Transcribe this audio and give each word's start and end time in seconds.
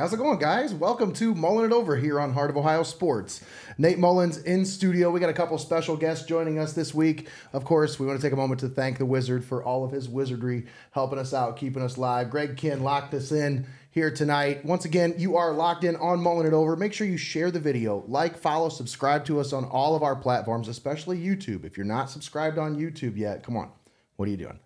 How's 0.00 0.14
it 0.14 0.16
going, 0.16 0.38
guys? 0.38 0.72
Welcome 0.72 1.12
to 1.12 1.34
Mullin 1.34 1.66
It 1.66 1.74
Over 1.74 1.94
here 1.94 2.18
on 2.18 2.32
Heart 2.32 2.48
of 2.48 2.56
Ohio 2.56 2.84
Sports. 2.84 3.44
Nate 3.76 3.98
Mullins 3.98 4.38
in 4.38 4.64
studio. 4.64 5.10
We 5.10 5.20
got 5.20 5.28
a 5.28 5.34
couple 5.34 5.58
special 5.58 5.94
guests 5.94 6.24
joining 6.24 6.58
us 6.58 6.72
this 6.72 6.94
week. 6.94 7.28
Of 7.52 7.66
course, 7.66 8.00
we 8.00 8.06
want 8.06 8.18
to 8.18 8.26
take 8.26 8.32
a 8.32 8.36
moment 8.36 8.60
to 8.60 8.70
thank 8.70 8.96
the 8.96 9.04
Wizard 9.04 9.44
for 9.44 9.62
all 9.62 9.84
of 9.84 9.92
his 9.92 10.08
wizardry, 10.08 10.64
helping 10.92 11.18
us 11.18 11.34
out, 11.34 11.58
keeping 11.58 11.82
us 11.82 11.98
live. 11.98 12.30
Greg 12.30 12.56
Kin 12.56 12.82
locked 12.82 13.12
us 13.12 13.30
in 13.30 13.66
here 13.90 14.10
tonight. 14.10 14.64
Once 14.64 14.86
again, 14.86 15.12
you 15.18 15.36
are 15.36 15.52
locked 15.52 15.84
in 15.84 15.96
on 15.96 16.22
Mullin 16.22 16.46
It 16.46 16.54
Over. 16.54 16.76
Make 16.76 16.94
sure 16.94 17.06
you 17.06 17.18
share 17.18 17.50
the 17.50 17.60
video, 17.60 18.02
like, 18.08 18.38
follow, 18.38 18.70
subscribe 18.70 19.26
to 19.26 19.38
us 19.38 19.52
on 19.52 19.66
all 19.66 19.94
of 19.94 20.02
our 20.02 20.16
platforms, 20.16 20.68
especially 20.68 21.18
YouTube. 21.18 21.66
If 21.66 21.76
you're 21.76 21.84
not 21.84 22.08
subscribed 22.08 22.56
on 22.56 22.74
YouTube 22.74 23.18
yet, 23.18 23.42
come 23.42 23.58
on. 23.58 23.70
What 24.16 24.28
are 24.28 24.30
you 24.30 24.38
doing? 24.38 24.60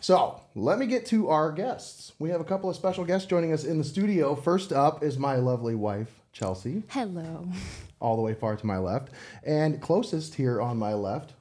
So 0.00 0.40
let 0.54 0.78
me 0.78 0.86
get 0.86 1.06
to 1.06 1.28
our 1.28 1.50
guests. 1.52 2.12
We 2.18 2.30
have 2.30 2.40
a 2.40 2.44
couple 2.44 2.68
of 2.70 2.76
special 2.76 3.04
guests 3.04 3.26
joining 3.26 3.52
us 3.52 3.64
in 3.64 3.78
the 3.78 3.84
studio. 3.84 4.34
First 4.34 4.72
up 4.72 5.02
is 5.02 5.18
my 5.18 5.36
lovely 5.36 5.74
wife, 5.74 6.20
Chelsea, 6.32 6.82
Hello. 6.88 7.48
all 8.00 8.16
the 8.16 8.22
way 8.22 8.34
far 8.34 8.56
to 8.56 8.66
my 8.66 8.78
left. 8.78 9.10
And 9.42 9.80
closest 9.80 10.34
here 10.34 10.60
on 10.60 10.76
my 10.76 10.94
left, 10.94 11.32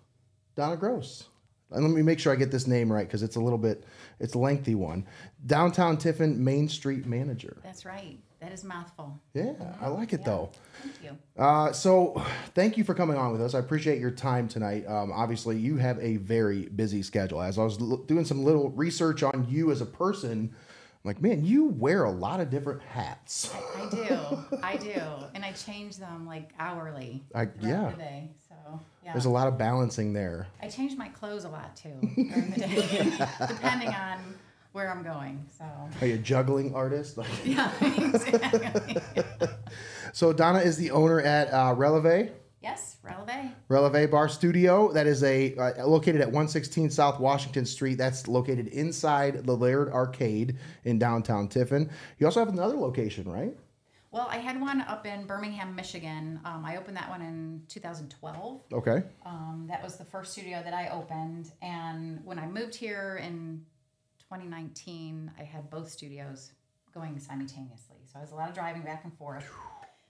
Donna 0.55 0.77
Gross. 0.77 1.25
And 1.71 1.83
let 1.83 1.93
me 1.93 2.03
make 2.03 2.19
sure 2.19 2.31
I 2.31 2.35
get 2.35 2.51
this 2.51 2.67
name 2.67 2.91
right 2.91 3.07
because 3.07 3.23
it's 3.23 3.35
a 3.35 3.41
little 3.41 3.57
bit, 3.57 3.83
it's 4.19 4.35
a 4.35 4.39
lengthy 4.39 4.75
one. 4.75 5.07
Downtown 5.45 5.97
Tiffin 5.97 6.43
Main 6.43 6.69
Street 6.69 7.05
Manager. 7.05 7.57
That's 7.63 7.83
right. 7.85 8.19
That 8.43 8.51
is 8.51 8.65
mouthful. 8.65 9.21
Yeah, 9.33 9.53
I 9.79 9.87
like 9.87 10.11
it 10.11 10.19
Yeah. 10.19 10.25
though. 10.25 10.49
Thank 10.81 10.95
you. 11.03 11.17
Uh, 11.41 11.71
so, 11.71 12.21
thank 12.53 12.77
you 12.77 12.83
for 12.83 12.93
coming 12.93 13.15
on 13.15 13.31
with 13.31 13.41
us. 13.41 13.55
I 13.55 13.59
appreciate 13.59 13.99
your 14.01 14.11
time 14.11 14.49
tonight. 14.49 14.85
Um, 14.85 15.13
obviously, 15.13 15.57
you 15.57 15.77
have 15.77 15.97
a 15.99 16.17
very 16.17 16.67
busy 16.67 17.03
schedule. 17.03 17.41
As 17.41 17.57
I 17.57 17.63
was 17.63 17.79
l- 17.79 17.97
doing 18.05 18.25
some 18.25 18.43
little 18.43 18.69
research 18.71 19.23
on 19.23 19.47
you 19.49 19.71
as 19.71 19.79
a 19.79 19.85
person, 19.85 20.49
I'm 20.53 20.99
like, 21.05 21.21
man, 21.21 21.45
you 21.45 21.65
wear 21.67 22.03
a 22.03 22.11
lot 22.11 22.41
of 22.41 22.49
different 22.49 22.81
hats. 22.81 23.49
I 23.77 23.89
do. 23.89 24.57
I 24.63 24.75
do. 24.75 25.01
And 25.33 25.45
I 25.45 25.53
change 25.53 25.95
them 25.95 26.25
like 26.27 26.49
hourly. 26.59 27.23
I- 27.33 27.47
yeah. 27.61 27.91
The 27.91 27.97
day. 27.97 28.29
So, 28.49 28.79
yeah. 29.05 29.13
There's 29.13 29.23
a 29.25 29.29
lot 29.29 29.47
of 29.47 29.57
balancing 29.57 30.11
there. 30.11 30.47
I 30.61 30.67
change 30.67 30.97
my 30.97 31.07
clothes 31.07 31.45
a 31.45 31.49
lot 31.49 31.77
too 31.77 31.93
during 32.15 32.51
the 32.51 32.59
day, 32.59 33.13
depending 33.47 33.87
on 33.89 34.19
where 34.73 34.91
I'm 34.91 35.03
going. 35.03 35.45
So, 35.57 35.63
Are 36.01 36.07
you 36.07 36.15
a 36.15 36.17
juggling 36.17 36.73
artist? 36.75 37.17
Like- 37.17 37.27
yeah, 37.45 37.71
exactly. 37.81 38.97
so, 40.13 40.33
Donna 40.33 40.59
is 40.59 40.77
the 40.77 40.91
owner 40.91 41.21
at 41.21 41.47
uh, 41.53 41.73
Releve. 41.75 42.31
yes, 42.61 42.97
releve. 43.03 43.51
Releve 43.69 44.09
Barre 44.11 44.29
Studio. 44.29 44.91
That 44.91 45.07
is 45.07 45.23
a 45.23 45.55
uh, 45.55 45.87
located 45.87 46.21
at 46.21 46.27
116 46.27 46.89
South 46.89 47.19
Washington 47.19 47.65
Street. 47.65 47.95
That's 47.97 48.27
located 48.27 48.67
inside 48.67 49.45
the 49.45 49.55
Laird 49.55 49.89
Arcade 49.89 50.57
in 50.83 50.97
downtown 50.99 51.47
Tiffin. 51.47 51.89
You 52.17 52.25
also 52.27 52.39
have 52.39 52.49
another 52.49 52.75
location, 52.75 53.29
right? 53.31 53.55
Well, 54.11 54.27
I 54.29 54.37
had 54.37 54.61
one 54.61 54.81
up 54.81 55.07
in 55.07 55.25
Birmingham, 55.25 55.73
Michigan. 55.75 56.39
Um, 56.45 56.63
I 56.65 56.77
opened 56.77 56.95
that 56.97 57.09
one 57.09 57.23
in 57.23 57.63
2012. 57.67 58.61
Okay. 58.71 59.01
Um, 59.25 59.65
that 59.67 59.83
was 59.83 59.95
the 59.97 60.05
first 60.05 60.33
studio 60.33 60.61
that 60.63 60.73
I 60.73 60.89
opened. 60.89 61.51
And 61.63 62.23
when 62.23 62.37
I 62.37 62.45
moved 62.45 62.75
here 62.75 63.19
in 63.23 63.65
2019, 64.33 65.31
I 65.39 65.43
had 65.43 65.69
both 65.69 65.89
studios 65.89 66.53
going 66.91 67.19
simultaneously. 67.19 67.97
So 68.11 68.17
I 68.17 68.21
was 68.21 68.31
a 68.31 68.35
lot 68.35 68.49
of 68.49 68.55
driving 68.55 68.81
back 68.81 69.03
and 69.03 69.15
forth. 69.15 69.45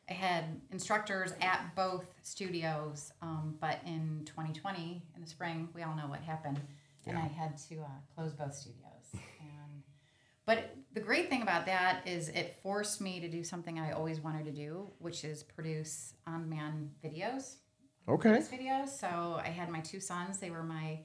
I 0.09 0.13
had 0.13 0.61
instructors 0.71 1.33
at 1.41 1.75
both 1.75 2.05
studios, 2.23 3.11
um, 3.21 3.55
but 3.59 3.79
in 3.85 4.21
2020, 4.25 5.01
in 5.15 5.21
the 5.21 5.27
spring, 5.27 5.67
we 5.73 5.83
all 5.83 5.95
know 5.95 6.07
what 6.07 6.21
happened, 6.21 6.59
and 7.05 7.17
I 7.17 7.27
had 7.27 7.57
to 7.69 7.81
uh, 7.81 7.87
close 8.15 8.31
both 8.33 8.53
studios. 8.53 9.13
And 9.13 9.83
but 10.45 10.75
the 10.93 10.99
great 10.99 11.29
thing 11.29 11.41
about 11.41 11.65
that 11.65 12.05
is 12.05 12.29
it 12.29 12.57
forced 12.61 13.01
me 13.01 13.19
to 13.21 13.29
do 13.29 13.43
something 13.43 13.79
I 13.79 13.91
always 13.91 14.19
wanted 14.21 14.45
to 14.45 14.51
do, 14.51 14.89
which 14.99 15.23
is 15.23 15.43
produce 15.43 16.13
on-demand 16.27 16.91
videos 17.03 17.55
Okay. 18.09 18.31
this 18.31 18.49
video. 18.49 18.85
So 18.85 19.39
I 19.41 19.47
had 19.49 19.69
my 19.69 19.79
two 19.79 19.99
sons; 20.01 20.37
they 20.37 20.49
were 20.49 20.63
my 20.63 20.99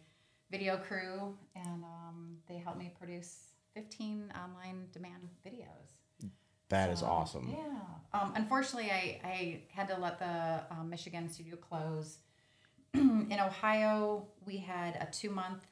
video 0.50 0.76
crew, 0.76 1.36
and 1.54 1.84
um, 1.84 2.27
they 2.48 2.56
helped 2.58 2.78
me 2.78 2.92
produce 2.98 3.50
15 3.74 4.32
online 4.44 4.86
demand 4.92 5.28
videos. 5.46 6.30
That 6.70 6.90
is 6.90 7.00
So, 7.00 7.06
awesome. 7.06 7.48
Yeah. 7.56 8.20
Um, 8.20 8.32
unfortunately, 8.36 8.90
I, 8.90 9.20
I 9.24 9.62
had 9.70 9.88
to 9.88 9.96
let 9.98 10.18
the 10.18 10.62
um, 10.70 10.90
Michigan 10.90 11.28
studio 11.28 11.56
close. 11.56 12.18
In 12.94 13.36
Ohio, 13.40 14.26
we 14.46 14.58
had 14.58 14.96
a 14.96 15.06
two 15.10 15.30
month 15.30 15.64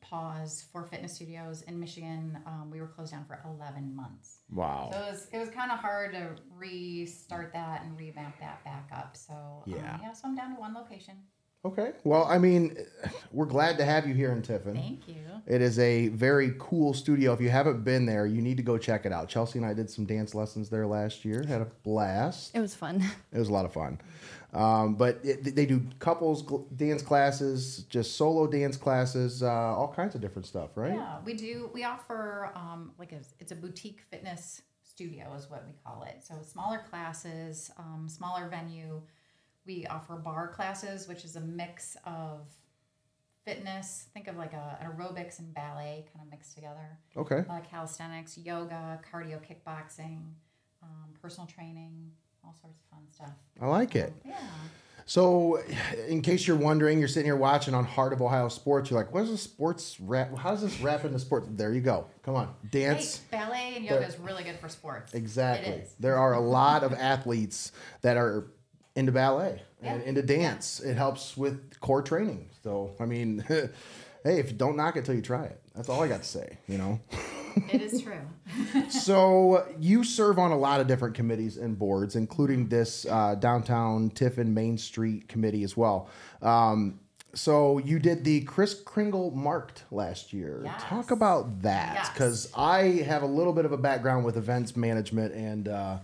pause 0.00 0.64
for 0.72 0.84
fitness 0.84 1.14
studios. 1.14 1.62
In 1.62 1.78
Michigan, 1.78 2.38
um, 2.46 2.70
we 2.70 2.80
were 2.80 2.86
closed 2.86 3.12
down 3.12 3.24
for 3.26 3.38
11 3.44 3.94
months. 3.94 4.38
Wow. 4.50 4.88
So 4.92 4.98
it 4.98 5.10
was, 5.10 5.28
it 5.34 5.38
was 5.38 5.48
kind 5.50 5.70
of 5.70 5.78
hard 5.78 6.12
to 6.14 6.30
restart 6.56 7.52
that 7.52 7.82
and 7.84 7.96
revamp 7.98 8.38
that 8.40 8.64
back 8.64 8.88
up. 8.96 9.16
So 9.16 9.32
um, 9.34 9.62
Yeah. 9.66 9.98
yeah, 10.02 10.12
so 10.12 10.28
I'm 10.28 10.34
down 10.36 10.54
to 10.54 10.60
one 10.60 10.74
location. 10.74 11.14
Okay. 11.62 11.92
Well, 12.04 12.24
I 12.24 12.38
mean, 12.38 12.76
we're 13.32 13.44
glad 13.44 13.76
to 13.78 13.84
have 13.84 14.06
you 14.06 14.14
here 14.14 14.32
in 14.32 14.40
Tiffin. 14.40 14.74
Thank 14.74 15.06
you. 15.06 15.16
It 15.46 15.60
is 15.60 15.78
a 15.78 16.08
very 16.08 16.54
cool 16.58 16.94
studio. 16.94 17.34
If 17.34 17.40
you 17.40 17.50
haven't 17.50 17.84
been 17.84 18.06
there, 18.06 18.24
you 18.24 18.40
need 18.40 18.56
to 18.56 18.62
go 18.62 18.78
check 18.78 19.04
it 19.04 19.12
out. 19.12 19.28
Chelsea 19.28 19.58
and 19.58 19.66
I 19.66 19.74
did 19.74 19.90
some 19.90 20.06
dance 20.06 20.34
lessons 20.34 20.70
there 20.70 20.86
last 20.86 21.22
year. 21.24 21.44
Had 21.46 21.60
a 21.60 21.66
blast. 21.82 22.56
It 22.56 22.60
was 22.60 22.74
fun. 22.74 23.04
It 23.32 23.38
was 23.38 23.48
a 23.48 23.52
lot 23.52 23.66
of 23.66 23.72
fun. 23.74 24.00
Um, 24.54 24.94
but 24.94 25.20
it, 25.22 25.54
they 25.54 25.66
do 25.66 25.82
couples 25.98 26.42
gl- 26.42 26.64
dance 26.76 27.02
classes, 27.02 27.84
just 27.90 28.16
solo 28.16 28.46
dance 28.46 28.76
classes, 28.76 29.42
uh, 29.42 29.48
all 29.48 29.92
kinds 29.94 30.14
of 30.14 30.20
different 30.20 30.46
stuff, 30.46 30.70
right? 30.76 30.94
Yeah, 30.94 31.18
we 31.24 31.34
do. 31.34 31.70
We 31.74 31.84
offer 31.84 32.50
um, 32.54 32.92
like 32.98 33.12
a 33.12 33.20
it's 33.38 33.52
a 33.52 33.56
boutique 33.56 34.00
fitness 34.10 34.62
studio 34.82 35.32
is 35.34 35.48
what 35.50 35.64
we 35.66 35.72
call 35.84 36.02
it. 36.04 36.22
So 36.22 36.34
smaller 36.42 36.82
classes, 36.90 37.70
um, 37.78 38.08
smaller 38.08 38.48
venue. 38.48 39.02
We 39.66 39.86
offer 39.86 40.16
barre 40.16 40.48
classes, 40.48 41.06
which 41.06 41.24
is 41.24 41.36
a 41.36 41.40
mix 41.40 41.96
of 42.04 42.48
fitness. 43.44 44.06
Think 44.14 44.28
of 44.28 44.36
like 44.36 44.52
a, 44.52 44.78
an 44.80 44.90
aerobics 44.90 45.38
and 45.38 45.52
ballet 45.54 46.06
kind 46.12 46.24
of 46.24 46.30
mixed 46.30 46.54
together. 46.54 46.98
Okay. 47.16 47.44
Uh, 47.48 47.60
calisthenics, 47.60 48.38
yoga, 48.38 49.00
cardio, 49.12 49.38
kickboxing, 49.40 50.22
um, 50.82 51.10
personal 51.20 51.46
training, 51.46 52.10
all 52.44 52.54
sorts 52.60 52.78
of 52.78 52.84
fun 52.90 53.06
stuff. 53.12 53.34
I 53.60 53.66
like 53.66 53.96
it. 53.96 54.12
Yeah. 54.24 54.36
So, 55.06 55.60
in 56.06 56.22
case 56.22 56.46
you're 56.46 56.56
wondering, 56.56 57.00
you're 57.00 57.08
sitting 57.08 57.24
here 57.24 57.34
watching 57.34 57.74
on 57.74 57.84
Heart 57.84 58.12
of 58.12 58.22
Ohio 58.22 58.48
Sports. 58.48 58.90
You're 58.90 59.00
like, 59.00 59.12
"What 59.12 59.24
is 59.24 59.30
a 59.30 59.38
sports 59.38 59.98
rap? 59.98 60.36
How 60.38 60.50
does 60.50 60.60
this 60.60 60.80
wrap 60.80 61.04
into 61.04 61.18
sports?" 61.18 61.48
There 61.50 61.74
you 61.74 61.80
go. 61.80 62.06
Come 62.22 62.36
on, 62.36 62.54
dance. 62.70 63.20
Hey, 63.28 63.38
ballet 63.38 63.72
and 63.74 63.84
yoga 63.84 64.06
is 64.06 64.20
really 64.20 64.44
good 64.44 64.60
for 64.60 64.68
sports. 64.68 65.12
Exactly. 65.12 65.72
It 65.72 65.84
is. 65.86 65.94
There 65.98 66.16
are 66.16 66.34
a 66.34 66.40
lot 66.40 66.84
of 66.84 66.92
athletes 66.92 67.72
that 68.02 68.16
are 68.16 68.52
into 68.96 69.12
ballet 69.12 69.62
and 69.82 70.02
into 70.02 70.22
dance. 70.22 70.80
It 70.80 70.94
helps 70.96 71.36
with 71.36 71.80
core 71.80 72.02
training. 72.02 72.50
So, 72.62 72.92
I 73.00 73.06
mean, 73.06 73.44
hey, 73.48 73.70
if 74.24 74.50
you 74.50 74.56
don't 74.56 74.76
knock 74.76 74.96
it 74.96 75.04
till 75.04 75.14
you 75.14 75.22
try 75.22 75.44
it. 75.44 75.60
That's 75.74 75.88
all 75.88 76.02
I 76.02 76.08
got 76.08 76.22
to 76.22 76.28
say, 76.28 76.58
you 76.66 76.78
know. 76.78 77.00
It 77.72 77.80
is 77.80 78.02
true. 78.02 78.20
so, 78.90 79.66
you 79.78 80.04
serve 80.04 80.38
on 80.38 80.50
a 80.50 80.58
lot 80.58 80.80
of 80.80 80.86
different 80.86 81.14
committees 81.14 81.56
and 81.56 81.78
boards, 81.78 82.16
including 82.16 82.68
this 82.68 83.06
uh, 83.06 83.34
downtown 83.36 84.10
Tiffin 84.10 84.52
Main 84.52 84.76
Street 84.78 85.28
committee 85.28 85.62
as 85.62 85.76
well. 85.76 86.08
Um, 86.42 87.00
so 87.32 87.78
you 87.78 87.98
did 88.00 88.24
the 88.24 88.40
Chris 88.42 88.74
Kringle 88.74 89.30
marked 89.30 89.84
last 89.92 90.32
year. 90.32 90.62
Yes. 90.64 90.82
Talk 90.82 91.12
about 91.12 91.62
that 91.62 91.94
Yes. 91.94 92.10
because 92.10 92.52
I 92.56 93.04
have 93.06 93.22
a 93.22 93.26
little 93.26 93.52
bit 93.52 93.64
of 93.64 93.72
a 93.72 93.76
background 93.76 94.24
with 94.24 94.36
events 94.36 94.76
management 94.76 95.32
and 95.34 95.68
uh, 95.68 95.98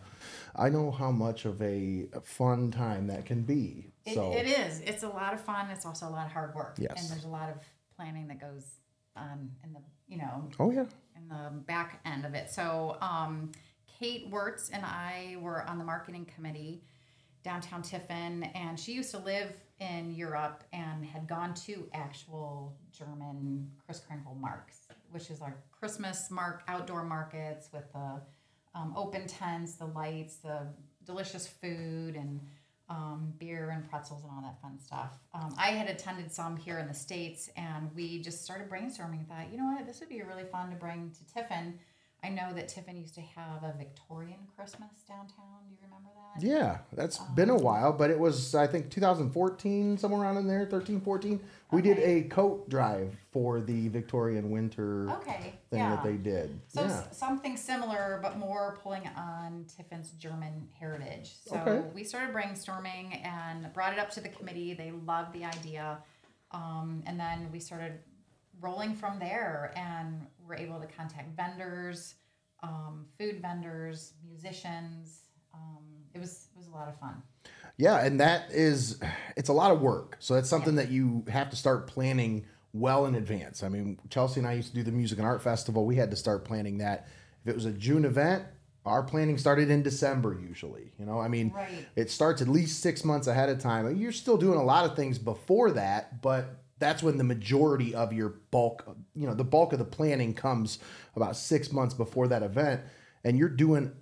I 0.57 0.69
know 0.69 0.91
how 0.91 1.11
much 1.11 1.45
of 1.45 1.61
a 1.63 2.07
fun 2.25 2.71
time 2.71 3.07
that 3.09 3.27
can 3.27 3.43
be. 3.43 3.93
It, 4.05 4.15
so 4.15 4.33
it 4.33 4.47
is. 4.47 4.81
It's 4.81 5.03
a 5.03 5.09
lot 5.09 5.35
of 5.35 5.41
fun. 5.41 5.71
It's 5.71 5.85
also 5.85 6.09
a 6.09 6.11
lot 6.11 6.27
of 6.27 6.33
hard 6.33 6.55
work. 6.55 6.77
Yes. 6.79 6.93
And 7.01 7.11
there's 7.11 7.25
a 7.25 7.29
lot 7.29 7.49
of 7.49 7.57
planning 7.97 8.29
that 8.29 8.41
goes 8.41 8.65
on 9.17 9.51
in 9.65 9.73
the, 9.73 9.81
you 10.09 10.19
know, 10.19 10.49
oh 10.59 10.71
yeah, 10.71 10.85
in 11.17 11.29
the 11.29 11.51
back 11.67 12.01
end 12.05 12.25
of 12.25 12.35
it. 12.35 12.51
So 12.51 12.97
um, 13.01 13.53
Kate 13.99 14.29
Wirtz 14.31 14.71
and 14.71 14.85
I 14.85 15.37
were 15.41 15.69
on 15.69 15.79
the 15.79 15.85
marketing 15.85 16.27
committee 16.35 16.83
downtown 17.43 17.81
Tiffin, 17.83 18.43
and 18.55 18.79
she 18.79 18.93
used 18.93 19.13
to 19.13 19.19
live 19.19 19.53
in 19.79 20.13
Europe 20.15 20.65
and 20.73 21.05
had 21.05 21.29
gone 21.29 21.55
to 21.55 21.89
actual 21.93 22.77
German 22.91 23.71
Chris 23.85 24.01
Kringle 24.01 24.35
marks, 24.35 24.89
which 25.11 25.31
is 25.31 25.41
our 25.41 25.57
Christmas 25.71 26.31
mark 26.31 26.63
outdoor 26.67 27.05
markets 27.05 27.69
with 27.73 27.93
the 27.93 28.21
um, 28.77 28.93
open 28.97 29.27
tents, 29.27 29.75
the 29.75 29.87
lights, 29.87 30.37
the 30.37 30.67
delicious 31.05 31.47
food, 31.47 32.15
and 32.15 32.41
um, 32.89 33.33
beer 33.39 33.71
and 33.71 33.89
pretzels 33.91 34.23
and 34.23 34.31
all 34.31 34.43
that 34.43 34.61
fun 34.61 34.79
stuff. 34.79 35.19
Um, 35.35 35.55
I 35.59 35.69
had 35.71 35.89
attended 35.89 36.31
some 36.31 36.57
here 36.57 36.79
in 36.79 36.87
the 36.87 36.95
States, 36.95 37.51
and 37.57 37.91
we 37.95 38.21
just 38.21 38.45
started 38.45 38.69
brainstorming. 38.69 39.27
Thought, 39.27 39.51
you 39.51 39.59
know 39.59 39.65
what, 39.65 39.87
this 39.87 40.01
would 40.01 40.09
be 40.09 40.23
really 40.23 40.45
fun 40.45 40.71
to 40.71 40.77
bring 40.77 41.11
to 41.11 41.35
Tiffin. 41.35 41.79
I 42.23 42.29
know 42.29 42.53
that 42.55 42.69
Tiffin 42.69 42.97
used 42.97 43.15
to 43.15 43.21
have 43.21 43.63
a 43.63 43.75
Victorian 43.77 44.41
Christmas 44.55 44.91
downtown. 45.09 45.67
Do 45.69 45.75
you 45.75 45.79
remember 45.83 46.11
that? 46.15 46.26
Yeah, 46.41 46.79
that's 46.93 47.19
been 47.19 47.51
a 47.51 47.57
while, 47.57 47.93
but 47.93 48.11
it 48.11 48.19
was 48.19 48.55
I 48.55 48.67
think 48.67 48.91
2014 48.91 49.99
somewhere 49.99 50.23
around 50.23 50.37
in 50.39 50.47
there, 50.47 50.67
13, 50.67 51.01
14. 51.01 51.41
We 51.73 51.83
did 51.83 51.99
a 51.99 52.29
coat 52.29 52.69
drive 52.71 53.17
for 53.33 53.61
the 53.61 53.89
Victorian 53.89 54.51
winter 54.51 55.11
Okay. 55.11 55.55
thing 55.71 55.81
yeah. 55.81 55.97
that 55.97 56.05
they 56.05 56.17
did. 56.17 56.61
So 56.69 56.83
yeah. 56.83 56.87
s- 57.11 57.19
something 57.19 57.57
similar, 57.57 58.21
but 58.23 58.39
more 58.39 58.79
pulling 58.83 59.07
on 59.17 59.67
Tiffin's 59.77 60.11
German 60.13 60.69
heritage. 60.79 61.35
So 61.45 61.57
Okay. 61.57 61.89
we 61.93 62.05
started 62.05 62.33
brainstorming 62.35 63.21
and 63.27 63.73
brought 63.73 63.93
it 63.93 63.99
up 63.99 64.11
to 64.11 64.21
the 64.21 64.29
committee. 64.29 64.75
They 64.75 64.93
loved 64.93 65.33
the 65.33 65.45
idea, 65.45 65.99
um, 66.53 67.03
and 67.07 67.19
then 67.19 67.51
we 67.51 67.59
started 67.59 67.99
rolling 68.61 68.95
from 68.95 69.19
there, 69.19 69.73
and 69.77 70.27
we're 70.47 70.55
able 70.57 70.79
to 70.81 70.87
contact 70.87 71.37
vendors, 71.37 72.15
um, 72.63 73.07
food 73.19 73.43
vendors, 73.43 74.15
musicians. 74.25 75.26
It 76.17 76.21
was 76.21 76.47
it 76.55 76.59
was 76.59 76.67
a 76.69 76.71
lot 76.71 76.89
of 76.89 76.99
fun. 76.99 77.23
Yeah, 77.77 78.05
and 78.05 78.21
that 78.21 78.51
is 78.51 78.99
it's 79.37 79.51
a 79.51 79.53
lot 79.53 79.71
of 79.71 79.81
work. 79.81 80.17
So 80.19 80.35
that's 80.35 80.49
something 80.49 80.77
that 80.77 80.91
you 80.91 81.25
have 81.29 81.51
to 81.51 81.57
start 81.57 81.87
planning 81.87 82.47
well 82.73 83.07
in 83.07 83.15
advance. 83.15 83.63
I 83.63 83.69
mean, 83.69 83.99
Chelsea 84.09 84.41
and 84.41 84.49
I 84.49 84.55
used 84.55 84.69
to 84.71 84.75
do 84.75 84.83
the 84.83 84.93
music 84.93 85.19
and 85.19 85.27
art 85.27 85.43
festival. 85.43 85.85
We 85.85 85.97
had 85.97 86.11
to 86.11 86.17
start 86.17 86.45
planning 86.45 86.79
that. 86.79 87.07
If 87.45 87.51
it 87.51 87.55
was 87.55 87.65
a 87.67 87.73
June 87.73 88.05
event, 88.05 88.45
our 88.87 89.03
planning 89.03 89.37
started 89.39 89.71
in 89.71 89.83
December 89.83 90.37
usually. 90.41 90.93
You 90.99 91.05
know, 91.07 91.19
I 91.21 91.29
mean, 91.29 91.53
Right. 91.55 91.87
it 91.97 92.11
starts 92.11 92.41
at 92.43 92.49
least 92.49 92.81
6 92.81 93.05
months 93.05 93.27
ahead 93.27 93.49
of 93.51 93.59
time. 93.59 93.95
You're 93.97 94.13
still 94.13 94.37
doing 94.37 94.59
a 94.59 94.65
lot 94.65 94.85
of 94.85 94.97
things 94.97 95.19
before 95.19 95.71
that, 95.73 96.23
but 96.23 96.57
that's 96.79 97.03
when 97.03 97.19
the 97.19 97.25
majority 97.25 97.95
of 97.95 98.13
your 98.13 98.31
bulk, 98.51 98.85
you 99.15 99.27
know, 99.27 99.35
the 99.35 99.45
bulk 99.45 99.73
of 99.73 99.79
the 99.79 99.85
planning 99.85 100.35
comes 100.35 100.79
about 101.15 101.37
6 101.37 101.73
months 101.73 101.95
before 101.95 102.29
that 102.29 102.43
event 102.43 102.83
and 103.25 103.39
you're 103.39 103.49
doing 103.49 103.93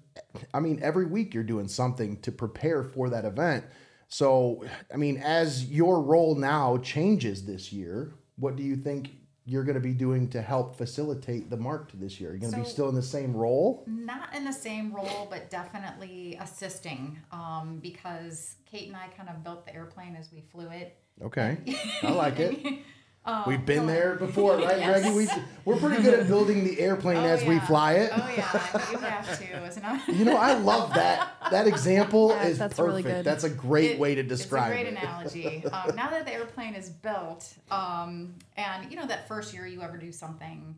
I 0.52 0.60
mean, 0.60 0.80
every 0.82 1.06
week 1.06 1.34
you're 1.34 1.42
doing 1.42 1.68
something 1.68 2.20
to 2.22 2.32
prepare 2.32 2.82
for 2.82 3.10
that 3.10 3.24
event. 3.24 3.64
So, 4.08 4.64
I 4.92 4.96
mean, 4.96 5.16
as 5.18 5.64
your 5.66 6.00
role 6.02 6.34
now 6.34 6.78
changes 6.78 7.44
this 7.44 7.72
year, 7.72 8.14
what 8.36 8.56
do 8.56 8.62
you 8.62 8.76
think 8.76 9.10
you're 9.46 9.64
going 9.64 9.74
to 9.74 9.80
be 9.80 9.92
doing 9.92 10.28
to 10.30 10.40
help 10.40 10.76
facilitate 10.76 11.50
the 11.50 11.56
mark 11.56 11.90
to 11.90 11.96
this 11.96 12.20
year? 12.20 12.30
You're 12.30 12.36
you 12.36 12.40
going 12.42 12.52
to 12.52 12.60
be 12.60 12.66
still 12.66 12.88
in 12.88 12.94
the 12.94 13.02
same 13.02 13.34
role? 13.36 13.84
Not 13.86 14.34
in 14.34 14.44
the 14.44 14.52
same 14.52 14.92
role, 14.92 15.26
but 15.30 15.50
definitely 15.50 16.38
assisting 16.40 17.18
um, 17.32 17.78
because 17.82 18.56
Kate 18.66 18.88
and 18.88 18.96
I 18.96 19.08
kind 19.08 19.28
of 19.28 19.42
built 19.44 19.66
the 19.66 19.74
airplane 19.74 20.16
as 20.16 20.32
we 20.32 20.40
flew 20.40 20.68
it. 20.68 20.96
Okay. 21.22 21.58
I 22.02 22.10
like 22.10 22.38
it. 22.38 22.78
Um, 23.26 23.44
We've 23.46 23.64
been 23.64 23.80
so- 23.80 23.86
there 23.86 24.14
before, 24.16 24.56
right, 24.58 24.78
Yes. 24.78 25.00
Greggy? 25.02 25.16
We, 25.16 25.28
we're 25.64 25.76
pretty 25.78 26.02
good 26.02 26.20
at 26.20 26.26
building 26.26 26.62
the 26.62 26.78
airplane 26.78 27.16
Oh, 27.16 27.24
as 27.26 27.42
we 27.44 27.58
fly 27.60 27.94
it. 27.94 28.10
Oh 28.14 28.18
yeah, 28.36 28.90
you 28.92 28.98
have 28.98 29.38
to, 29.38 29.66
isn't 29.66 29.82
it? 29.84 30.14
You 30.14 30.26
know, 30.26 30.36
I 30.36 30.52
love 30.58 30.92
that. 30.92 31.32
That 31.50 31.66
example 31.66 32.28
Yeah, 32.30 32.44
is 32.48 32.58
that's 32.58 32.76
perfect. 32.76 32.86
really 32.86 33.02
good. 33.02 33.24
That's 33.24 33.44
a 33.44 33.48
great 33.50 33.92
It- 33.92 33.98
way 33.98 34.14
to 34.16 34.22
describe 34.22 34.72
It's 34.72 34.80
a 34.80 34.84
great 34.84 34.92
it. 34.94 35.02
analogy. 35.02 35.64
Um, 35.72 35.96
now 35.96 36.10
that 36.10 36.26
the 36.26 36.34
airplane 36.34 36.74
is 36.74 36.90
built, 36.90 37.50
um, 37.70 38.34
and 38.58 38.90
you 38.90 38.96
know 38.98 39.06
that 39.06 39.26
first 39.26 39.54
year 39.54 39.66
you 39.66 39.80
ever 39.80 39.96
do 39.96 40.12
something, 40.12 40.74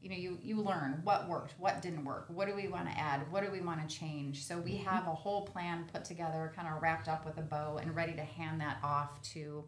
you 0.00 0.08
know 0.08 0.16
you 0.16 0.38
you 0.42 0.62
learn 0.62 1.00
what 1.04 1.28
worked, 1.28 1.52
what 1.58 1.82
didn't 1.82 2.06
work, 2.06 2.24
what 2.28 2.48
do 2.48 2.54
we 2.54 2.68
want 2.68 2.88
to 2.88 2.98
add, 2.98 3.30
what 3.30 3.44
do 3.44 3.50
we 3.52 3.60
want 3.60 3.86
to 3.86 3.94
change. 3.94 4.44
So 4.44 4.58
we 4.58 4.76
have 4.76 5.06
a 5.06 5.10
whole 5.14 5.42
plan 5.42 5.84
put 5.92 6.06
together, 6.06 6.52
kind 6.56 6.66
of 6.74 6.80
wrapped 6.80 7.08
up 7.08 7.26
with 7.26 7.36
a 7.36 7.42
bow, 7.42 7.76
and 7.82 7.94
ready 7.94 8.14
to 8.14 8.22
hand 8.24 8.62
that 8.62 8.78
off 8.82 9.20
to 9.34 9.64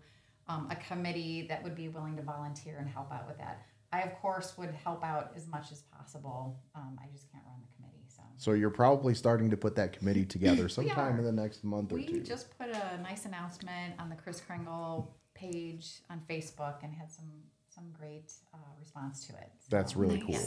um, 0.49 0.69
a 0.71 0.77
committee 0.77 1.47
that 1.49 1.63
would 1.63 1.75
be 1.75 1.89
willing 1.89 2.17
to 2.17 2.23
volunteer 2.23 2.77
and 2.79 2.89
help 2.89 3.13
out 3.13 3.27
with 3.27 3.39
that. 3.39 3.63
I 3.93 4.01
of 4.03 4.15
course 4.21 4.59
would 4.59 4.71
help 4.73 5.05
out 5.05 5.33
as 5.37 5.47
much 5.47 5.71
as 5.71 5.83
possible. 5.83 6.59
Um, 6.75 6.99
I 7.03 7.07
just 7.13 7.31
can't 7.31 7.45
run 7.47 7.57
the 7.61 7.77
committee, 7.77 8.05
so. 8.09 8.23
So 8.37 8.53
you're 8.53 8.71
probably 8.71 9.15
starting 9.15 9.51
to 9.51 9.57
put 9.57 9.77
that 9.77 9.97
committee 9.97 10.25
together 10.25 10.69
sometime 10.79 11.19
in 11.19 11.25
the 11.25 11.33
next 11.33 11.63
month 11.65 11.93
or 11.93 11.97
We 11.97 12.07
two. 12.07 12.21
just 12.23 12.57
put 12.59 12.69
a 12.71 13.01
nice 13.03 13.25
announcement 13.25 13.95
on 13.99 14.09
the 14.11 14.17
Chris 14.17 14.41
Kringle 14.41 15.15
page 15.35 16.01
on 16.11 16.21
Facebook 16.29 16.83
and 16.83 16.93
had 16.95 17.11
some 17.11 17.27
some 17.75 17.85
great 17.99 18.33
uh, 18.53 18.59
response 18.81 19.27
to 19.27 19.33
it. 19.35 19.51
So, 19.59 19.67
That's 19.71 19.97
really 19.97 20.21
cool. 20.21 20.41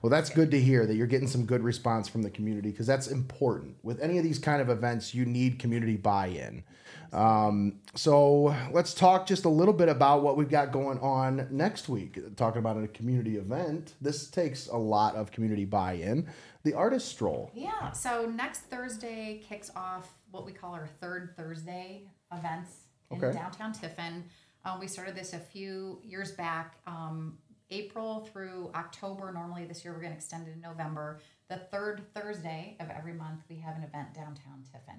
Well, 0.00 0.08
that's 0.10 0.30
good 0.30 0.50
to 0.52 0.60
hear 0.60 0.86
that 0.86 0.94
you're 0.94 1.06
getting 1.06 1.28
some 1.28 1.44
good 1.44 1.62
response 1.62 2.08
from 2.08 2.22
the 2.22 2.30
community 2.30 2.70
because 2.70 2.86
that's 2.86 3.08
important. 3.08 3.76
With 3.82 4.00
any 4.00 4.16
of 4.16 4.24
these 4.24 4.38
kind 4.38 4.62
of 4.62 4.70
events, 4.70 5.14
you 5.14 5.26
need 5.26 5.58
community 5.58 5.96
buy-in. 5.98 6.64
Um, 7.12 7.80
so 7.94 8.56
let's 8.72 8.94
talk 8.94 9.26
just 9.26 9.44
a 9.44 9.50
little 9.50 9.74
bit 9.74 9.90
about 9.90 10.22
what 10.22 10.38
we've 10.38 10.48
got 10.48 10.72
going 10.72 10.98
on 11.00 11.46
next 11.50 11.90
week. 11.90 12.18
Talking 12.36 12.60
about 12.60 12.82
a 12.82 12.88
community 12.88 13.36
event, 13.36 13.92
this 14.00 14.28
takes 14.30 14.66
a 14.68 14.76
lot 14.76 15.14
of 15.14 15.30
community 15.30 15.66
buy-in. 15.66 16.26
The 16.64 16.72
artist 16.72 17.08
stroll. 17.08 17.50
Yeah. 17.54 17.92
So 17.92 18.24
next 18.24 18.60
Thursday 18.60 19.42
kicks 19.46 19.70
off 19.76 20.08
what 20.30 20.46
we 20.46 20.52
call 20.52 20.72
our 20.72 20.88
third 21.02 21.34
Thursday 21.36 22.08
events 22.32 22.70
in 23.10 23.22
Okay. 23.22 23.38
downtown 23.38 23.72
Tiffin. 23.74 24.24
Uh, 24.66 24.76
we 24.80 24.88
started 24.88 25.14
this 25.14 25.32
a 25.32 25.38
few 25.38 26.00
years 26.02 26.32
back, 26.32 26.78
um, 26.88 27.38
April 27.70 28.28
through 28.32 28.72
October. 28.74 29.32
Normally 29.32 29.64
this 29.64 29.84
year 29.84 29.94
we're 29.94 30.00
going 30.00 30.10
to 30.10 30.16
extend 30.16 30.48
it 30.48 30.54
to 30.54 30.58
November. 30.58 31.20
The 31.48 31.58
third 31.58 32.02
Thursday 32.14 32.76
of 32.80 32.90
every 32.90 33.12
month 33.12 33.44
we 33.48 33.58
have 33.58 33.76
an 33.76 33.84
event 33.84 34.12
downtown 34.12 34.64
Tiffin. 34.64 34.98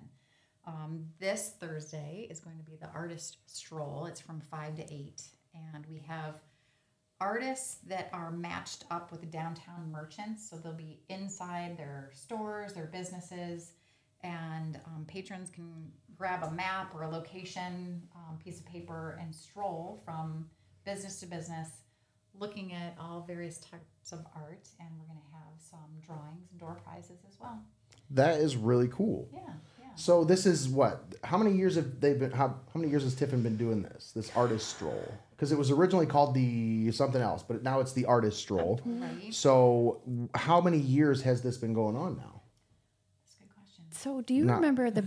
Um, 0.66 1.08
this 1.20 1.52
Thursday 1.60 2.28
is 2.30 2.40
going 2.40 2.58
to 2.58 2.64
be 2.64 2.78
the 2.78 2.88
artist 2.96 3.40
stroll. 3.46 4.06
It's 4.06 4.22
from 4.22 4.40
five 4.40 4.78
to 4.78 4.84
eight, 4.84 5.24
and 5.54 5.86
we 5.90 6.02
have 6.08 6.40
artists 7.20 7.80
that 7.88 8.10
are 8.14 8.32
matched 8.32 8.86
up 8.90 9.12
with 9.12 9.30
downtown 9.30 9.92
merchants. 9.92 10.50
So 10.50 10.56
they'll 10.56 10.72
be 10.72 11.02
inside 11.10 11.78
their 11.78 12.12
stores, 12.14 12.72
their 12.72 12.86
businesses, 12.86 13.74
and 14.24 14.80
um, 14.86 15.06
patrons 15.08 15.50
can 15.50 15.92
grab 16.18 16.44
a 16.44 16.52
map 16.52 16.94
or 16.96 17.04
a 17.04 17.10
location, 17.10 18.02
um, 18.16 18.38
piece 18.38 18.60
of 18.60 18.66
paper, 18.66 19.18
and 19.22 19.34
stroll 19.34 20.02
from 20.04 20.50
business 20.86 21.20
to 21.20 21.26
business, 21.26 21.70
looking 22.40 22.74
at 22.74 22.96
all 23.00 23.24
various 23.28 23.60
types 23.60 24.12
of 24.12 24.26
art. 24.36 24.68
And 24.80 24.90
we're 25.00 25.06
going 25.06 25.20
to 25.20 25.36
have 25.36 25.60
some 25.60 26.00
drawings 26.02 26.48
and 26.52 26.60
door 26.60 26.78
prizes 26.84 27.20
as 27.28 27.38
well. 27.40 27.62
That 28.12 28.40
is 28.40 28.56
really 28.56 28.88
cool. 28.88 29.30
Yeah, 29.34 29.40
yeah. 29.80 29.88
So 29.96 30.24
this 30.24 30.46
is 30.46 30.70
what? 30.70 31.04
How 31.24 31.38
many 31.38 31.56
years 31.56 31.76
have 31.76 32.00
they 32.00 32.14
been? 32.14 32.32
How, 32.32 32.48
how 32.48 32.80
many 32.80 32.90
years 32.90 33.04
has 33.04 33.16
Tiffin 33.16 33.44
been 33.44 33.58
doing 33.58 33.82
this? 33.82 34.12
This 34.16 34.32
artist 34.36 34.70
stroll? 34.70 35.14
Because 35.32 35.52
it 35.52 35.58
was 35.58 35.70
originally 35.72 36.06
called 36.06 36.34
the 36.34 36.92
something 36.92 37.22
else, 37.22 37.44
but 37.44 37.64
now 37.64 37.80
it's 37.80 37.94
the 37.94 38.06
artist 38.06 38.40
stroll. 38.40 38.82
Right. 38.86 39.32
So 39.34 40.02
how 40.34 40.62
many 40.62 40.80
years 40.80 41.22
has 41.24 41.42
this 41.42 41.58
been 41.58 41.74
going 41.74 41.96
on 41.96 42.18
now? 42.18 42.42
That's 43.24 43.36
a 43.36 43.40
good 43.44 43.54
question. 43.54 43.84
So, 44.08 44.22
do 44.22 44.34
you 44.34 44.46
Not- 44.46 44.56
remember 44.56 44.90
the 44.90 45.06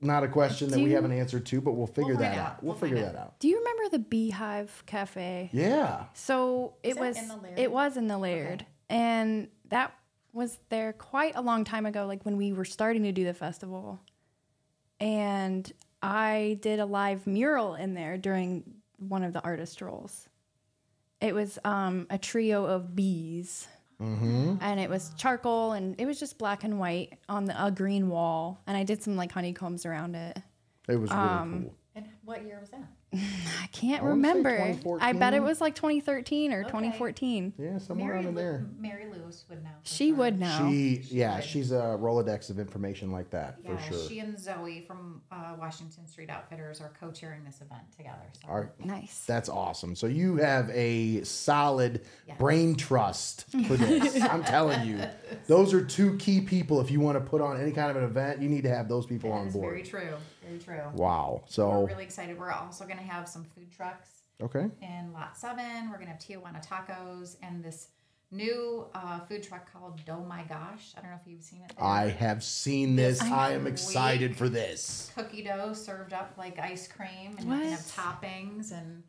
Not 0.00 0.22
a 0.22 0.28
question 0.28 0.68
that 0.70 0.76
Do 0.76 0.84
we 0.84 0.92
haven't 0.92 1.10
answered 1.12 1.44
to, 1.46 1.60
but 1.60 1.72
we'll 1.72 1.86
figure 1.88 2.14
find 2.14 2.20
that 2.24 2.38
out. 2.38 2.46
out. 2.52 2.62
We'll, 2.62 2.72
We'll 2.74 2.80
figure 2.80 2.96
find 3.02 3.08
that 3.14 3.18
out. 3.20 3.40
Do 3.40 3.48
you 3.48 3.58
remember 3.58 3.88
the 3.90 3.98
Beehive 3.98 4.82
Cafe? 4.86 5.50
Yeah. 5.52 6.04
So 6.14 6.74
Is 6.82 6.92
it 6.92 6.94
that 6.96 7.00
was 7.00 7.18
in 7.18 7.28
the 7.28 7.36
Laird? 7.36 7.58
it 7.58 7.72
was 7.72 7.96
in 7.96 8.06
the 8.06 8.18
Laird, 8.18 8.66
and 8.90 9.48
that 9.70 9.92
was 10.32 10.58
there 10.68 10.92
quite 10.92 11.34
a 11.34 11.40
long 11.40 11.64
time 11.64 11.84
ago, 11.86 12.06
like 12.06 12.24
when 12.24 12.36
we 12.36 12.52
were 12.52 12.64
starting 12.66 13.02
to 13.04 13.12
do 13.12 13.24
the 13.24 13.34
festival. 13.34 13.98
And 15.00 15.70
I 16.02 16.58
did 16.60 16.78
a 16.78 16.86
live 16.86 17.26
mural 17.26 17.74
in 17.74 17.94
there 17.94 18.18
during 18.18 18.64
one 18.98 19.24
of 19.24 19.32
the 19.32 19.40
artist 19.42 19.80
roles. 19.80 20.28
It 21.20 21.34
was 21.34 21.58
um, 21.64 22.06
a 22.10 22.18
trio 22.18 22.64
of 22.66 22.94
bees, 22.94 23.66
and 24.00 24.78
it 24.80 24.88
was 24.88 25.10
charcoal, 25.16 25.72
and 25.72 25.94
it 26.00 26.06
was 26.06 26.20
just 26.20 26.38
black 26.38 26.64
and 26.64 26.78
white 26.78 27.18
on 27.28 27.44
the, 27.46 27.64
a 27.66 27.70
green 27.70 28.08
wall. 28.08 28.60
And 28.66 28.76
I 28.76 28.84
did 28.84 29.02
some 29.02 29.16
like 29.16 29.32
honeycombs 29.32 29.84
around 29.84 30.14
it. 30.14 30.38
It 30.88 30.96
was 30.96 31.10
really 31.10 31.22
Um, 31.22 31.62
cool. 31.64 31.74
And 31.96 32.06
what 32.24 32.44
year 32.44 32.58
was 32.60 32.70
that? 32.70 32.84
I 33.14 33.66
can't 33.72 34.02
I 34.02 34.06
remember. 34.06 34.76
I 35.00 35.12
bet 35.14 35.32
it 35.32 35.42
was 35.42 35.60
like 35.60 35.74
2013 35.74 36.52
or 36.52 36.60
Okay. 36.60 36.68
2014. 36.68 37.54
Yeah, 37.58 37.78
somewhere 37.78 38.06
Mary, 38.08 38.16
around 38.18 38.26
in 38.28 38.34
there. 38.34 38.66
Mary 38.78 39.06
Lewis 39.06 39.44
would 39.48 39.62
know. 39.64 39.70
She 39.82 40.08
sure. 40.08 40.16
would 40.18 40.38
know. 40.38 40.68
She, 40.70 41.02
yeah, 41.10 41.36
would. 41.36 41.44
she's 41.44 41.72
a 41.72 41.96
Rolodex 41.98 42.50
of 42.50 42.58
information 42.58 43.10
like 43.10 43.30
that 43.30 43.56
Yeah, 43.64 43.76
for 43.76 43.82
sure. 43.94 44.08
she 44.08 44.18
and 44.18 44.38
Zoe 44.38 44.84
from 44.86 45.22
uh, 45.32 45.54
Washington 45.58 46.06
Street 46.06 46.28
Outfitters 46.28 46.80
are 46.82 46.92
co-chairing 47.00 47.44
this 47.44 47.62
event 47.62 47.82
together. 47.96 48.16
So. 48.42 48.48
All 48.50 48.60
right. 48.60 48.84
nice. 48.84 49.24
That's 49.26 49.48
awesome. 49.48 49.94
So 49.94 50.06
you 50.06 50.36
have 50.36 50.68
a 50.70 51.22
solid 51.24 52.02
Yes. 52.26 52.36
brain 52.38 52.74
trust 52.76 53.46
for 53.66 53.76
this. 53.78 54.20
I'm 54.22 54.44
telling 54.44 54.86
you, 54.86 55.00
those 55.46 55.72
are 55.72 55.82
two 55.82 56.16
key 56.18 56.42
people. 56.42 56.78
If 56.82 56.90
you 56.90 57.00
want 57.00 57.16
to 57.16 57.24
put 57.24 57.40
on 57.40 57.58
any 57.58 57.72
kind 57.72 57.90
of 57.90 57.96
an 57.96 58.04
event, 58.04 58.42
you 58.42 58.50
need 58.50 58.64
to 58.64 58.68
have 58.68 58.86
those 58.88 59.06
people 59.06 59.30
That 59.30 59.36
on 59.36 59.46
is 59.48 59.54
board. 59.54 59.64
very 59.72 59.82
true. 59.82 60.14
Very 60.48 60.58
true. 60.60 60.90
Wow. 60.94 61.42
We're 61.44 61.50
So 61.50 61.82
really 61.86 62.04
excited. 62.04 62.38
We're 62.38 62.50
also 62.52 62.84
going 62.84 62.98
to 62.98 63.04
have 63.04 63.28
some 63.28 63.44
food 63.44 63.70
trucks 63.70 64.08
okay, 64.42 64.66
in 64.82 65.12
Lot 65.12 65.36
7. 65.36 65.90
We're 65.90 65.96
going 65.96 66.06
to 66.06 66.12
have 66.12 66.18
Tijuana 66.20 66.66
Tacos 66.66 67.36
and 67.42 67.62
this 67.62 67.88
new 68.30 68.86
uh, 68.94 69.20
food 69.20 69.42
truck 69.42 69.72
called 69.72 70.00
Oh 70.08 70.20
My 70.24 70.42
Gosh. 70.42 70.92
I 70.96 71.00
don't 71.00 71.10
know 71.10 71.16
if 71.20 71.26
you've 71.30 71.42
seen 71.42 71.62
it. 71.62 71.72
there. 71.76 71.86
I 71.86 72.08
have 72.08 72.42
seen 72.44 72.94
this. 72.96 73.20
This 73.20 73.30
I 73.30 73.52
am 73.52 73.66
excited 73.66 74.36
for 74.36 74.48
this. 74.48 75.10
Cookie 75.14 75.42
dough 75.42 75.72
served 75.72 76.12
up 76.12 76.34
like 76.36 76.58
ice 76.58 76.86
cream, 76.88 77.34
and 77.38 77.48
you 77.48 77.58
can 77.58 77.70
have 77.70 77.80
toppings 77.80 78.72
and. 78.72 79.02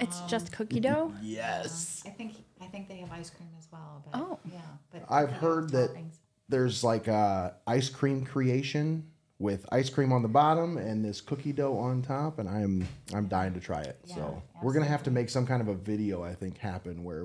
It's 0.00 0.20
um, 0.20 0.28
just 0.28 0.52
cookie 0.52 0.78
dough. 0.80 1.12
Yes. 1.22 2.02
I 2.06 2.10
think 2.10 2.34
I 2.60 2.66
think 2.66 2.88
they 2.88 2.98
have 2.98 3.10
ice 3.10 3.30
cream 3.30 3.48
as 3.58 3.66
well. 3.72 4.04
But 4.10 4.20
Oh. 4.20 4.38
yeah, 4.44 4.60
but 4.92 5.02
I've 5.08 5.32
heard 5.32 5.70
that 5.70 5.92
Toppings. 5.92 6.18
there's 6.48 6.84
like 6.84 7.08
uh, 7.08 7.50
ice 7.66 7.88
cream 7.88 8.24
creation 8.24 9.10
with 9.40 9.64
ice 9.70 9.88
cream 9.88 10.12
on 10.12 10.22
the 10.22 10.28
bottom 10.28 10.76
and 10.78 11.04
this 11.04 11.20
cookie 11.20 11.52
dough 11.52 11.76
on 11.78 12.02
top, 12.02 12.38
and 12.38 12.48
I'm 12.48 12.86
I'm 13.14 13.28
dying 13.28 13.54
to 13.54 13.60
try 13.60 13.80
it. 13.82 13.98
so 14.04 14.16
Yeah, 14.16 14.60
we're 14.62 14.72
gonna 14.72 14.86
have 14.86 15.02
to 15.04 15.10
make 15.10 15.28
some 15.30 15.46
kind 15.46 15.60
of 15.60 15.68
a 15.68 15.74
video, 15.74 16.22
I 16.24 16.34
think, 16.34 16.58
happen 16.58 17.04
where 17.04 17.24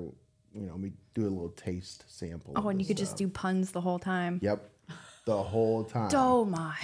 you 0.52 0.66
know 0.66 0.76
we 0.76 0.92
do 1.14 1.22
a 1.22 1.30
little 1.30 1.50
taste 1.50 2.04
sample. 2.08 2.52
Oh, 2.56 2.68
and 2.68 2.80
you 2.80 2.86
could 2.86 2.96
just 2.96 3.16
do 3.16 3.28
puns 3.28 3.72
the 3.72 3.80
whole 3.80 3.98
time. 3.98 4.38
Yep, 4.42 4.70
the 5.24 5.42
whole 5.42 5.84
time. 5.84 6.10
Oh 6.14 6.44
my. 6.44 6.76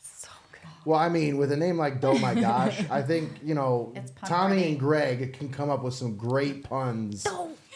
So 0.00 0.28
good. 0.52 0.60
Well, 0.84 0.98
I 0.98 1.08
mean, 1.08 1.38
with 1.38 1.50
a 1.52 1.56
name 1.56 1.78
like 1.78 2.00
Dough 2.00 2.18
My 2.18 2.34
Gosh, 2.34 2.82
I 2.90 3.00
think, 3.10 3.30
you 3.42 3.54
know, 3.54 3.94
Tommy 4.26 4.68
and 4.68 4.78
Greg 4.78 5.32
can 5.38 5.48
come 5.48 5.70
up 5.70 5.82
with 5.82 5.94
some 5.94 6.16
great 6.16 6.64
puns 6.64 7.26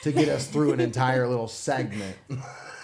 to 0.03 0.12
get 0.12 0.29
us 0.29 0.47
through 0.47 0.73
an 0.75 0.81
entire 0.91 1.27
little 1.27 1.49
segment. 1.49 2.17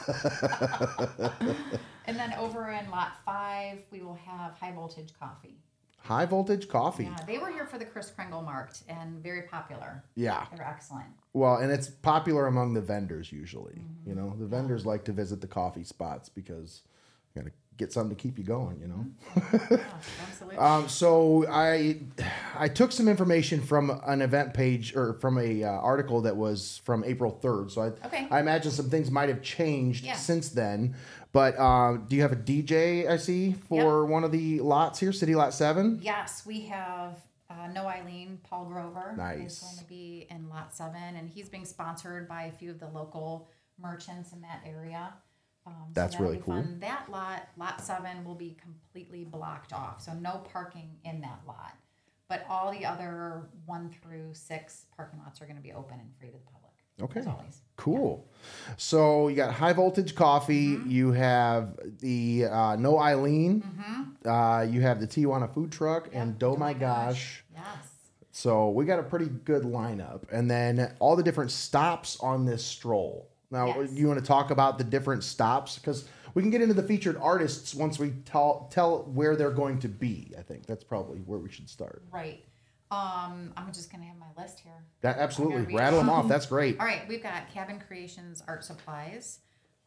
And 2.07 2.19
then 2.19 2.35
over 2.35 2.71
in 2.71 2.91
lot 2.91 3.13
five, 3.25 3.79
we 3.91 4.01
will 4.01 4.15
have 4.15 4.55
high 4.55 4.73
voltage 4.73 5.13
coffee. 5.19 5.57
High 5.99 6.27
voltage 6.27 6.69
coffee. 6.69 7.05
Yeah, 7.05 7.17
they 7.27 7.39
were 7.39 7.51
here 7.51 7.65
for 7.65 7.79
the 7.79 7.87
Chris 7.87 8.11
Kringle 8.11 8.43
marked 8.43 8.83
and 8.89 9.23
very 9.23 9.43
popular. 9.43 10.05
Yeah. 10.17 10.45
They're 10.55 10.67
excellent. 10.67 11.09
Well, 11.33 11.57
and 11.57 11.73
it's 11.73 11.89
popular 11.89 12.47
among 12.47 12.75
the 12.75 12.83
vendors 12.83 13.33
usually. 13.33 13.73
Mm-hmm. 13.73 14.11
You 14.11 14.15
know, 14.15 14.37
the 14.39 14.47
vendors 14.47 14.85
like 14.85 15.05
to 15.05 15.13
visit 15.13 15.41
the 15.41 15.47
coffee 15.47 15.85
spots 15.85 16.29
because 16.29 16.83
you 17.35 17.41
got 17.41 17.49
to 17.49 17.55
get 17.77 17.93
something 17.93 18.15
to 18.17 18.23
keep 18.23 18.39
you 18.39 18.45
going, 18.45 18.81
you 18.81 18.89
know. 18.89 19.07
Yeah, 19.71 19.79
absolutely. 20.29 20.59
Um, 20.59 20.89
so 20.89 21.47
I 21.49 21.99
I 22.57 22.69
took 22.69 22.93
some 22.93 23.09
information 23.09 23.61
from 23.61 24.01
an 24.07 24.23
event 24.23 24.55
page 24.55 24.95
or 24.95 25.15
from 25.15 25.39
a 25.39 25.65
uh, 25.65 25.69
article 25.71 26.21
that 26.23 26.37
was 26.37 26.81
from 26.85 27.05
April 27.05 27.39
3rd. 27.43 27.71
So 27.73 27.83
I 27.83 28.07
Okay. 28.07 28.29
I 28.31 28.41
imagine 28.41 28.71
some 28.71 28.89
things 28.91 29.11
might 29.11 29.29
have 29.29 29.43
changed 29.43 30.05
Yeah. 30.05 30.15
since 30.15 30.51
then. 30.51 30.95
But 31.33 31.59
uh, 31.59 31.97
do 32.09 32.15
you 32.15 32.23
have 32.23 32.33
a 32.33 32.37
DJ 32.37 33.09
I 33.11 33.17
see 33.17 33.53
for 33.53 34.07
one 34.07 34.23
of 34.23 34.31
the 34.31 34.61
lots 34.61 35.01
here, 35.01 35.13
City 35.13 35.35
Lot 35.35 35.53
7? 35.53 35.99
yes, 36.01 36.47
we 36.47 36.61
have 36.67 37.19
uh, 37.51 37.67
No 37.73 37.87
Eileen, 37.87 38.39
Paul 38.49 38.67
Grover 38.67 39.15
Nice. 39.17 39.55
is 39.55 39.59
going 39.59 39.79
to 39.79 39.85
be 39.85 40.27
in 40.31 40.49
lot 40.49 40.75
seven, 40.75 41.17
and 41.17 41.29
he's 41.29 41.49
being 41.49 41.65
sponsored 41.65 42.29
by 42.29 42.45
a 42.45 42.53
few 42.53 42.71
of 42.71 42.79
the 42.81 42.89
local 42.89 43.49
merchants 43.81 44.33
in 44.33 44.41
that 44.43 44.61
area. 44.65 45.13
Um, 45.67 45.75
so 45.89 45.93
That's 45.95 46.21
really 46.21 46.39
cool. 46.39 46.55
Fun. 46.55 46.79
That 46.81 47.11
lot, 47.11 47.49
lot 47.57 47.81
seven, 47.83 48.25
will 48.25 48.35
be 48.35 48.57
completely 48.61 49.25
blocked 49.25 49.73
off, 49.73 50.03
so 50.03 50.13
no 50.13 50.43
parking 50.53 50.91
in 51.05 51.21
that 51.23 51.41
lot. 51.47 51.75
But 52.29 52.45
all 52.49 52.73
the 52.73 52.85
other 52.85 53.49
one 53.67 53.91
through 54.03 54.35
six 54.35 54.87
parking 54.97 55.21
lots 55.25 55.41
are 55.41 55.45
going 55.45 55.57
to 55.57 55.63
be 55.63 55.73
open 55.73 56.01
and 56.01 56.11
free 56.19 56.29
to 56.29 56.35
the 56.35 56.39
public. 56.39 56.65
Okay. 57.03 57.21
As 57.21 57.27
always. 57.27 57.61
Cool. 57.77 58.29
So 58.77 59.29
you 59.29 59.37
got 59.37 59.53
high 59.53 59.73
voltage 59.73 60.15
coffee. 60.15 60.77
Mm-hmm. 60.77 60.91
You 60.91 61.13
have 61.13 61.77
the 61.99 62.47
uh, 62.47 62.77
No 62.77 62.99
Eileen. 62.99 63.65
Uh, 64.25 64.67
you 64.69 64.81
have 64.81 65.01
the 65.01 65.07
Tijuana 65.07 65.53
food 65.53 65.73
truck 65.73 66.09
and 66.13 66.41
Yep. 66.41 66.51
Oh 66.51 66.57
my 66.57 66.73
gosh. 66.73 67.45
Yes. 67.53 67.65
So 68.31 68.71
we 68.71 68.85
got 68.85 68.99
a 68.99 69.03
pretty 69.03 69.27
good 69.27 69.63
lineup, 69.63 70.23
and 70.33 70.51
then 70.51 70.93
all 70.99 71.15
the 71.15 71.23
different 71.23 71.53
stops 71.53 72.19
on 72.21 72.45
this 72.45 72.65
stroll. 72.65 73.31
Now, 73.55 73.67
Yes. 73.69 73.93
you 73.93 74.09
want 74.09 74.19
to 74.19 74.27
talk 74.27 74.51
about 74.51 74.79
the 74.79 74.85
different 74.85 75.23
stops 75.23 75.79
because 75.79 76.09
we 76.35 76.43
can 76.43 76.51
get 76.51 76.61
into 76.61 76.75
the 76.75 76.83
featured 76.83 77.17
artists 77.17 77.73
once 77.73 78.01
we 78.01 78.11
tell 78.25 78.69
tell 78.71 79.05
where 79.05 79.37
they're 79.37 79.53
going 79.53 79.79
to 79.79 79.89
be. 79.89 80.35
I 80.37 80.43
think 80.43 80.67
that's 80.67 80.83
probably 80.83 81.21
where 81.21 81.39
we 81.39 81.49
should 81.51 81.71
start. 81.71 82.03
Right. 82.11 82.45
Um, 82.91 83.53
I'm 83.57 83.73
just 83.73 83.91
gonna 83.93 84.05
have 84.05 84.19
my 84.19 84.43
list 84.43 84.59
here. 84.61 84.85
That 85.03 85.19
absolutely 85.19 85.73
rattle 85.75 86.01
them 86.01 86.11
off. 86.11 86.27
That's 86.29 86.47
great. 86.47 86.79
All 86.81 86.87
right, 86.87 87.03
we've 87.09 87.23
got 87.23 87.49
Cabin 87.49 87.79
Creations 87.81 88.43
Art 88.49 88.65
Supplies, 88.65 89.39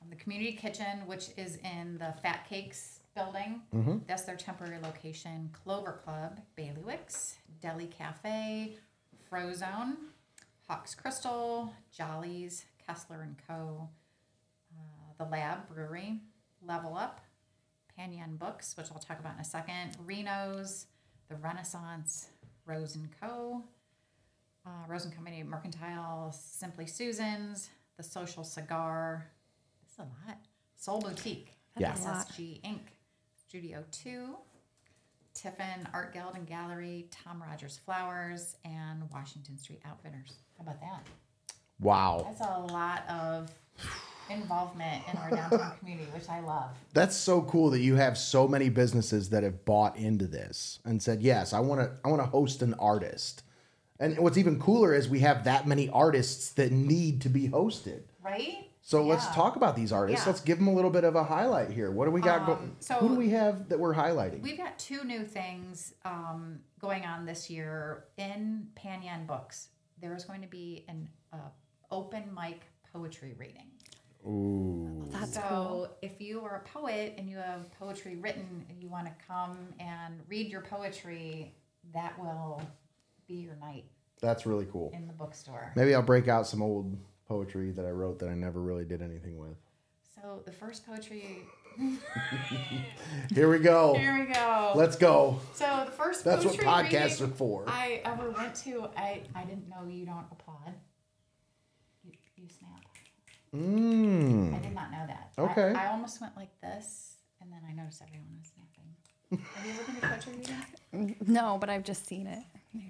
um, 0.01 0.09
the 0.09 0.15
community 0.15 0.53
kitchen, 0.53 1.05
which 1.05 1.27
is 1.37 1.57
in 1.57 1.97
the 1.97 2.13
Fat 2.21 2.47
Cakes 2.49 3.01
building. 3.15 3.61
Mm-hmm. 3.75 3.97
That's 4.07 4.23
their 4.23 4.35
temporary 4.37 4.79
location. 4.81 5.49
Clover 5.51 5.99
Club, 6.03 6.39
Bailiwicks, 6.57 7.35
Deli 7.61 7.87
Cafe, 7.87 8.77
Frozone, 9.29 9.95
Hawks 10.67 10.95
Crystal, 10.95 11.73
Jollies, 11.91 12.63
Kessler 12.87 13.21
and 13.21 13.35
Co. 13.47 13.89
Uh, 14.71 15.13
the 15.17 15.29
Lab 15.29 15.67
Brewery, 15.67 16.19
Level 16.61 16.95
Up, 16.95 17.21
Panyan 17.97 18.37
Books, 18.37 18.75
which 18.77 18.87
I'll 18.91 18.99
talk 18.99 19.19
about 19.19 19.35
in 19.35 19.41
a 19.41 19.45
second. 19.45 19.97
Reno's, 20.05 20.85
the 21.29 21.35
Renaissance, 21.35 22.29
Rose 22.65 22.95
and 22.95 23.09
Co. 23.21 23.63
Uh, 24.65 24.69
Rose 24.87 25.05
and 25.05 25.13
Company 25.13 25.43
Mercantile, 25.43 26.33
Simply 26.37 26.85
Susan's, 26.85 27.69
The 27.97 28.03
Social 28.03 28.43
Cigar. 28.43 29.27
This 29.83 29.93
is 29.93 29.99
a 29.99 30.01
lot. 30.01 30.37
Soul 30.75 31.01
Boutique. 31.01 31.53
Yeah. 31.77 31.93
SSG 31.93 32.61
Inc. 32.61 32.79
Studio 33.47 33.83
2. 33.91 34.35
Tiffin 35.33 35.87
Art 35.93 36.13
Guild 36.13 36.35
and 36.35 36.47
Gallery, 36.47 37.07
Tom 37.11 37.41
Rogers 37.41 37.79
Flowers, 37.85 38.55
and 38.65 39.03
Washington 39.11 39.57
Street 39.57 39.81
Outfitters. 39.85 40.33
How 40.57 40.63
about 40.63 40.81
that? 40.81 41.05
Wow, 41.79 42.25
That's 42.27 42.41
a 42.41 42.59
lot 42.73 43.03
of 43.09 43.51
involvement 44.29 45.03
in 45.11 45.17
our 45.19 45.29
downtown 45.29 45.73
community, 45.79 46.09
which 46.13 46.27
I 46.29 46.39
love. 46.41 46.71
that's 46.93 47.15
so 47.15 47.41
cool 47.43 47.69
that 47.71 47.79
you 47.79 47.95
have 47.95 48.17
so 48.17 48.47
many 48.47 48.69
businesses 48.69 49.29
that 49.29 49.43
have 49.43 49.63
bought 49.63 49.95
into 49.97 50.25
this 50.27 50.79
and 50.85 51.01
said, 51.01 51.21
"Yes, 51.21 51.53
I 51.53 51.59
want 51.59 51.81
to. 51.81 51.91
I 52.03 52.09
want 52.09 52.21
to 52.21 52.27
host 52.27 52.61
an 52.61 52.73
artist." 52.75 53.43
And 53.99 54.17
what's 54.19 54.37
even 54.37 54.59
cooler 54.59 54.93
is 54.93 55.09
we 55.09 55.21
have 55.21 55.45
that 55.45 55.65
many 55.65 55.89
artists 55.89 56.51
that 56.51 56.71
need 56.71 57.21
to 57.21 57.29
be 57.29 57.49
hosted. 57.49 58.01
Right? 58.23 58.69
So 58.83 59.03
let's 59.03 59.27
talk 59.33 59.55
about 59.55 59.75
these 59.75 59.91
artists. 59.91 60.25
Yeah. 60.25 60.31
let's 60.31 60.41
give 60.41 60.59
them 60.59 60.67
a 60.67 60.73
little 60.73 60.91
bit 60.91 61.03
of 61.03 61.15
a 61.15 61.23
highlight 61.23 61.71
here. 61.71 61.89
What 61.91 62.05
do 62.05 62.11
we 62.11 62.21
got? 62.21 62.45
go- 62.45 62.53
Um, 62.53 62.75
so- 62.79 62.93
who 62.95 63.09
do 63.09 63.15
we 63.15 63.29
have 63.31 63.67
that 63.69 63.79
we're 63.79 63.95
highlighting? 63.95 64.41
We've 64.41 64.55
got 64.57 64.77
two 64.79 65.03
new 65.03 65.25
things 65.25 65.93
um, 66.05 66.59
going 66.79 67.03
on 67.05 67.25
this 67.25 67.49
year 67.49 68.05
in 68.17 68.67
Panyan 68.77 69.25
Books. 69.27 69.69
There 69.99 70.15
is 70.15 70.23
going 70.25 70.41
to 70.41 70.47
be 70.47 70.85
an 70.87 71.09
uh, 71.33 71.37
open 71.91 72.23
mic 72.33 72.61
poetry 72.93 73.35
reading. 73.37 73.67
Ooh, 74.25 75.07
That's 75.11 75.35
so 75.35 75.41
cool. 75.41 75.97
if 76.01 76.19
you 76.19 76.41
are 76.41 76.57
a 76.65 76.69
poet 76.69 77.13
and 77.17 77.29
you 77.29 77.37
have 77.37 77.71
poetry 77.79 78.17
written 78.17 78.65
and 78.69 78.81
you 78.81 78.89
want 78.89 79.05
to 79.05 79.13
come 79.25 79.57
and 79.79 80.19
read 80.27 80.49
your 80.49 80.61
poetry, 80.61 81.53
that 81.93 82.17
will 82.19 82.61
be 83.27 83.35
your 83.35 83.55
night 83.55 83.85
that's 84.21 84.45
really 84.45 84.65
cool. 84.71 84.91
in 84.93 85.07
the 85.07 85.13
bookstore. 85.13 85.71
Maybe 85.75 85.93
I'll 85.93 86.01
break 86.01 86.27
out 86.27 86.47
some 86.47 86.61
old 86.61 86.97
poetry 87.27 87.71
that 87.71 87.85
I 87.85 87.91
wrote 87.91 88.19
that 88.19 88.29
I 88.29 88.33
never 88.33 88.59
really 88.61 88.85
did 88.85 89.01
anything 89.01 89.37
with. 89.37 89.57
So 90.15 90.41
the 90.45 90.51
first 90.51 90.85
poetry. 90.85 91.39
Here 93.33 93.49
we 93.51 93.59
go. 93.59 93.93
Here 93.93 94.17
we 94.17 94.33
go. 94.33 94.73
Let's 94.75 94.95
go. 94.95 95.39
so 95.53 95.83
the 95.85 95.91
first 95.91 96.23
That's 96.23 96.43
what 96.43 96.55
podcasts 96.57 97.21
are 97.21 97.27
for. 97.27 97.65
I 97.67 98.01
ever 98.03 98.31
went 98.31 98.55
to. 98.55 98.87
I 98.97 99.21
I 99.35 99.43
didn't 99.43 99.69
know 99.69 99.87
you 99.87 100.05
don't 100.05 100.25
applaud. 100.31 100.73
You, 103.57 104.49
you. 104.49 104.55
I 104.55 104.59
did 104.59 104.73
not 104.75 104.91
know 104.91 105.05
that. 105.07 105.31
Okay. 105.37 105.73
I, 105.77 105.87
I 105.87 105.91
almost 105.91 106.21
went 106.21 106.35
like 106.35 106.49
this, 106.61 107.15
and 107.41 107.51
then 107.51 107.59
I 107.67 107.73
noticed 107.73 108.01
everyone 108.01 108.27
was 108.39 108.51
snapping. 108.53 109.45
Have 109.55 109.65
you 109.65 109.71
ever 109.73 109.83
been 109.83 109.95
to 109.95 110.07
poetry 110.07 110.33
readings? 110.33 111.19
Mm, 111.21 111.27
no, 111.27 111.57
but 111.59 111.69
I've 111.69 111.83
just 111.83 112.05
seen 112.07 112.27
it. 112.27 112.39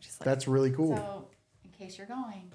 Just 0.02 0.20
like, 0.22 0.26
That's 0.26 0.48
really 0.48 0.72
cool. 0.72 0.96
So, 0.96 1.28
in 1.64 1.72
case 1.72 1.98
you're 1.98 2.08
going, 2.08 2.52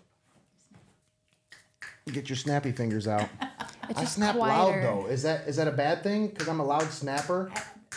Get 2.13 2.29
your 2.29 2.37
snappy 2.37 2.73
fingers 2.73 3.07
out. 3.07 3.29
it's 3.89 3.99
I 3.99 4.03
just 4.03 4.15
snap 4.17 4.37
quieter. 4.37 4.83
loud 4.83 5.05
though. 5.05 5.07
Is 5.07 5.23
that 5.23 5.47
is 5.47 5.57
that 5.57 5.69
a 5.69 5.73
bad 5.73 6.03
thing? 6.03 6.29
Because 6.29 6.49
I'm 6.49 6.59
a 6.61 6.65
loud 6.65 6.91
snapper. 6.91 7.51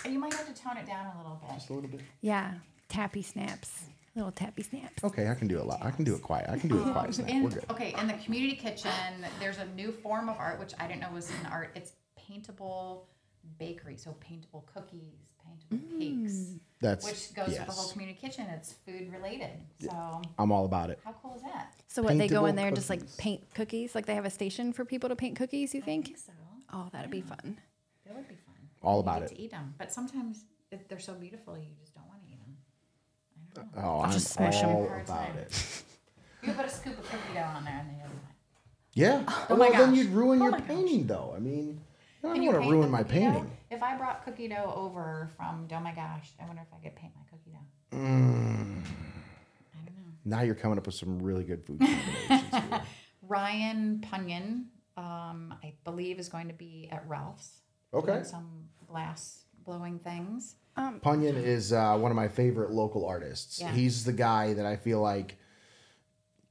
I, 0.04 0.10
you 0.10 0.20
might 0.20 0.34
have 0.34 0.54
to 0.54 0.62
tone 0.62 0.78
it 0.78 0.86
down 0.86 1.08
a 1.08 1.18
little 1.18 1.42
bit. 1.42 1.56
Just 1.56 1.70
a 1.70 1.74
little 1.74 1.90
bit. 1.90 2.02
Yeah, 2.22 2.54
tappy 2.88 3.24
snaps, 3.24 3.86
little 4.16 4.32
tappy 4.32 4.64
snaps. 4.64 5.04
Okay, 5.04 5.30
I 5.30 5.36
can 5.36 5.48
do 5.48 5.58
it 5.60 5.66
loud. 5.66 5.80
I 5.82 5.92
can 5.92 6.06
do 6.06 6.16
it 6.16 6.22
quiet. 6.22 6.50
I 6.50 6.58
can 6.58 6.70
do 6.70 6.78
it 6.80 6.84
um, 6.84 6.94
quiet 6.94 7.14
snap. 7.14 7.30
In, 7.30 7.44
We're 7.44 7.50
good. 7.50 7.66
okay, 7.70 7.94
in 8.00 8.08
the 8.08 8.14
community 8.14 8.56
kitchen, 8.56 8.92
there's 9.40 9.58
a 9.58 9.66
new 9.76 9.92
form 9.92 10.30
of 10.30 10.38
art 10.38 10.60
which 10.60 10.74
I 10.80 10.88
didn't 10.88 11.02
know 11.02 11.10
was 11.14 11.30
an 11.30 11.48
art. 11.52 11.72
It's 11.76 11.94
paintable 12.18 13.08
bakery, 13.60 13.98
so 13.98 14.16
paintable 14.20 14.68
cookies, 14.74 15.20
paintable 15.44 16.00
cakes, 16.00 16.34
mm. 16.34 16.60
That's 16.82 17.06
which 17.06 17.34
goes 17.34 17.50
with 17.58 17.66
the 17.66 17.72
whole 17.72 17.90
community 17.90 18.18
kitchen. 18.20 18.46
It's 18.50 18.74
food 18.86 19.12
related. 19.12 19.52
So, 19.80 20.22
I'm 20.40 20.52
all 20.52 20.66
about 20.66 20.90
it. 20.90 21.00
how 21.04 21.14
cool 21.22 21.36
is 21.36 21.42
that? 21.44 21.74
So 21.88 22.02
what 22.02 22.18
they 22.18 22.28
go 22.28 22.46
in 22.46 22.56
there 22.56 22.68
and 22.68 22.76
just 22.76 22.90
like 22.90 23.18
paint 23.18 23.42
cookies? 23.54 23.96
Like 23.96 24.06
they 24.06 24.16
have 24.16 24.26
a 24.26 24.30
station 24.30 24.74
for 24.74 24.86
people 24.86 25.10
to 25.10 25.16
paint 25.16 25.36
cookies? 25.38 25.74
You 25.74 25.82
I 25.82 25.86
think? 25.86 26.06
think 26.08 26.18
so. 26.18 26.32
Oh, 26.74 26.90
that'd 26.92 27.12
be 27.12 27.22
fun. 27.22 27.58
That 28.06 28.16
would 28.16 28.28
be 28.28 28.36
fun. 28.36 28.56
All 28.82 28.96
You 28.96 29.00
about 29.02 29.22
get 29.22 29.32
it. 29.32 29.36
To 29.36 29.42
eat 29.42 29.52
them, 29.52 29.74
but 29.78 29.92
sometimes 29.92 30.46
they're 30.90 31.00
so 31.00 31.14
beautiful, 31.14 31.58
you 31.58 31.68
just 31.80 31.94
don't 31.96 32.08
want 32.08 32.22
to 32.26 32.28
eat 32.32 32.40
them. 32.40 32.58
I 33.32 33.40
don't 33.40 33.45
know. 33.45 33.45
Oh, 33.78 34.02
I'm 34.02 34.12
just 34.12 34.30
smush 34.34 34.64
'em. 34.64 34.70
all 34.70 34.88
Hard 34.88 35.04
about 35.06 35.36
it. 35.36 35.84
You 36.44 36.54
put 36.54 36.66
a 36.66 36.70
scoop 36.70 36.98
of 37.00 37.04
cookie 37.10 37.34
dough 37.34 37.42
on 37.42 37.66
there, 37.66 37.78
and 37.80 37.90
then 37.90 37.96
you'll 38.00 38.10
be 38.10 38.16
fine. 38.18 38.34
Yeah. 38.94 39.24
Oh 39.50 39.56
my 39.56 39.70
well, 39.70 39.72
then 39.80 39.90
gosh. 39.90 39.98
you'd 39.98 40.10
ruin 40.10 40.40
Oh 40.42 40.44
your 40.46 40.52
my 40.52 40.60
gosh. 40.60 40.68
painting, 40.68 41.08
though. 41.08 41.34
I 41.36 41.40
mean, 41.40 41.82
I 42.24 42.28
Can 42.28 42.36
don't 42.36 42.44
you 42.44 42.50
want 42.52 42.56
to 42.56 42.60
paint 42.62 42.72
ruin 42.72 42.86
the 42.88 42.92
my 42.92 43.04
cookie 43.04 43.14
dough? 43.20 43.32
painting. 43.32 43.52
If 43.72 43.84
I 43.84 43.98
brought 43.98 44.24
cookie 44.26 44.48
dough 44.48 44.74
over 44.76 45.32
from 45.36 45.68
Oh 45.72 45.80
my 45.80 45.94
gosh, 45.94 46.32
I 46.42 46.46
wonder 46.46 46.62
if 46.62 46.74
I 46.74 46.84
could 46.84 46.96
paint 46.96 47.14
my 47.16 47.24
cookie 47.30 47.52
dough. 47.52 47.98
Mm, 47.98 48.82
I 48.84 49.86
don't 49.86 49.96
know. 49.98 50.14
now 50.24 50.42
you're 50.42 50.56
coming 50.56 50.78
up 50.78 50.86
with 50.86 50.96
some 50.96 51.20
really 51.22 51.44
good 51.44 51.64
food 51.66 51.80
combinations. 51.80 52.70
here. 52.70 52.82
Ryan 53.28 54.04
Punyon 54.08 54.66
um, 54.98 55.54
I 55.64 55.74
believe 55.84 56.20
is 56.20 56.30
going 56.30 56.48
to 56.48 56.54
be 56.54 56.88
at 56.92 57.04
Ralph's. 57.08 57.62
Okay. 57.94 58.12
doing 58.14 58.24
Some 58.24 58.66
glass 58.88 59.44
blowing 59.66 60.00
things. 60.00 60.56
Punyon 60.78 61.36
is 61.42 61.72
uh, 61.74 61.98
one 61.98 62.12
of 62.12 62.16
my 62.16 62.28
favorite 62.28 62.72
local 62.72 63.06
artists. 63.06 63.60
Yeah. 63.60 63.72
He's 63.72 64.04
the 64.04 64.14
guy 64.14 64.54
that 64.54 64.66
I 64.66 64.76
feel 64.76 65.00
like 65.02 65.38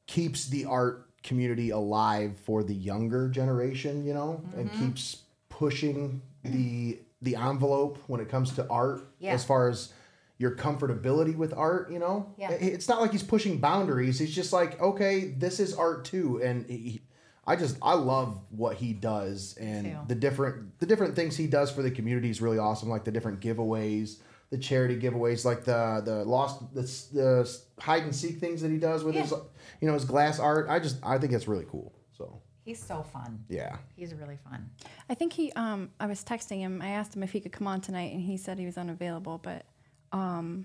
keeps 0.06 0.46
the 0.48 0.64
art 0.66 1.08
community 1.22 1.70
alive 1.70 2.36
for 2.44 2.62
the 2.62 2.74
younger 2.74 3.28
generation, 3.28 4.04
you 4.04 4.14
know, 4.14 4.42
and 4.56 4.70
Mm-hmm. 4.70 4.84
keeps 4.86 5.22
pushing 5.48 6.20
the 6.42 6.98
the 7.22 7.36
envelope 7.36 7.96
when 8.06 8.20
it 8.20 8.28
comes 8.28 8.52
to 8.54 8.68
art 8.68 9.00
Yeah. 9.18 9.32
as 9.32 9.44
far 9.44 9.68
as 9.70 9.92
your 10.36 10.50
comfortability 10.56 11.34
with 11.34 11.54
art, 11.54 11.90
you 11.90 11.98
know? 11.98 12.34
Yeah. 12.36 12.50
It's 12.50 12.86
not 12.86 13.00
like 13.00 13.12
he's 13.12 13.22
pushing 13.22 13.58
boundaries. 13.58 14.18
He's 14.18 14.34
just 14.34 14.52
like, 14.52 14.78
okay, 14.78 15.28
this 15.28 15.58
is 15.58 15.72
art 15.74 16.04
too 16.04 16.42
and 16.42 16.66
he, 16.68 17.00
I 17.46 17.56
just 17.56 17.76
I 17.82 17.94
love 17.94 18.40
what 18.50 18.76
he 18.76 18.92
does 18.92 19.56
and 19.60 19.86
too. 19.86 19.98
the 20.08 20.14
different 20.14 20.78
the 20.80 20.86
different 20.86 21.14
things 21.14 21.36
he 21.36 21.46
does 21.46 21.70
for 21.70 21.82
the 21.82 21.90
community 21.90 22.30
is 22.30 22.40
really 22.40 22.58
awesome. 22.58 22.88
Like 22.88 23.04
the 23.04 23.12
different 23.12 23.40
giveaways, 23.40 24.18
the 24.50 24.58
charity 24.58 24.98
giveaways, 24.98 25.44
like 25.44 25.64
the 25.64 26.02
the 26.04 26.24
lost 26.24 26.74
the, 26.74 26.82
the 27.12 27.58
hide 27.80 28.04
and 28.04 28.14
seek 28.14 28.38
things 28.38 28.62
that 28.62 28.70
he 28.70 28.78
does 28.78 29.04
with 29.04 29.14
his 29.14 29.32
you 29.80 29.88
know 29.88 29.94
his 29.94 30.04
glass 30.04 30.38
art. 30.38 30.68
I 30.68 30.78
just 30.78 30.96
I 31.02 31.18
think 31.18 31.32
it's 31.32 31.48
really 31.48 31.66
cool. 31.70 31.92
So 32.16 32.40
He's 32.64 32.82
so 32.82 33.02
fun. 33.02 33.44
yeah, 33.50 33.76
He's 33.94 34.14
really 34.14 34.38
fun. 34.50 34.70
I 35.10 35.14
think 35.14 35.34
he. 35.34 35.52
Um, 35.52 35.90
I 36.00 36.06
was 36.06 36.24
texting 36.24 36.60
him. 36.60 36.80
I 36.80 36.88
asked 36.90 37.14
him 37.14 37.22
if 37.22 37.30
he 37.30 37.40
could 37.40 37.52
come 37.52 37.66
on 37.66 37.82
tonight, 37.82 38.12
and 38.12 38.22
he 38.22 38.38
said 38.38 38.58
he 38.58 38.64
was 38.64 38.78
unavailable. 38.78 39.36
But 39.36 39.66
um, 40.12 40.64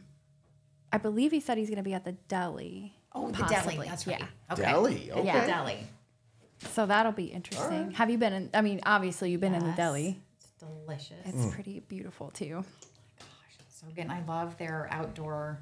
I 0.93 0.97
believe 0.97 1.31
he 1.31 1.41
said 1.41 1.57
he's 1.57 1.67
going 1.67 1.77
to 1.77 1.83
be 1.83 1.93
at 1.93 2.05
the 2.05 2.13
deli. 2.13 2.93
Oh, 3.13 3.27
the 3.31 3.39
possibly. 3.39 3.75
deli. 3.75 3.87
That's 3.89 4.07
right. 4.07 4.17
Yeah. 4.17 4.53
Okay. 4.53 4.61
deli. 4.61 5.11
Okay. 5.11 5.25
Yeah, 5.25 5.45
deli. 5.45 5.87
So 6.73 6.85
that'll 6.85 7.11
be 7.11 7.25
interesting. 7.25 7.91
Have 7.91 8.09
you 8.09 8.17
been 8.17 8.33
in? 8.33 8.49
I 8.53 8.61
mean, 8.61 8.81
obviously 8.85 9.31
you've 9.31 9.41
been 9.41 9.53
in 9.55 9.65
the 9.65 9.71
deli. 9.73 10.19
It's 10.37 10.51
delicious. 10.59 11.17
It's 11.25 11.37
mm. 11.45 11.51
pretty 11.53 11.79
beautiful 11.81 12.31
too. 12.31 12.55
Oh 12.55 12.57
my 12.57 12.63
Gosh, 13.19 13.57
it's 13.59 13.79
so 13.79 13.87
good. 13.87 14.01
And 14.01 14.11
I 14.11 14.23
love 14.27 14.57
their 14.57 14.87
outdoor 14.91 15.59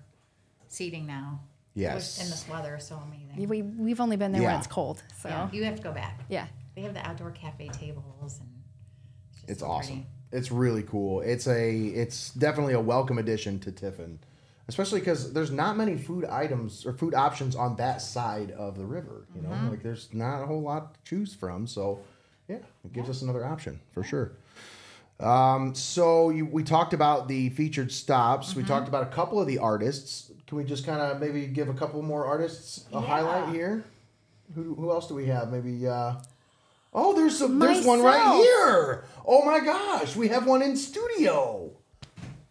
seating 0.68 1.06
now. 1.06 1.40
Yes. 1.76 2.18
With- 2.18 2.26
In 2.26 2.32
this 2.32 2.48
weather, 2.50 2.80
so 2.80 2.96
amazing. 2.96 3.48
We 3.48 3.62
we've 3.62 4.02
only 4.02 4.18
been 4.18 4.32
there 4.32 4.42
when 4.42 4.56
it's 4.56 4.68
cold. 4.68 5.04
So 5.22 5.30
Yeah, 5.30 5.44
yeah. 5.52 5.58
you 5.58 5.64
have 5.66 5.76
to 5.76 5.84
go 5.84 5.92
back. 5.92 6.20
Yeah. 6.30 6.48
They 6.76 6.82
have 6.82 6.94
the 6.94 7.08
outdoor 7.08 7.32
cafe 7.32 7.70
tables 7.70 8.40
and 8.40 8.50
it's, 9.32 9.40
just 9.40 9.50
It's 9.50 9.60
so 9.62 9.68
awesome. 9.68 9.96
pretty. 9.96 10.08
It's 10.32 10.52
really 10.52 10.84
cool. 10.84 11.22
It's 11.22 11.48
a 11.48 11.76
it's 11.88 12.32
definitely 12.32 12.74
a 12.74 12.82
welcome 12.82 13.18
addition 13.18 13.60
to 13.62 13.72
Tiffin, 13.72 14.20
especially 14.70 15.00
because 15.00 15.34
there's 15.34 15.52
not 15.52 15.78
many 15.78 15.98
food 15.98 16.26
items 16.26 16.86
or 16.86 16.94
food 16.94 17.14
options 17.14 17.56
on 17.56 17.76
that 17.78 18.02
side 18.02 18.52
of 18.52 18.78
the 18.78 18.86
river. 18.86 19.26
You 19.36 19.42
know, 19.42 19.50
Mm-hmm. 19.50 19.70
like 19.70 19.84
there's 19.84 20.10
not 20.14 20.42
a 20.44 20.46
whole 20.46 20.62
lot 20.62 20.94
to 20.96 21.00
choose 21.10 21.34
from. 21.34 21.68
So, 21.68 22.00
yeah, 22.48 22.58
it 22.86 22.94
gives 22.94 23.10
us 23.10 23.22
another 23.22 23.46
option 23.46 23.80
for 23.94 24.04
sure. 24.04 24.32
Um, 25.20 25.74
so 25.74 26.30
you, 26.30 26.46
we 26.46 26.64
talked 26.64 26.94
about 26.94 27.28
the 27.28 27.50
featured 27.50 27.92
stops. 27.92 28.50
Mm-hmm. 28.50 28.60
We 28.62 28.66
talked 28.66 28.88
about 28.88 29.04
a 29.04 29.08
couple 29.08 29.40
of 29.42 29.48
the 29.48 29.58
artists. 29.58 30.32
Can 30.46 30.58
we 30.58 30.64
just 30.64 30.86
kind 30.86 31.02
of 31.02 31.20
maybe 31.20 31.48
give 31.48 31.70
a 31.70 31.74
couple 31.74 32.02
more 32.04 32.26
artists 32.26 32.86
a 32.94 33.00
Yeah. 33.00 33.06
highlight 33.08 33.54
here? 33.54 33.84
Who, 34.56 34.76
who 34.76 34.92
else 34.92 35.08
do 35.08 35.16
we 35.16 35.26
have? 35.26 35.52
Maybe. 35.52 35.88
Uh, 35.88 36.16
oh, 36.94 37.16
there's 37.16 37.42
a, 37.42 37.48
there's 37.48 37.84
one 37.86 38.02
right 38.04 38.36
here. 38.36 39.06
Oh 39.26 39.44
my 39.44 39.60
gosh, 39.60 40.16
we 40.16 40.28
have 40.30 40.46
one 40.46 40.62
in 40.62 40.78
studio. 40.78 41.72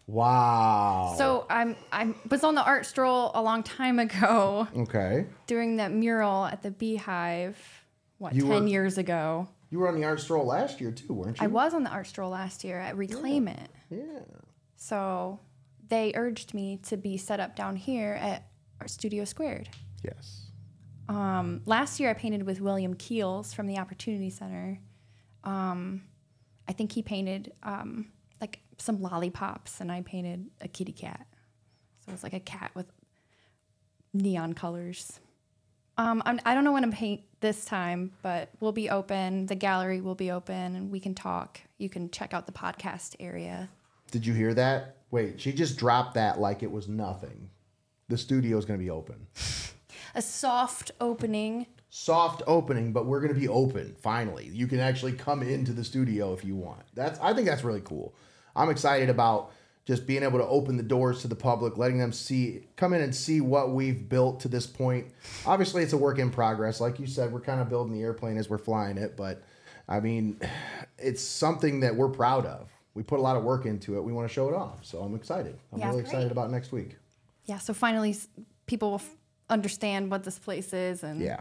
Wow. 0.07 1.15
So 1.17 1.45
I'm 1.49 1.75
I 1.91 2.13
was 2.29 2.43
on 2.43 2.55
the 2.55 2.63
art 2.63 2.85
stroll 2.85 3.31
a 3.35 3.41
long 3.41 3.61
time 3.61 3.99
ago 3.99 4.67
okay, 4.75 5.27
doing 5.47 5.75
that 5.77 5.91
mural 5.91 6.45
at 6.45 6.61
the 6.63 6.71
Beehive. 6.71 7.57
What 8.17 8.33
You 8.33 8.43
ten 8.43 8.63
were- 8.63 8.67
years 8.67 8.97
ago? 8.97 9.47
you 9.69 9.79
were 9.79 9.89
on 9.89 9.95
the 9.99 10.05
art 10.05 10.21
stroll 10.21 10.45
last 10.45 10.79
year 10.79 10.91
too, 10.91 11.11
weren't 11.13 11.37
you? 11.39 11.43
I 11.43 11.47
was 11.47 11.73
on 11.73 11.83
the 11.83 11.89
art 11.89 12.07
stroll 12.07 12.31
last 12.31 12.63
year 12.63 12.79
at 12.79 12.95
Reclaim 12.95 13.49
It. 13.49 13.69
Yeah. 13.89 14.05
So 14.77 15.39
they 15.89 16.13
urged 16.15 16.53
me 16.53 16.77
to 16.83 16.95
be 16.95 17.17
set 17.17 17.41
up 17.41 17.55
down 17.57 17.75
here 17.75 18.13
at 18.13 18.47
our 18.79 18.87
Studio 18.87 19.25
Squared. 19.25 19.67
Yes. 20.05 20.45
Um, 21.09 21.61
last 21.65 21.99
year 21.99 22.09
I 22.09 22.13
painted 22.13 22.43
with 22.43 22.61
William 22.61 22.93
Keels 22.93 23.53
from 23.53 23.67
the 23.67 23.77
Opportunity 23.77 24.29
Center. 24.29 24.79
Um, 25.43 26.03
I 26.67 26.71
think 26.73 26.93
he 26.93 27.01
painted 27.01 27.51
um, 27.63 28.07
some 28.77 29.01
lollipops, 29.01 29.81
and 29.81 29.91
I 29.91 30.01
painted 30.01 30.49
a 30.61 30.67
kitty 30.67 30.91
cat. 30.91 31.27
So 32.05 32.13
it's 32.13 32.23
like 32.23 32.33
a 32.33 32.39
cat 32.39 32.71
with 32.73 32.87
neon 34.13 34.53
colors. 34.53 35.19
Um, 35.97 36.21
I'm, 36.25 36.39
I 36.45 36.53
don't 36.53 36.63
know 36.63 36.71
when 36.71 36.83
to 36.83 36.89
paint 36.89 37.23
this 37.39 37.65
time, 37.65 38.11
but 38.21 38.49
we'll 38.59 38.71
be 38.71 38.89
open. 38.89 39.47
The 39.47 39.55
gallery 39.55 39.99
will 39.99 40.15
be 40.15 40.31
open, 40.31 40.75
and 40.75 40.91
we 40.91 40.99
can 40.99 41.15
talk. 41.15 41.59
You 41.77 41.89
can 41.89 42.09
check 42.11 42.33
out 42.33 42.45
the 42.45 42.51
podcast 42.51 43.15
area. 43.19 43.69
Did 44.11 44.25
you 44.25 44.33
hear 44.33 44.53
that? 44.53 44.97
Wait, 45.09 45.41
she 45.41 45.51
just 45.51 45.77
dropped 45.77 46.13
that 46.13 46.39
like 46.39 46.63
it 46.63 46.71
was 46.71 46.87
nothing. 46.87 47.49
The 48.09 48.17
studio 48.17 48.57
is 48.57 48.65
going 48.65 48.79
to 48.79 48.83
be 48.83 48.89
open. 48.89 49.27
A 50.15 50.21
soft 50.21 50.91
opening. 51.01 51.67
Soft 51.89 52.43
opening, 52.47 52.91
but 52.93 53.05
we're 53.05 53.19
going 53.19 53.33
to 53.33 53.39
be 53.39 53.47
open 53.47 53.95
finally. 53.99 54.49
You 54.51 54.67
can 54.67 54.79
actually 54.79 55.13
come 55.13 55.41
into 55.41 55.73
the 55.73 55.83
studio 55.83 56.33
if 56.33 56.43
you 56.43 56.55
want. 56.55 56.83
That's 56.93 57.19
I 57.19 57.33
think 57.33 57.47
that's 57.47 57.63
really 57.63 57.81
cool. 57.81 58.13
I'm 58.57 58.69
excited 58.69 59.09
about 59.09 59.51
just 59.85 60.05
being 60.05 60.23
able 60.23 60.39
to 60.39 60.45
open 60.47 60.75
the 60.75 60.83
doors 60.83 61.21
to 61.21 61.27
the 61.29 61.35
public, 61.35 61.77
letting 61.77 61.97
them 61.97 62.11
see 62.11 62.67
come 62.75 62.93
in 62.93 63.01
and 63.01 63.15
see 63.15 63.39
what 63.39 63.71
we've 63.71 64.09
built 64.09 64.41
to 64.41 64.47
this 64.49 64.67
point. 64.67 65.07
Obviously, 65.45 65.83
it's 65.83 65.93
a 65.93 65.97
work 65.97 66.19
in 66.19 66.29
progress. 66.29 66.81
Like 66.81 66.99
you 66.99 67.07
said, 67.07 67.31
we're 67.31 67.39
kind 67.39 67.61
of 67.61 67.69
building 67.69 67.93
the 67.93 68.01
airplane 68.01 68.37
as 68.37 68.49
we're 68.49 68.57
flying 68.57 68.97
it, 68.97 69.15
but 69.15 69.43
I 69.87 70.01
mean, 70.01 70.41
it's 70.97 71.21
something 71.21 71.79
that 71.81 71.95
we're 71.95 72.09
proud 72.09 72.45
of. 72.45 72.69
We 72.95 73.03
put 73.03 73.19
a 73.19 73.21
lot 73.21 73.37
of 73.37 73.43
work 73.43 73.65
into 73.65 73.95
it. 73.97 74.01
We 74.03 74.11
want 74.11 74.27
to 74.27 74.33
show 74.33 74.49
it 74.49 74.55
off. 74.55 74.83
So 74.83 74.99
I'm 74.99 75.15
excited. 75.15 75.57
I'm 75.71 75.79
Yeah, 75.79 75.89
really 75.89 76.01
great. 76.01 76.11
excited 76.11 76.31
about 76.31 76.51
next 76.51 76.71
week. 76.73 76.97
Yeah, 77.45 77.59
so 77.59 77.73
finally 77.73 78.13
people 78.65 78.89
will 78.89 78.95
f- 78.95 79.15
understand 79.49 80.11
what 80.11 80.23
this 80.25 80.37
place 80.37 80.73
is 80.73 81.03
and 81.03 81.21
Yeah, 81.21 81.39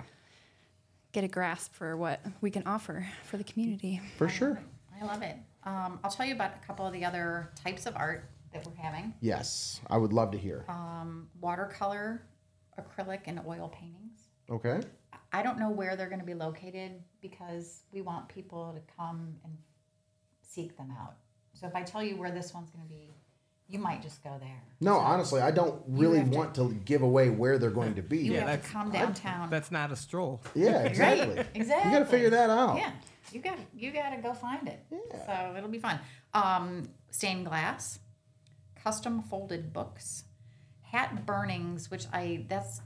get 1.10 1.24
a 1.24 1.28
grasp 1.28 1.72
for 1.74 1.96
what 1.96 2.20
we 2.40 2.50
can 2.52 2.62
offer 2.64 3.08
for 3.24 3.38
the 3.38 3.44
community. 3.44 4.00
for 4.18 4.28
sure. 4.28 4.60
I 5.00 5.04
love 5.04 5.22
it. 5.22 5.36
Um, 5.66 5.98
I'll 6.04 6.10
tell 6.10 6.24
you 6.24 6.32
about 6.34 6.52
a 6.62 6.66
couple 6.66 6.86
of 6.86 6.92
the 6.92 7.04
other 7.04 7.50
types 7.62 7.86
of 7.86 7.96
art 7.96 8.30
that 8.52 8.64
we're 8.64 8.74
having. 8.82 9.12
Yes, 9.20 9.80
I 9.90 9.96
would 9.98 10.12
love 10.12 10.30
to 10.30 10.38
hear. 10.38 10.64
Um, 10.68 11.28
watercolor, 11.40 12.22
acrylic, 12.80 13.20
and 13.26 13.40
oil 13.46 13.68
paintings. 13.74 14.20
Okay. 14.48 14.80
I 15.32 15.42
don't 15.42 15.58
know 15.58 15.70
where 15.70 15.96
they're 15.96 16.08
going 16.08 16.20
to 16.20 16.24
be 16.26 16.34
located 16.34 17.02
because 17.20 17.82
we 17.92 18.00
want 18.00 18.28
people 18.28 18.72
to 18.74 18.94
come 18.96 19.34
and 19.44 19.52
seek 20.42 20.76
them 20.76 20.94
out. 20.98 21.16
So 21.52 21.66
if 21.66 21.74
I 21.74 21.82
tell 21.82 22.02
you 22.02 22.16
where 22.16 22.30
this 22.30 22.54
one's 22.54 22.70
going 22.70 22.84
to 22.84 22.88
be, 22.88 23.14
you 23.68 23.80
might 23.80 24.00
just 24.00 24.22
go 24.22 24.36
there. 24.38 24.62
No, 24.80 24.94
So 24.94 25.00
honestly, 25.00 25.40
I 25.40 25.50
don't 25.50 25.82
really 25.88 26.18
have 26.20 26.30
to- 26.30 26.36
want 26.36 26.54
to 26.54 26.72
give 26.84 27.02
away 27.02 27.30
where 27.30 27.58
they're 27.58 27.70
going 27.70 27.96
to 27.96 28.02
be. 28.02 28.18
You 28.18 28.34
Yeah, 28.34 28.38
have 28.40 28.46
to 28.48 28.52
that's- 28.56 28.70
come 28.70 28.92
downtown. 28.92 29.50
That's 29.50 29.72
not 29.72 29.90
a 29.90 29.96
stroll. 29.96 30.40
Yeah, 30.54 30.82
exactly. 30.84 31.44
exactly. 31.54 31.90
You 31.90 31.98
got 31.98 32.04
to 32.04 32.10
figure 32.10 32.30
that 32.30 32.50
out. 32.50 32.76
Yeah, 32.76 32.92
you 33.32 33.40
got 33.40 33.58
you 33.76 33.90
got 33.90 34.10
to 34.10 34.22
go 34.22 34.32
find 34.34 34.68
it. 34.68 34.80
So 35.26 35.54
it'll 35.56 35.68
be 35.68 35.78
fun. 35.78 35.98
Um, 36.34 36.88
stained 37.10 37.46
glass, 37.46 37.98
custom 38.82 39.22
folded 39.22 39.72
books, 39.72 40.24
hat 40.82 41.26
burnings, 41.26 41.90
which 41.90 42.06
I 42.12 42.44
that's 42.48 42.80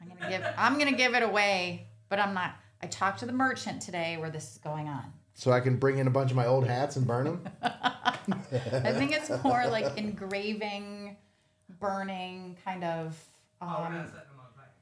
I'm 0.00 0.08
gonna 0.08 0.30
give 0.30 0.46
I'm 0.58 0.78
gonna 0.78 0.92
give 0.92 1.14
it 1.14 1.22
away, 1.22 1.86
but 2.08 2.18
I'm 2.18 2.34
not. 2.34 2.56
I 2.82 2.86
talked 2.86 3.20
to 3.20 3.26
the 3.26 3.32
merchant 3.32 3.80
today 3.80 4.16
where 4.18 4.30
this 4.30 4.52
is 4.52 4.58
going 4.58 4.88
on. 4.88 5.04
So 5.34 5.50
I 5.50 5.60
can 5.60 5.76
bring 5.78 5.98
in 5.98 6.06
a 6.06 6.10
bunch 6.10 6.30
of 6.30 6.36
my 6.36 6.46
old 6.46 6.66
hats 6.66 6.96
and 6.96 7.06
burn 7.06 7.24
them. 7.24 7.48
I 7.62 8.92
think 8.92 9.12
it's 9.12 9.30
more 9.42 9.66
like 9.66 9.96
engraving, 9.98 11.16
burning, 11.80 12.56
kind 12.64 12.84
of. 12.84 13.18
Um, 13.60 14.12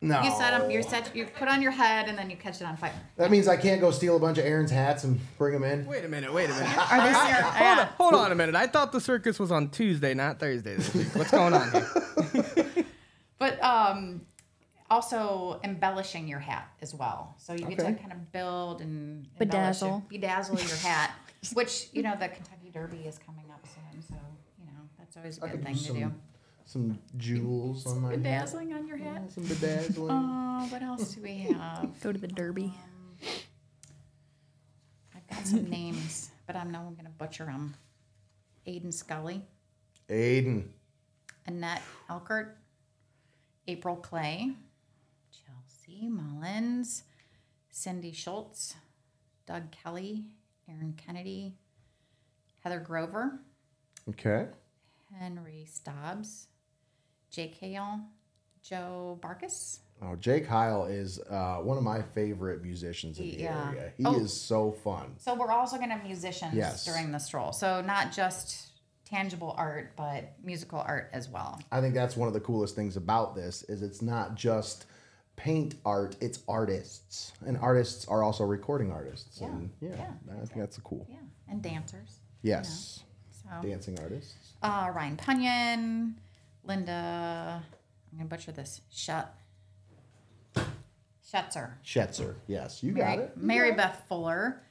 No. 0.02 0.20
you 0.22 0.30
set 0.32 0.50
them. 0.58 0.70
You 0.70 0.82
set. 0.82 1.14
You 1.14 1.26
put 1.26 1.46
on 1.48 1.62
your 1.62 1.70
head, 1.70 2.08
and 2.08 2.18
then 2.18 2.28
you 2.28 2.36
catch 2.36 2.60
it 2.60 2.64
on 2.64 2.76
fire. 2.76 2.92
That 3.16 3.30
means 3.30 3.46
I 3.48 3.56
can't 3.56 3.80
go 3.80 3.90
steal 3.92 4.16
a 4.16 4.20
bunch 4.20 4.36
of 4.36 4.44
Aaron's 4.44 4.70
hats 4.72 5.04
and 5.04 5.20
bring 5.38 5.52
them 5.54 5.62
in. 5.64 5.86
Wait 5.86 6.04
a 6.04 6.08
minute, 6.08 6.32
wait 6.32 6.50
a 6.50 6.52
minute. 6.52 6.92
Are 6.92 7.06
they 7.06 7.12
ser- 7.12 7.42
Hold 7.42 7.60
yeah. 7.60 7.80
on, 7.80 7.86
hold 7.98 8.14
on 8.14 8.32
a 8.32 8.34
minute. 8.34 8.54
I 8.56 8.66
thought 8.66 8.90
the 8.92 9.00
circus 9.00 9.38
was 9.38 9.52
on 9.52 9.70
Tuesday, 9.70 10.12
not 10.12 10.40
Thursday 10.40 10.74
this 10.74 10.92
week. 10.92 11.06
What's 11.14 11.30
going 11.30 11.54
on 11.54 11.70
here? 11.70 12.66
But 13.38 13.62
um, 13.64 14.22
also 14.90 15.58
embellishing 15.64 16.28
your 16.28 16.38
hat 16.38 16.68
as 16.80 16.94
well. 16.94 17.34
So 17.38 17.52
you 17.54 17.66
get 17.66 17.80
Okay. 17.80 17.92
to 17.94 17.98
kind 17.98 18.12
of 18.12 18.30
build 18.30 18.80
and 18.80 19.26
Bedazzle. 19.40 20.02
embellish 20.12 20.48
bedazzle 20.50 20.68
your 20.68 20.76
hat, 20.78 21.10
which 21.54 21.88
you 21.92 22.02
know 22.02 22.12
the 22.12 22.28
Kentucky 22.28 22.70
Derby 22.72 22.98
is 22.98 23.18
coming 23.18 23.44
up 23.50 23.64
soon, 23.66 24.00
so 24.02 24.14
you 24.60 24.66
know 24.66 24.80
that's 24.98 25.16
always 25.16 25.38
a 25.38 25.40
good 25.48 25.64
thing 25.64 25.74
do 25.74 25.78
to 25.80 25.84
some, 25.86 25.96
do. 25.98 26.12
Some 26.72 26.98
jewels 27.18 27.86
on 27.86 28.00
my 28.00 28.10
hat. 28.12 28.22
Bedazzling 28.22 28.72
on 28.72 28.86
your 28.88 28.96
hat. 28.96 29.30
Some 29.30 29.44
bedazzling. 29.44 30.10
Oh, 30.10 30.66
what 30.70 30.82
else 30.82 31.14
do 31.14 31.20
we 31.22 31.38
have? 31.38 31.88
Go 32.00 32.12
to 32.12 32.18
the 32.18 32.28
Derby. 32.28 32.72
Um, 32.74 33.28
I've 35.14 35.26
got 35.28 35.46
some 35.46 35.68
names, 35.68 36.30
but 36.46 36.56
I 36.56 36.64
know 36.64 36.78
I'm 36.80 36.94
going 36.94 37.04
to 37.04 37.10
butcher 37.18 37.44
them. 37.44 37.74
Aiden 38.66 38.92
Scully, 38.92 39.42
Aiden. 40.08 40.64
Annette 41.46 41.82
Elkert, 42.08 42.52
April 43.68 43.96
Clay, 43.96 44.52
Chelsea 45.30 46.08
Mullins, 46.08 47.02
Cindy 47.70 48.12
Schultz, 48.12 48.76
Doug 49.46 49.70
Kelly, 49.72 50.24
Aaron 50.70 50.94
Kennedy, 50.96 51.54
Heather 52.60 52.78
Grover, 52.80 53.40
Okay. 54.08 54.46
Henry 55.18 55.66
Stobbs, 55.68 56.46
Jake 57.32 57.54
Hale, 57.56 57.98
Joe 58.62 59.18
Barkus. 59.22 59.80
Oh, 60.02 60.14
Jake 60.16 60.46
Heil 60.46 60.84
is 60.84 61.18
uh, 61.30 61.56
one 61.58 61.78
of 61.78 61.82
my 61.82 62.02
favorite 62.02 62.62
musicians 62.62 63.18
in 63.18 63.30
the 63.30 63.36
Yeah. 63.42 63.68
area. 63.70 63.92
He 63.96 64.04
Oh. 64.04 64.18
is 64.20 64.38
so 64.38 64.72
fun. 64.72 65.14
So 65.18 65.34
we're 65.34 65.50
also 65.50 65.76
going 65.78 65.88
to 65.88 65.94
have 65.96 66.04
musicians 66.04 66.54
Yes. 66.54 66.84
during 66.84 67.10
the 67.12 67.18
stroll. 67.18 67.52
So 67.52 67.80
not 67.80 68.12
just 68.12 68.68
tangible 69.06 69.54
art, 69.56 69.92
but 69.96 70.34
musical 70.42 70.80
art 70.80 71.08
as 71.12 71.28
well. 71.28 71.60
I 71.70 71.80
think 71.80 71.94
that's 71.94 72.16
one 72.16 72.28
of 72.28 72.34
the 72.34 72.40
coolest 72.40 72.74
things 72.74 72.96
about 72.96 73.34
this 73.34 73.62
is 73.64 73.80
it's 73.82 74.02
not 74.02 74.34
just 74.34 74.86
paint 75.36 75.76
art, 75.86 76.16
it's 76.20 76.40
artists. 76.48 77.32
And 77.46 77.56
artists 77.58 78.06
are 78.08 78.22
also 78.22 78.44
recording 78.44 78.90
artists. 78.92 79.40
Yeah. 79.40 79.46
And 79.48 79.70
yeah, 79.80 79.88
Yeah, 79.96 80.12
I 80.34 80.36
think 80.46 80.54
that's 80.56 80.78
cool. 80.78 81.06
Yeah, 81.08 81.16
and 81.48 81.62
dancers. 81.62 82.18
Yes. 82.42 83.04
So 83.30 83.48
Dancing 83.62 83.98
artists. 84.00 84.34
uh, 84.62 84.90
Ryan 84.94 85.16
Punyon, 85.16 86.14
Linda. 86.64 87.62
I'm 88.12 88.18
gonna 88.18 88.28
butcher 88.28 88.52
this. 88.52 88.80
Shut. 88.90 89.32
Schetzer. 91.24 91.70
Schetzer. 91.84 92.34
Yes, 92.46 92.82
you 92.82 92.92
got 92.92 93.16
Mary, 93.16 93.22
it. 93.24 93.36
Mary 93.36 93.72
Beth 93.72 94.02
Fuller, 94.08 94.62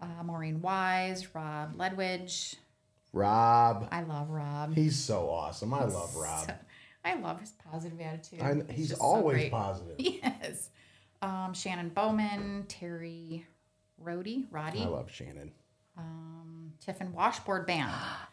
uh, 0.00 0.22
Maureen 0.22 0.60
Wise, 0.60 1.34
Rob 1.34 1.76
Ledwidge. 1.76 2.56
Rob. 3.14 3.88
I 3.90 4.02
love 4.02 4.28
Rob. 4.30 4.74
He's 4.74 4.98
so 4.98 5.30
awesome. 5.30 5.72
I 5.74 5.84
love 5.84 6.14
Rob. 6.16 6.46
So- 6.46 6.54
I 7.04 7.14
love 7.14 7.40
his 7.40 7.50
positive 7.70 8.00
attitude. 8.00 8.40
I, 8.40 8.50
It's 8.50 8.70
he's 8.72 8.88
just 8.90 9.00
so 9.00 9.06
always 9.06 9.50
positive. 9.50 9.96
Yes. 9.98 10.70
Um, 11.20 11.52
Shannon 11.54 11.88
Bowman, 11.88 12.64
Terry 12.68 13.46
Rhodey, 14.04 14.44
Roddy, 14.50 14.82
I 14.82 14.86
love 14.86 15.10
Shannon. 15.10 15.50
um, 15.96 16.72
Tiffin 16.80 17.12
Washboard 17.12 17.66
Band. 17.66 17.90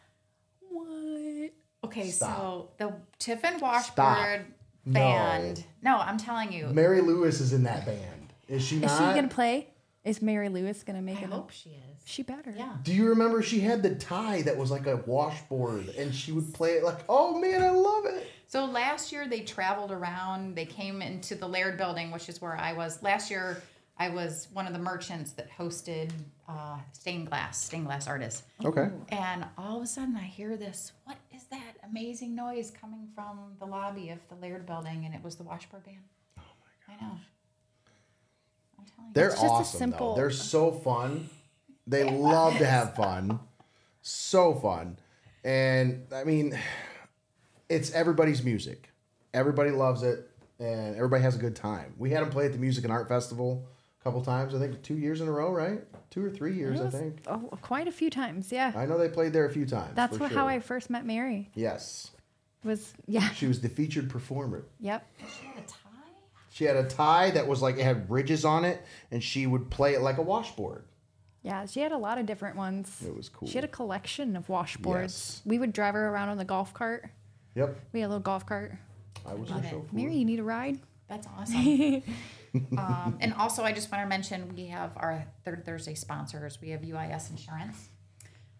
What? 1.81 1.89
Okay, 1.91 2.09
Stop. 2.09 2.37
so 2.37 2.69
the 2.77 2.93
Tiffin 3.19 3.59
Washboard 3.59 4.45
Band. 4.85 5.63
No. 5.81 5.97
I'm 5.97 6.17
telling 6.17 6.51
you. 6.51 6.67
Mary 6.67 7.01
Lewis 7.01 7.39
is 7.39 7.53
in 7.53 7.63
that 7.63 7.85
band. 7.85 8.33
Is 8.47 8.63
she 8.63 8.77
Is 8.77 8.91
she 8.91 8.99
gonna 8.99 9.27
play? 9.27 9.67
Is 10.03 10.21
Mary 10.21 10.49
Lewis 10.49 10.83
gonna 10.83 11.01
make 11.01 11.19
I 11.19 11.23
it? 11.23 11.29
hope 11.29 11.51
she 11.51 11.69
is. 11.69 12.01
She 12.05 12.23
better. 12.23 12.53
Yeah. 12.57 12.73
Do 12.81 12.93
you 12.93 13.09
remember 13.09 13.43
she 13.43 13.59
had 13.59 13.83
the 13.83 13.93
tie 13.95 14.41
that 14.43 14.57
was 14.57 14.71
like 14.71 14.87
a 14.87 14.97
washboard 15.05 15.89
and 15.89 16.13
she 16.13 16.31
would 16.31 16.51
play 16.53 16.71
it 16.73 16.83
like, 16.83 16.99
oh 17.07 17.39
man, 17.39 17.61
I 17.61 17.69
love 17.69 18.05
it. 18.05 18.25
So 18.47 18.65
last 18.65 19.11
year 19.11 19.27
they 19.27 19.41
traveled 19.41 19.91
around. 19.91 20.55
They 20.55 20.65
came 20.65 21.03
into 21.03 21.35
the 21.35 21.47
Laird 21.47 21.77
building, 21.77 22.09
which 22.09 22.27
is 22.29 22.41
where 22.41 22.55
I 22.57 22.73
was. 22.73 23.03
Last 23.03 23.29
year 23.29 23.61
I 24.01 24.07
was 24.07 24.47
one 24.53 24.65
of 24.65 24.71
the 24.71 24.79
merchants 24.79 25.33
that 25.33 25.49
hosted 25.51 26.11
uh, 26.47 26.77
stained 26.93 27.27
glass, 27.27 27.61
stained 27.61 27.85
glass 27.85 28.07
artists. 28.07 28.43
Okay. 28.63 28.87
And 29.09 29.45
all 29.57 29.77
of 29.77 29.83
a 29.83 29.87
sudden 29.87 30.15
I 30.15 30.23
hear 30.23 30.55
this, 30.55 30.93
what 31.03 31.17
is 31.35 31.43
that 31.51 31.75
amazing 31.83 32.33
noise 32.33 32.71
coming 32.71 33.09
from 33.13 33.39
the 33.59 33.65
lobby 33.65 34.09
of 34.09 34.19
the 34.29 34.35
Laird 34.35 34.65
building? 34.65 35.03
And 35.05 35.13
it 35.13 35.21
was 35.21 35.35
the 35.35 35.43
washboard 35.43 35.83
band. 35.83 35.97
Oh 36.39 36.41
my 36.87 36.93
gosh. 36.95 37.01
I 37.01 37.05
know. 37.05 37.11
I'm 38.79 38.85
telling 38.85 39.07
you. 39.09 39.13
They're 39.13 39.25
It's 39.27 39.35
just 39.35 39.45
a 39.45 39.49
awesome 39.49 39.77
simple- 39.79 40.15
though. 40.15 40.21
They're 40.21 40.31
so 40.31 40.71
fun. 40.71 41.29
They 41.85 42.05
love 42.05 42.57
to 42.57 42.65
have 42.65 42.95
fun. 42.95 43.39
So 44.01 44.53
fun. 44.53 44.97
And 45.43 46.05
I 46.15 46.23
mean, 46.23 46.57
it's 47.67 47.91
everybody's 47.91 48.43
music. 48.43 48.91
Everybody 49.33 49.71
loves 49.71 50.03
it 50.03 50.29
and 50.57 50.95
everybody 50.95 51.21
has 51.23 51.35
a 51.35 51.39
good 51.39 51.55
time. 51.55 51.93
We 51.97 52.11
had 52.11 52.21
them 52.23 52.29
play 52.29 52.45
at 52.45 52.53
the 52.53 52.57
Music 52.59 52.83
and 52.85 52.93
Art 52.93 53.07
Festival 53.09 53.67
couple 54.03 54.21
times, 54.21 54.55
I 54.55 54.59
think 54.59 54.81
two 54.81 54.97
years 54.97 55.21
in 55.21 55.27
a 55.27 55.31
row, 55.31 55.51
right? 55.51 55.83
Two 56.09 56.25
or 56.25 56.29
three 56.29 56.55
years, 56.55 56.79
I 56.79 56.89
think. 56.89 57.21
Oh, 57.27 57.49
quite 57.61 57.87
a 57.87 57.91
few 57.91 58.09
times. 58.09 58.51
Yeah. 58.51 58.71
I 58.75 58.85
know 58.85 58.97
they 58.97 59.09
played 59.09 59.33
there 59.33 59.45
a 59.45 59.49
few 59.51 59.65
times. 59.65 59.91
That's 59.95 60.17
what, 60.17 60.29
sure. 60.29 60.39
how 60.39 60.47
I 60.47 60.59
first 60.59 60.89
met 60.89 61.05
Mary. 61.05 61.51
Yes. 61.53 62.11
Was 62.63 62.93
yeah. 63.07 63.29
She 63.31 63.47
was 63.47 63.61
the 63.61 63.69
featured 63.69 64.09
performer. 64.09 64.65
Yep. 64.79 65.05
She 65.19 65.45
had 65.47 65.57
a 65.57 65.67
tie? 65.67 65.77
She 66.51 66.63
had 66.65 66.75
a 66.75 66.83
tie 66.83 67.31
that 67.31 67.47
was 67.47 67.61
like 67.61 67.77
it 67.77 67.83
had 67.83 68.09
ridges 68.09 68.43
on 68.43 68.65
it, 68.65 68.81
and 69.11 69.23
she 69.23 69.47
would 69.47 69.69
play 69.69 69.93
it 69.93 70.01
like 70.01 70.17
a 70.17 70.21
washboard. 70.21 70.83
Yeah, 71.41 71.65
she 71.65 71.79
had 71.79 71.93
a 71.93 71.97
lot 71.97 72.17
of 72.17 72.25
different 72.25 72.57
ones. 72.57 73.01
It 73.05 73.15
was 73.15 73.29
cool. 73.29 73.47
She 73.47 73.55
had 73.55 73.63
a 73.63 73.69
collection 73.69 74.35
of 74.35 74.47
washboards. 74.47 75.01
Yes. 75.03 75.41
We 75.45 75.57
would 75.57 75.71
drive 75.71 75.93
her 75.93 76.09
around 76.09 76.29
on 76.29 76.37
the 76.37 76.43
golf 76.43 76.73
cart. 76.73 77.09
Yep, 77.55 77.79
We 77.93 78.01
had 78.01 78.07
a 78.07 78.09
little 78.09 78.19
golf 78.21 78.45
cart. 78.45 78.73
I 79.25 79.33
was 79.35 79.49
Love 79.49 79.61
her 79.61 79.67
it. 79.67 79.71
chauffeur. 79.71 79.87
Mary, 79.95 80.15
you 80.15 80.25
need 80.25 80.39
a 80.39 80.43
ride? 80.43 80.79
That's 81.07 81.27
awesome. 81.37 82.03
um, 82.77 83.17
and 83.19 83.33
also, 83.33 83.63
I 83.63 83.71
just 83.71 83.91
want 83.91 84.03
to 84.03 84.07
mention 84.07 84.53
we 84.55 84.67
have 84.67 84.91
our 84.97 85.25
Third 85.45 85.65
Thursday 85.65 85.95
sponsors. 85.95 86.59
We 86.61 86.69
have 86.69 86.81
UIS 86.81 87.29
Insurance. 87.29 87.89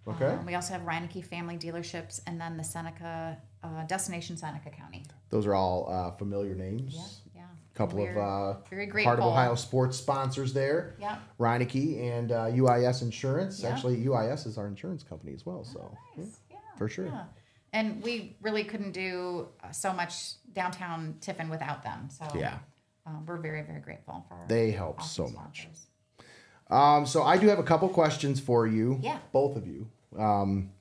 Okay. 0.07 0.25
Um, 0.25 0.45
we 0.45 0.55
also 0.55 0.73
have 0.73 0.83
Reineke 0.83 1.23
Family 1.25 1.57
Dealerships, 1.57 2.21
and 2.25 2.39
then 2.39 2.57
the 2.57 2.63
Seneca 2.63 3.37
uh, 3.63 3.83
Destination 3.85 4.37
Seneca 4.37 4.69
County. 4.69 5.05
Those 5.29 5.45
are 5.45 5.53
all 5.53 5.87
uh, 5.89 6.11
familiar 6.17 6.55
names. 6.55 6.95
Yeah, 6.95 7.41
yeah. 7.41 7.41
A 7.73 7.77
couple 7.77 7.99
of 7.99 8.15
We're 8.15 8.21
uh, 8.21 8.57
very 8.69 8.85
Heart 8.85 8.91
grateful. 8.91 9.13
of 9.13 9.19
Ohio 9.19 9.55
sports 9.55 9.97
sponsors 9.97 10.53
there. 10.53 10.95
Yeah. 10.99 11.17
Reineke 11.39 12.01
and 12.01 12.31
uh, 12.31 12.45
UIS 12.45 13.01
Insurance. 13.01 13.61
Yeah. 13.61 13.69
Actually, 13.69 13.97
UIS 13.97 14.47
is 14.47 14.57
our 14.57 14.67
insurance 14.67 15.03
company 15.03 15.33
as 15.33 15.45
well. 15.45 15.63
So 15.63 15.95
Nice. 16.17 16.39
Yeah. 16.49 16.57
for 16.77 16.89
sure. 16.89 17.05
Yeah. 17.07 17.23
And 17.71 18.01
we 18.01 18.35
really 18.41 18.63
couldn't 18.63 18.93
do 18.93 19.49
uh, 19.63 19.71
so 19.71 19.93
much 19.93 20.33
downtown 20.53 21.17
Tiffin 21.21 21.49
without 21.49 21.83
them. 21.83 22.09
So 22.09 22.25
yeah. 22.35 22.57
Um, 23.09 23.25
we're 23.25 23.37
very, 23.37 23.61
very 23.61 23.79
grateful 23.79 24.25
for. 24.27 24.37
They 24.47 24.71
help 24.71 25.01
so 25.01 25.27
much. 25.29 25.67
Um, 26.69 27.05
so 27.05 27.23
I 27.23 27.37
do 27.37 27.47
have 27.47 27.59
a 27.59 27.63
couple 27.63 27.89
questions 27.89 28.39
for 28.39 28.67
you. 28.67 28.99
Yeah. 29.01 29.19
Both 29.31 29.57
of 29.57 29.67
you. 29.67 29.87
Um, 30.17 30.71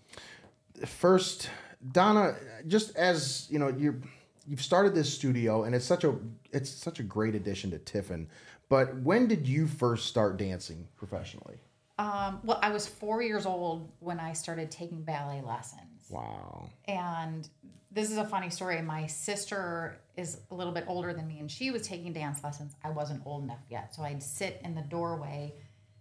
first, 0.84 1.50
Donna, 1.92 2.36
just 2.66 2.94
as 2.96 3.46
you 3.50 3.58
know, 3.58 3.68
you 3.68 4.00
you've 4.46 4.62
started 4.62 4.94
this 4.94 5.12
studio, 5.12 5.64
and 5.64 5.74
it's 5.74 5.84
such 5.86 6.04
a 6.04 6.14
it's 6.52 6.70
such 6.70 7.00
a 7.00 7.02
great 7.02 7.34
addition 7.34 7.70
to 7.70 7.78
Tiffin. 7.78 8.28
But 8.68 8.96
when 8.96 9.28
did 9.28 9.48
you 9.48 9.66
first 9.66 10.06
start 10.06 10.36
dancing 10.36 10.86
professionally? 10.96 11.56
Um, 11.98 12.40
well, 12.44 12.60
I 12.62 12.70
was 12.70 12.86
four 12.86 13.22
years 13.22 13.46
old 13.46 13.90
when 13.98 14.20
I 14.20 14.32
started 14.32 14.70
taking 14.70 15.02
ballet 15.02 15.40
lessons. 15.40 15.82
Wow. 16.10 16.68
And 16.86 17.48
this 17.90 18.10
is 18.10 18.18
a 18.18 18.24
funny 18.24 18.50
story. 18.50 18.80
My 18.82 19.06
sister 19.06 19.98
is 20.16 20.38
a 20.50 20.54
little 20.54 20.72
bit 20.72 20.84
older 20.86 21.12
than 21.12 21.26
me, 21.26 21.38
and 21.40 21.50
she 21.50 21.70
was 21.70 21.82
taking 21.82 22.12
dance 22.12 22.42
lessons. 22.44 22.74
I 22.84 22.90
wasn't 22.90 23.22
old 23.24 23.44
enough 23.44 23.62
yet, 23.70 23.94
so 23.94 24.02
I'd 24.02 24.22
sit 24.22 24.60
in 24.64 24.74
the 24.74 24.82
doorway 24.82 25.54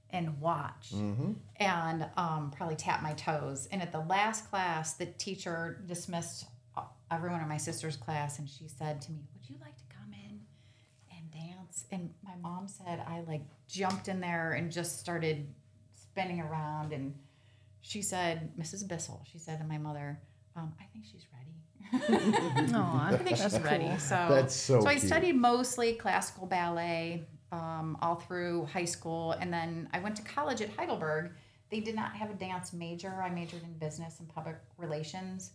and 0.10 0.40
watch, 0.40 0.94
and 1.58 2.10
um, 2.16 2.52
probably 2.56 2.76
tap 2.78 3.04
my 3.04 3.14
toes. 3.14 3.68
And 3.72 3.82
at 3.82 3.92
the 3.92 4.00
last 4.00 4.50
class, 4.50 4.94
the 4.94 5.06
teacher 5.06 5.82
dismissed 5.86 6.46
everyone 7.12 7.42
in 7.42 7.48
my 7.50 7.58
sister's 7.58 7.98
class, 7.98 8.40
and 8.40 8.50
she 8.50 8.68
said 8.68 9.02
to 9.02 9.12
me, 9.12 9.20
"Would 9.34 9.50
you 9.50 9.58
like 9.60 9.78
to 9.78 9.84
come 9.90 10.14
in 10.14 10.40
and 11.16 11.32
dance?" 11.32 11.86
And 11.92 12.14
my 12.24 12.36
mom 12.42 12.68
said 12.68 13.04
I 13.06 13.22
like 13.22 13.44
jumped 13.68 14.08
in 14.08 14.22
there 14.22 14.54
and 14.54 14.72
just 14.72 15.00
started 15.00 15.48
spinning 15.96 16.40
around 16.40 16.94
and 16.94 17.14
she 17.82 18.02
said, 18.02 18.52
Mrs. 18.60 18.88
Bissell, 18.88 19.24
she 19.32 19.38
said 19.38 19.60
to 19.60 19.66
my 19.66 19.78
mother, 19.78 20.20
um, 20.56 20.74
I 20.80 20.86
think 20.92 21.06
she's 21.06 21.26
ready. 21.32 21.57
Aw, 21.94 23.08
I 23.10 23.18
think 23.18 23.38
she's 23.38 23.60
ready. 23.60 23.98
So 23.98 24.16
That's 24.30 24.56
so 24.56 24.86
I 24.86 24.96
cute. 24.96 25.06
studied 25.08 25.36
mostly 25.36 25.94
classical 25.94 26.48
ballet 26.48 27.24
um, 27.52 27.98
all 28.02 28.16
through 28.16 28.66
high 28.74 28.86
school, 28.86 29.32
and 29.34 29.52
then 29.54 29.90
I 29.94 30.00
went 30.00 30.16
to 30.18 30.22
college 30.24 30.62
at 30.62 30.70
Heidelberg. 30.78 31.32
They 31.70 31.80
did 31.80 31.96
not 31.96 32.14
have 32.16 32.30
a 32.30 32.34
dance 32.34 32.74
major. 32.74 33.22
I 33.22 33.30
majored 33.30 33.64
in 33.64 33.74
business 33.74 34.20
and 34.20 34.28
public 34.34 34.56
relations, 34.78 35.52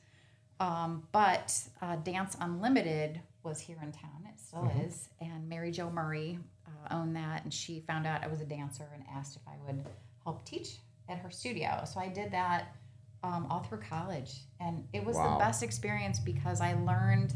um, 0.60 1.02
but 1.12 1.54
uh, 1.80 1.96
Dance 1.96 2.36
Unlimited 2.40 3.20
was 3.42 3.60
here 3.60 3.78
in 3.82 3.92
town. 3.92 4.26
It 4.28 4.40
still 4.40 4.60
Mm-hmm. 4.62 4.80
is, 4.82 5.08
and 5.20 5.48
Mary 5.48 5.70
Jo 5.70 5.90
Murray 5.90 6.38
uh, 6.66 6.94
owned 6.94 7.16
that, 7.16 7.44
and 7.44 7.52
she 7.52 7.80
found 7.80 8.06
out 8.06 8.22
I 8.22 8.26
was 8.28 8.40
a 8.40 8.44
dancer 8.44 8.86
and 8.94 9.02
asked 9.14 9.36
if 9.36 9.42
I 9.48 9.54
would 9.66 9.82
help 10.24 10.44
teach 10.44 10.76
at 11.08 11.18
her 11.18 11.30
studio. 11.30 11.82
So 11.90 11.98
I 12.00 12.08
did 12.08 12.30
that 12.32 12.74
um, 13.22 13.46
all 13.50 13.60
through 13.60 13.78
college, 13.80 14.32
and 14.60 14.86
it 14.92 15.04
was 15.04 15.16
Wow. 15.16 15.34
the 15.38 15.44
best 15.44 15.62
experience 15.62 16.18
because 16.18 16.60
I 16.60 16.74
learned 16.74 17.34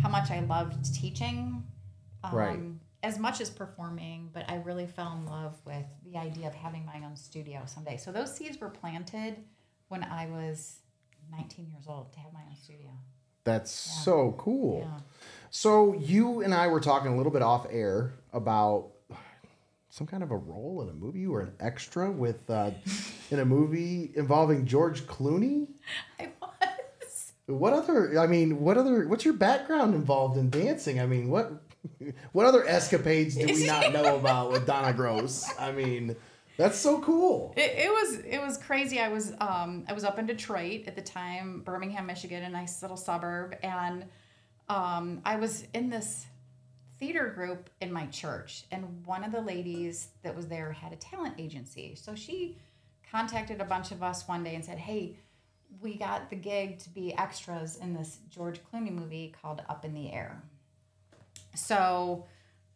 how 0.00 0.08
much 0.08 0.30
I 0.30 0.40
loved 0.40 0.92
teaching, 0.94 1.64
um, 2.24 2.34
Right. 2.34 2.60
as 3.04 3.18
much 3.18 3.40
as 3.40 3.50
performing. 3.50 4.30
But 4.32 4.50
I 4.50 4.56
really 4.56 4.86
fell 4.86 5.12
in 5.16 5.26
love 5.26 5.56
with 5.64 5.86
the 6.04 6.16
idea 6.16 6.48
of 6.48 6.54
having 6.54 6.84
my 6.84 7.02
own 7.04 7.16
studio 7.16 7.62
someday. 7.66 7.96
So 7.96 8.10
those 8.12 8.34
seeds 8.34 8.58
were 8.60 8.68
planted 8.70 9.44
when 9.88 10.02
I 10.02 10.26
was 10.26 10.80
19 11.30 11.70
years 11.70 11.86
old 11.86 12.12
to 12.14 12.18
have 12.20 12.32
my 12.32 12.42
own 12.48 12.56
studio. 12.56 12.90
That's 13.44 13.70
so 13.70 14.32
cool. 14.38 14.80
Yeah. 14.80 15.00
So 15.50 15.94
you 15.94 16.42
and 16.42 16.54
I 16.54 16.66
were 16.68 16.80
talking 16.80 17.12
a 17.12 17.16
little 17.16 17.32
bit 17.32 17.42
off 17.42 17.66
air 17.70 18.12
about 18.32 18.90
some 19.92 20.06
kind 20.06 20.22
of 20.22 20.30
a 20.30 20.36
role 20.36 20.80
in 20.80 20.88
a 20.88 20.92
movie. 20.94 21.20
You 21.20 21.32
were 21.32 21.42
an 21.42 21.52
extra 21.60 22.10
with 22.10 22.48
uh, 22.48 22.70
in 23.30 23.40
a 23.40 23.44
movie 23.44 24.10
involving 24.14 24.64
George 24.64 25.02
Clooney. 25.02 25.68
I 26.18 26.30
was. 26.40 27.32
What 27.44 27.74
other? 27.74 28.18
I 28.18 28.26
mean, 28.26 28.60
what 28.60 28.78
other? 28.78 29.06
What's 29.06 29.26
your 29.26 29.34
background 29.34 29.94
involved 29.94 30.38
in 30.38 30.48
dancing? 30.48 30.98
I 30.98 31.04
mean, 31.04 31.28
what 31.28 31.52
what 32.32 32.46
other 32.46 32.66
escapades 32.66 33.36
do 33.36 33.44
we 33.44 33.66
not 33.66 33.92
know 33.92 34.16
about 34.16 34.50
with 34.50 34.66
Donna 34.66 34.94
Gross? 34.94 35.44
I 35.58 35.72
mean, 35.72 36.16
That's 36.56 36.78
so 36.78 37.00
cool. 37.00 37.52
It, 37.56 37.72
it 37.76 37.90
was 37.90 38.18
it 38.20 38.38
was 38.38 38.56
crazy. 38.56 38.98
I 38.98 39.08
was 39.08 39.32
um 39.40 39.84
I 39.88 39.92
was 39.92 40.04
up 40.04 40.18
in 40.18 40.24
Detroit 40.24 40.84
at 40.86 40.96
the 40.96 41.02
time, 41.02 41.60
Birmingham, 41.60 42.06
Michigan, 42.06 42.42
a 42.44 42.48
nice 42.48 42.80
little 42.80 42.96
suburb, 42.96 43.56
and 43.62 44.06
um 44.70 45.20
I 45.24 45.36
was 45.36 45.64
in 45.74 45.90
this 45.90 46.24
theater 47.02 47.32
group 47.34 47.68
in 47.80 47.92
my 47.92 48.06
church, 48.06 48.62
and 48.70 49.04
one 49.04 49.24
of 49.24 49.32
the 49.32 49.40
ladies 49.40 50.10
that 50.22 50.36
was 50.36 50.46
there 50.46 50.70
had 50.70 50.92
a 50.92 50.96
talent 50.96 51.34
agency. 51.36 51.96
So 51.96 52.14
she 52.14 52.56
contacted 53.10 53.60
a 53.60 53.64
bunch 53.64 53.90
of 53.90 54.04
us 54.04 54.28
one 54.28 54.44
day 54.44 54.54
and 54.54 54.64
said, 54.64 54.78
"Hey, 54.78 55.16
we 55.80 55.96
got 55.96 56.30
the 56.30 56.36
gig 56.36 56.78
to 56.78 56.90
be 56.90 57.12
extras 57.18 57.76
in 57.76 57.92
this 57.92 58.18
George 58.30 58.60
Clooney 58.64 58.92
movie 58.92 59.34
called 59.42 59.62
Up 59.68 59.84
in 59.84 59.94
the 59.94 60.12
Air." 60.12 60.40
So 61.56 62.24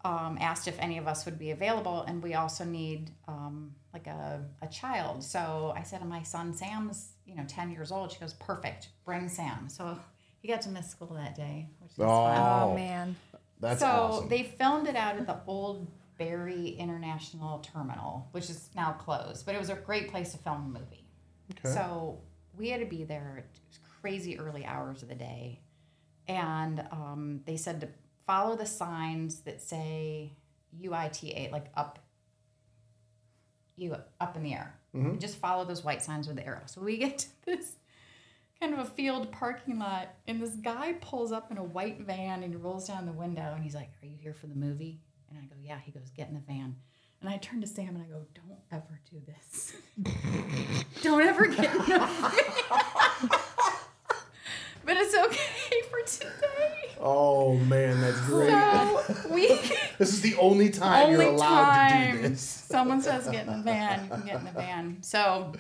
um, 0.05 0.39
asked 0.41 0.67
if 0.67 0.77
any 0.81 0.99
of 0.99 1.07
us 1.07 1.25
would 1.25 1.39
be 1.39 1.53
available, 1.53 2.03
and 2.03 2.21
we 2.21 2.35
also 2.35 2.65
need 2.65 3.13
um, 3.29 3.77
like 3.93 4.09
a, 4.09 4.45
a 4.61 4.67
child. 4.67 5.23
So 5.23 5.73
I 5.77 5.85
said, 5.85 6.05
my 6.05 6.23
son 6.23 6.53
Sam's, 6.53 7.13
you 7.27 7.37
know, 7.37 7.45
10 7.47 7.71
years 7.71 7.93
old. 7.93 8.11
She 8.11 8.19
goes, 8.19 8.35
perfect, 8.35 8.89
bring 9.05 9.29
Sam. 9.29 9.69
So 9.69 9.99
he 10.47 10.49
got 10.53 10.63
to 10.63 10.69
miss 10.69 10.89
school 10.89 11.15
that 11.15 11.35
day, 11.35 11.69
which 11.81 11.91
is 11.93 11.97
fun. 11.97 12.07
Oh, 12.09 12.71
Oh 12.71 12.75
man. 12.75 13.17
That's 13.61 13.81
so 13.81 13.87
awesome. 13.87 14.29
they 14.29 14.43
filmed 14.43 14.87
it 14.87 14.97
out 14.97 15.17
at 15.17 15.27
the 15.27 15.39
old 15.47 15.91
Berry 16.19 16.71
International 16.71 17.59
Terminal, 17.59 18.29
which 18.33 18.51
is 18.51 18.71
now 18.75 18.93
closed, 18.93 19.47
but 19.47 19.55
it 19.55 19.59
was 19.59 19.71
a 19.71 19.75
great 19.75 20.11
place 20.11 20.33
to 20.33 20.39
film 20.39 20.75
a 20.77 20.79
movie. 20.79 21.05
Okay. 21.53 21.75
So 21.75 22.21
we 22.57 22.71
had 22.71 22.81
to 22.81 22.87
be 22.87 23.05
there. 23.05 23.37
It 23.39 23.61
was 23.69 23.79
crazy 24.01 24.39
early 24.39 24.65
hours 24.65 25.03
of 25.03 25.09
the 25.09 25.15
day, 25.15 25.61
and 26.29 26.87
um, 26.91 27.41
they 27.47 27.57
said 27.57 27.81
to 27.83 27.89
follow 28.27 28.57
the 28.57 28.67
signs 28.67 29.41
that 29.41 29.63
say 29.63 30.33
UITA, 30.81 31.51
like 31.53 31.67
up, 31.77 31.99
you 33.77 33.97
up 34.21 34.37
in 34.37 34.43
the 34.43 34.55
air. 34.55 34.75
Mm-hmm. 34.95 35.19
Just 35.19 35.37
follow 35.37 35.65
those 35.65 35.85
white 35.85 36.03
signs 36.03 36.27
with 36.27 36.37
the 36.37 36.47
arrow. 36.47 36.63
So 36.67 36.81
we 36.81 36.97
get 36.97 37.19
to 37.19 37.29
this 37.45 37.77
kind 38.61 38.73
of 38.73 38.81
a 38.81 38.85
field 38.85 39.31
parking 39.33 39.79
lot, 39.79 40.09
and 40.27 40.41
this 40.41 40.55
guy 40.57 40.95
pulls 41.01 41.33
up 41.33 41.51
in 41.51 41.59
a 41.59 41.65
white 41.65 42.01
van 42.01 42.43
and 42.43 42.53
he 42.53 42.57
rolls 42.57 42.87
down 42.89 43.07
the 43.07 43.13
window 43.13 43.53
and 43.55 43.63
he's 43.63 43.75
like, 43.75 43.91
"Are 44.03 44.07
you 44.07 44.17
here 44.17 44.35
for 44.35 44.47
the 44.47 44.55
movie?" 44.55 45.01
And 45.29 45.39
I 45.39 45.43
go, 45.43 45.57
"Yeah." 45.63 45.79
He 45.79 45.93
goes, 45.93 46.11
"Get 46.11 46.29
in 46.29 46.35
the 46.35 46.41
van." 46.41 46.77
And 47.21 47.31
I 47.31 47.39
turn 47.39 47.61
to 47.61 47.67
Sam 47.67 47.89
and 47.89 48.03
I 48.03 48.07
go, 48.07 48.27
"Don't 48.35 48.59
ever 48.73 49.01
do 49.11 49.21
this. 49.27 49.75
Don't 51.03 51.23
ever 51.23 51.47
get 51.47 51.73
in 51.73 51.79
the 51.79 51.85
van." 51.85 53.31
but 54.85 54.97
it's 54.97 55.15
okay 55.15 55.83
for 55.91 56.01
today. 56.07 56.91
oh 57.01 57.57
man, 57.57 58.01
that's 58.01 58.21
great. 58.23 58.51
So 58.51 59.31
we 59.31 59.49
this 59.99 60.13
is 60.13 60.21
the 60.23 60.37
only 60.37 60.71
time 60.71 61.11
you're 61.11 61.23
allowed 61.23 61.65
time 61.89 62.17
to 62.17 62.23
do 62.23 62.29
this. 62.29 62.41
someone 62.41 63.03
says 63.03 63.29
get 63.29 63.47
in 63.47 63.59
the 63.59 63.63
van, 63.63 64.05
you 64.05 64.11
can 64.11 64.27
get 64.27 64.37
in 64.37 64.45
the 64.45 64.53
van. 64.53 65.03
So 65.03 65.53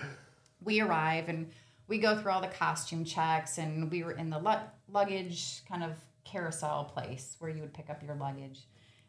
we 0.62 0.80
arrive 0.80 1.28
and 1.28 1.50
we 1.88 1.98
go 1.98 2.16
through 2.16 2.32
all 2.32 2.40
the 2.40 2.48
costume 2.48 3.04
checks, 3.04 3.58
and 3.58 3.90
we 3.90 4.02
were 4.02 4.12
in 4.12 4.30
the 4.30 4.38
lu- 4.38 4.68
luggage 4.92 5.62
kind 5.68 5.82
of 5.82 5.92
carousel 6.24 6.84
place 6.84 7.36
where 7.38 7.50
you 7.50 7.60
would 7.60 7.72
pick 7.74 7.88
up 7.90 8.02
your 8.02 8.14
luggage 8.16 8.60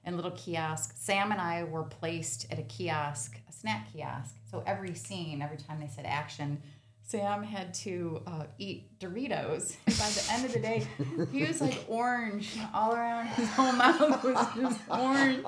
and 0.04 0.16
little 0.16 0.32
kiosk. 0.32 0.94
Sam 0.96 1.32
and 1.32 1.42
I 1.42 1.64
were 1.64 1.84
placed 1.84 2.46
at 2.52 2.60
a 2.60 2.64
kiosk, 2.64 3.40
a 3.50 3.52
snack 3.52 3.92
kiosk. 3.92 4.36
So 4.50 4.64
every 4.66 4.94
scene, 4.94 5.42
every 5.42 5.58
time 5.58 5.80
they 5.80 5.88
said 5.88 6.06
action, 6.06 6.62
Sam 7.02 7.42
had 7.42 7.74
to 7.76 8.22
uh, 8.28 8.44
eat 8.58 9.00
Doritos. 9.00 9.78
And 9.88 9.98
by 9.98 10.10
the 10.10 10.28
end 10.32 10.46
of 10.46 10.54
the 10.54 10.60
day, 10.60 10.86
he 11.32 11.46
was 11.48 11.62
like 11.62 11.84
orange 11.88 12.58
all 12.74 12.94
around 12.94 13.28
his 13.28 13.50
whole 13.52 13.72
mouth 13.72 14.24
was 14.24 14.48
just 14.56 14.80
orange. 14.90 15.44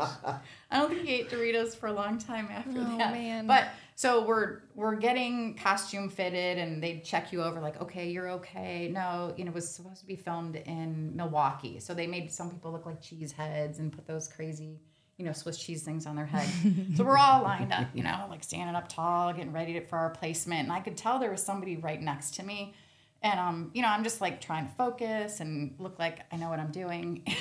I 0.72 0.80
don't 0.80 0.90
think 0.90 1.06
he 1.06 1.16
ate 1.16 1.30
Doritos 1.30 1.76
for 1.76 1.88
a 1.88 1.94
long 1.94 2.18
time 2.18 2.48
after 2.52 2.72
Oh, 2.80 2.98
that. 2.98 3.12
man. 3.14 3.46
But 3.46 3.68
so 4.00 4.24
we're 4.24 4.62
we're 4.76 4.96
getting 4.96 5.56
costume 5.56 6.08
fitted, 6.08 6.58
and 6.58 6.82
they 6.82 7.02
check 7.04 7.34
you 7.34 7.44
over 7.44 7.60
like, 7.60 7.82
okay, 7.82 8.10
you're 8.10 8.30
okay. 8.30 8.90
No, 8.94 9.34
you 9.36 9.44
know, 9.44 9.52
it 9.52 9.56
was 9.56 9.70
supposed 9.70 10.00
to 10.00 10.06
be 10.06 10.16
filmed 10.16 10.56
in 10.56 11.14
Milwaukee, 11.18 11.82
so 11.82 11.94
they 11.94 12.08
made 12.08 12.32
some 12.32 12.50
people 12.50 12.72
look 12.72 12.86
like 12.86 13.02
cheese 13.02 13.34
heads 13.34 13.78
and 13.80 13.92
put 13.92 14.08
those 14.08 14.30
crazy. 14.30 14.80
You 15.18 15.26
know, 15.26 15.34
Swiss 15.34 15.58
cheese 15.58 15.84
things 15.84 16.06
on 16.06 16.16
their 16.16 16.26
head. 16.26 16.48
so 16.96 17.04
we're 17.04 17.18
all 17.18 17.44
lined 17.44 17.74
up, 17.74 17.88
you 17.94 18.02
know, 18.04 18.26
like 18.30 18.42
standing 18.42 18.74
up 18.74 18.88
tall, 18.88 19.34
getting 19.34 19.52
ready 19.52 19.78
for 19.82 19.98
our 19.98 20.12
placement. 20.12 20.62
And 20.62 20.72
I 20.72 20.80
could 20.80 20.96
tell 20.96 21.20
there 21.20 21.32
was 21.32 21.44
somebody 21.44 21.76
right 21.76 22.02
next 22.02 22.36
to 22.36 22.44
me. 22.44 22.74
And, 23.22 23.38
um, 23.38 23.72
you 23.74 23.82
know, 23.82 23.90
I'm 23.90 24.06
just 24.06 24.22
like 24.22 24.40
trying 24.40 24.66
to 24.66 24.74
focus 24.76 25.42
and 25.42 25.76
look 25.78 26.00
like 26.00 26.20
I 26.32 26.38
know 26.38 26.48
what 26.48 26.60
I'm 26.60 26.72
doing. 26.72 27.26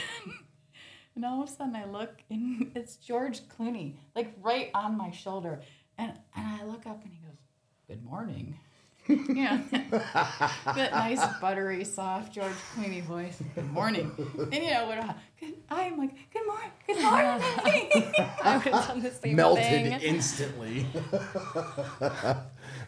And 1.19 1.25
all 1.25 1.43
of 1.43 1.49
a 1.49 1.53
sudden 1.53 1.75
I 1.75 1.85
look 1.85 2.23
and 2.31 2.71
it's 2.77 2.95
George 2.95 3.41
Clooney, 3.49 3.95
like 4.15 4.33
right 4.41 4.71
on 4.73 4.97
my 4.97 5.11
shoulder. 5.11 5.63
And 5.99 6.13
and 6.37 6.47
I 6.47 6.65
look 6.65 6.87
up 6.87 7.03
and 7.03 7.13
he 7.13 7.19
goes, 7.19 7.37
Good 7.89 8.05
morning. 8.05 8.57
you 9.09 9.17
know, 9.35 9.61
that 9.71 10.93
nice 10.93 11.25
buttery, 11.41 11.83
soft 11.85 12.35
George 12.35 12.53
Clooney 12.77 13.03
voice. 13.03 13.43
Good 13.55 13.71
morning. 13.73 14.13
And 14.39 14.55
you 14.55 14.71
know 14.71 14.87
what? 14.87 15.17
Good, 15.41 15.55
I'm 15.71 15.97
like, 15.99 16.15
Good 16.31 16.47
morning. 16.47 16.71
Good 16.87 17.03
morning. 17.03 17.43
I 18.45 18.61
would 18.63 18.73
have 18.73 18.87
done 18.87 19.03
the 19.03 19.11
same 19.11 19.35
Melted 19.37 19.65
thing. 19.65 19.93
instantly. 20.03 20.87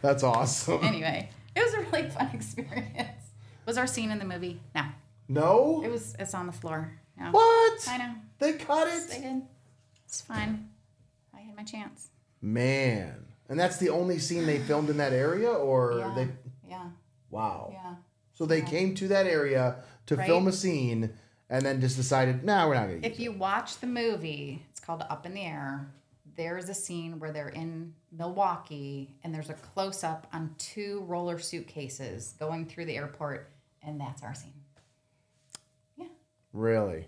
that's 0.03 0.23
awesome. 0.23 0.85
anyway, 0.85 1.31
it 1.57 1.65
was 1.65 1.75
a 1.75 1.81
really 1.91 2.11
fun 2.11 2.31
experience. 2.33 3.31
Was 3.67 3.79
our 3.79 3.87
scene 3.87 4.11
in 4.11 4.19
the 4.19 4.25
movie? 4.25 4.61
No. 4.75 4.85
No? 5.29 5.83
It 5.85 5.91
was 5.91 6.15
it's 6.19 6.35
on 6.35 6.47
the 6.47 6.53
floor. 6.53 6.93
No. 7.19 7.31
What? 7.31 7.89
I 7.89 7.97
know. 7.99 8.15
They 8.39 8.53
cut 8.55 8.89
it. 8.89 9.09
They 9.09 9.17
it? 9.17 9.23
did. 9.23 9.43
It's 10.07 10.21
fine. 10.21 10.69
I 11.35 11.41
had 11.41 11.57
my 11.57 11.63
chance. 11.63 12.09
Man. 12.41 13.27
And 13.49 13.59
that's 13.59 13.79
the 13.79 13.89
only 13.91 14.19
scene 14.19 14.47
they 14.47 14.59
filmed 14.59 14.91
in 14.91 14.97
that 14.99 15.13
area 15.13 15.51
or 15.51 15.99
Yeah. 15.99 16.15
they 16.15 16.29
Yeah. 16.69 16.91
Wow. 17.31 17.71
Yeah. 17.73 17.97
So 18.33 18.47
they 18.47 18.63
came 18.63 18.95
to 18.97 19.09
that 19.09 19.27
area 19.27 19.83
to 20.07 20.17
Right. 20.17 20.27
film 20.27 20.47
a 20.49 20.53
scene 20.53 21.13
and 21.49 21.67
then 21.67 21.81
just 21.81 21.97
decided, 21.97 22.45
nah, 22.45 22.67
we're 22.69 22.75
not 22.75 22.87
gonna 22.87 23.01
If 23.03 23.19
use 23.19 23.21
you 23.21 23.33
watch 23.33 23.79
the 23.79 23.87
movie, 23.87 24.65
it's 24.71 24.81
called 24.81 25.03
Up 25.11 25.27
in 25.27 25.35
the 25.35 25.43
Air. 25.43 25.93
There's 26.37 26.69
a 26.69 26.75
scene 26.75 27.19
where 27.19 27.33
they're 27.33 27.49
in 27.49 27.95
Milwaukee 28.13 29.17
and 29.23 29.35
there's 29.35 29.51
a 29.51 29.55
close 29.55 30.05
up 30.05 30.27
on 30.33 30.55
two 30.59 31.01
roller 31.03 31.39
suitcases 31.39 32.35
going 32.39 32.67
through 32.67 32.87
the 32.87 32.97
airport, 32.97 33.51
and 33.83 34.01
that's 34.01 34.23
our 34.23 34.33
scene. 34.35 34.55
Yeah, 35.97 36.07
it. 36.07 36.11
Really? 36.53 37.07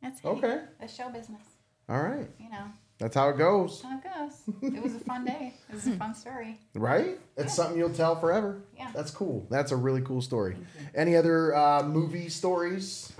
that's 0.00 0.24
Okay. 0.24 0.62
That's 0.78 0.94
show 0.94 1.10
business. 1.10 1.42
All 1.88 2.00
right. 2.02 2.30
You 2.38 2.48
know, 2.48 2.64
That's 3.00 3.14
how 3.14 3.30
it 3.30 3.38
goes. 3.38 3.80
that's 3.80 4.04
how 4.04 4.26
it 4.26 4.30
goes. 4.30 4.74
It 4.74 4.82
was 4.82 4.94
a 4.94 5.00
fun 5.00 5.24
day. 5.24 5.54
It 5.70 5.74
was 5.74 5.86
a 5.86 5.96
fun 5.96 6.14
story. 6.14 6.60
Right? 6.74 7.18
It's 7.36 7.54
something 7.54 7.78
you'll 7.78 7.90
tell 7.90 8.14
forever. 8.20 8.62
Yeah. 8.76 8.90
That's 8.94 9.10
cool. 9.10 9.46
That's 9.50 9.72
a 9.72 9.76
really 9.76 10.02
cool 10.02 10.20
story. 10.20 10.56
Any 10.94 11.16
other 11.16 11.56
uh, 11.56 11.82
movie 11.82 12.28
stories? 12.28 13.12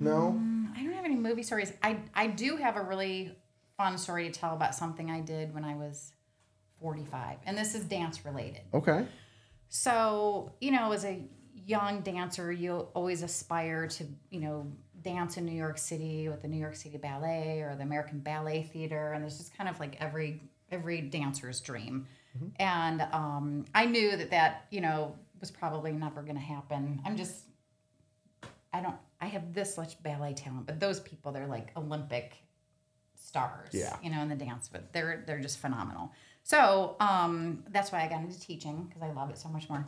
No? 0.00 0.36
Mm, 0.36 0.76
I 0.76 0.82
don't 0.82 0.92
have 0.92 1.04
any 1.04 1.14
movie 1.14 1.44
stories. 1.44 1.72
I 1.82 1.98
I 2.14 2.26
do 2.26 2.56
have 2.56 2.76
a 2.76 2.82
really 2.82 3.36
fun 3.76 3.96
story 3.96 4.28
to 4.28 4.40
tell 4.40 4.54
about 4.54 4.74
something 4.74 5.08
I 5.10 5.20
did 5.20 5.54
when 5.54 5.64
I 5.64 5.76
was 5.76 6.12
45, 6.80 7.38
and 7.46 7.56
this 7.56 7.74
is 7.76 7.84
dance 7.84 8.24
related. 8.24 8.62
Okay. 8.72 9.06
So, 9.68 10.52
you 10.60 10.72
know, 10.72 10.92
as 10.92 11.04
a 11.04 11.22
young 11.54 12.00
dancer, 12.00 12.52
you 12.52 12.88
always 12.94 13.22
aspire 13.22 13.86
to, 13.86 14.06
you 14.30 14.40
know, 14.40 14.72
dance 15.04 15.36
in 15.36 15.44
New 15.44 15.52
York 15.52 15.78
City 15.78 16.28
with 16.28 16.42
the 16.42 16.48
New 16.48 16.58
York 16.58 16.74
City 16.74 16.96
Ballet 16.96 17.60
or 17.60 17.74
the 17.76 17.82
American 17.82 18.18
Ballet 18.20 18.62
Theater, 18.72 19.12
and 19.12 19.22
there's 19.22 19.38
just 19.38 19.56
kind 19.56 19.68
of 19.68 19.78
like 19.78 19.96
every 20.00 20.40
every 20.70 21.00
dancer's 21.02 21.60
dream. 21.60 22.06
And 22.56 23.00
um, 23.12 23.64
I 23.76 23.84
knew 23.86 24.16
that 24.16 24.30
that 24.30 24.66
you 24.70 24.80
know 24.80 25.14
was 25.40 25.50
probably 25.52 25.92
never 25.92 26.20
going 26.22 26.34
to 26.36 26.40
happen. 26.42 27.00
I'm 27.04 27.16
just, 27.16 27.44
I 28.72 28.80
don't, 28.80 28.96
I 29.20 29.26
have 29.26 29.52
this 29.54 29.76
much 29.76 30.02
ballet 30.02 30.32
talent, 30.32 30.66
but 30.66 30.80
those 30.80 30.98
people, 31.00 31.30
they're 31.32 31.46
like 31.46 31.70
Olympic 31.76 32.34
stars, 33.14 33.68
Yeah. 33.72 33.96
you 34.02 34.10
know, 34.10 34.20
in 34.22 34.28
the 34.28 34.34
dance, 34.34 34.68
but 34.72 34.92
they're 34.92 35.22
they're 35.26 35.38
just 35.40 35.58
phenomenal. 35.58 36.10
So 36.42 36.96
um, 37.00 37.62
that's 37.70 37.92
why 37.92 38.04
I 38.04 38.08
got 38.08 38.20
into 38.20 38.38
teaching 38.40 38.84
because 38.88 39.02
I 39.02 39.12
love 39.12 39.30
it 39.30 39.38
so 39.38 39.48
much 39.48 39.68
more. 39.68 39.86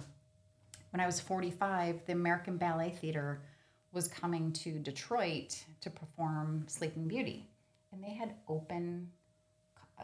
When 0.90 1.00
I 1.00 1.06
was 1.06 1.20
45, 1.20 2.06
the 2.06 2.12
American 2.12 2.56
Ballet 2.58 2.90
Theater 2.90 3.40
was 3.96 4.06
coming 4.06 4.52
to 4.52 4.78
Detroit 4.78 5.64
to 5.80 5.88
perform 5.88 6.66
Sleeping 6.68 7.08
Beauty, 7.08 7.48
and 7.90 8.04
they 8.04 8.10
had 8.10 8.34
open 8.46 9.10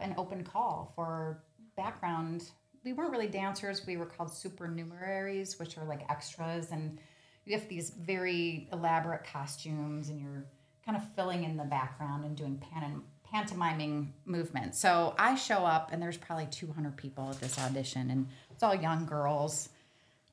an 0.01 0.15
open 0.17 0.43
call 0.43 0.91
for 0.95 1.43
background. 1.77 2.49
We 2.83 2.93
weren't 2.93 3.11
really 3.11 3.27
dancers. 3.27 3.85
We 3.85 3.95
were 3.95 4.07
called 4.07 4.29
supernumeraries, 4.29 5.59
which 5.59 5.77
are 5.77 5.85
like 5.85 6.09
extras, 6.09 6.71
and 6.71 6.97
you 7.45 7.53
have 7.53 7.69
these 7.69 7.91
very 7.91 8.67
elaborate 8.73 9.25
costumes, 9.25 10.09
and 10.09 10.19
you're 10.19 10.43
kind 10.83 10.97
of 10.97 11.03
filling 11.15 11.43
in 11.43 11.55
the 11.55 11.63
background 11.63 12.25
and 12.25 12.35
doing 12.35 12.57
pan- 12.57 13.03
pantomiming 13.31 14.11
movements. 14.25 14.79
So 14.79 15.13
I 15.19 15.35
show 15.35 15.65
up, 15.65 15.91
and 15.93 16.01
there's 16.01 16.17
probably 16.17 16.47
200 16.47 16.97
people 16.97 17.29
at 17.29 17.39
this 17.39 17.59
audition, 17.59 18.09
and 18.09 18.27
it's 18.49 18.63
all 18.63 18.73
young 18.73 19.05
girls 19.05 19.69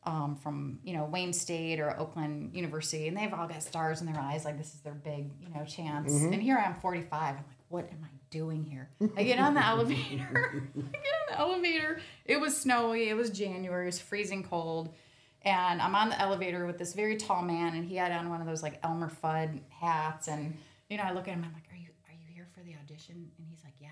um, 0.05 0.37
from 0.37 0.79
you 0.83 0.95
know 0.95 1.05
Wayne 1.05 1.33
State 1.33 1.79
or 1.81 1.99
Oakland 1.99 2.55
University, 2.55 3.09
and 3.09 3.17
they've 3.17 3.33
all 3.33 3.47
got 3.47 3.63
stars 3.63 4.01
in 4.01 4.07
their 4.11 4.21
eyes, 4.21 4.45
like 4.45 4.57
this 4.57 4.75
is 4.75 4.81
their 4.81 4.95
big 4.95 5.31
you 5.41 5.51
know 5.55 5.65
chance. 5.65 6.13
And 6.33 6.43
here 6.43 6.57
I 6.59 6.65
am, 6.65 6.75
45. 6.81 7.13
I'm 7.13 7.37
like, 7.37 7.45
what 7.69 7.85
am 7.91 7.99
I 8.05 8.09
doing 8.31 8.65
here? 8.65 8.89
I 9.17 9.25
get 9.25 9.39
on 9.39 9.55
the 9.55 9.65
elevator. 9.67 10.63
I 10.77 10.97
get 10.97 11.13
on 11.21 11.27
the 11.29 11.39
elevator. 11.39 12.01
It 12.25 12.41
was 12.41 12.57
snowy. 12.57 13.09
It 13.09 13.15
was 13.15 13.31
January. 13.31 13.85
It 13.85 13.87
was 13.87 14.01
freezing 14.01 14.43
cold. 14.43 14.95
And 15.43 15.81
I'm 15.81 15.95
on 15.95 16.11
the 16.11 16.21
elevator 16.21 16.67
with 16.67 16.77
this 16.79 16.93
very 16.93 17.17
tall 17.17 17.43
man, 17.43 17.75
and 17.75 17.85
he 17.85 17.97
had 17.97 18.13
on 18.13 18.29
one 18.29 18.41
of 18.43 18.47
those 18.47 18.63
like 18.63 18.79
Elmer 18.83 19.11
Fudd 19.23 19.61
hats. 19.71 20.29
And 20.29 20.57
you 20.89 20.97
know, 20.97 21.05
I 21.05 21.13
look 21.13 21.29
at 21.29 21.35
him. 21.35 21.45
I'm 21.45 21.53
like, 21.55 21.65
"Are 21.73 21.77
you 21.77 21.89
are 22.09 22.13
you 22.13 22.27
here 22.35 22.47
for 22.55 22.61
the 22.63 22.75
audition?" 22.83 23.31
And 23.39 23.47
he's 23.49 23.65
like, 23.65 23.75
"Yeah." 23.81 23.89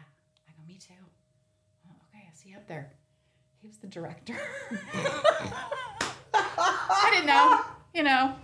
I 0.47 0.53
go, 0.53 0.59
"Me 0.67 0.75
too." 0.79 0.93
"Oh, 1.87 1.95
okay, 2.09 2.25
I 2.31 2.35
see 2.35 2.51
you 2.51 2.57
up 2.57 2.67
there. 2.67 2.93
He 3.61 3.69
was 3.69 3.79
the 3.79 3.87
director. 3.87 4.35
I 6.35 7.11
didn't 7.13 7.27
know. 7.27 7.61
You 7.95 8.03
know, 8.05 8.35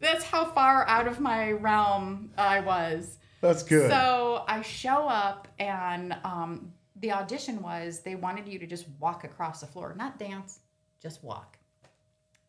that's 0.00 0.24
how 0.24 0.44
far 0.44 0.86
out 0.88 1.06
of 1.06 1.20
my 1.20 1.52
realm 1.52 2.30
I 2.38 2.60
was. 2.60 3.18
That's 3.40 3.62
good. 3.62 3.90
So 3.90 4.44
I 4.46 4.62
show 4.62 5.08
up, 5.08 5.48
and 5.58 6.16
um, 6.24 6.72
the 6.96 7.12
audition 7.12 7.60
was 7.60 8.00
they 8.00 8.14
wanted 8.14 8.48
you 8.48 8.58
to 8.58 8.66
just 8.66 8.86
walk 9.00 9.24
across 9.24 9.60
the 9.60 9.66
floor, 9.66 9.94
not 9.98 10.18
dance, 10.18 10.60
just 11.02 11.22
walk. 11.22 11.58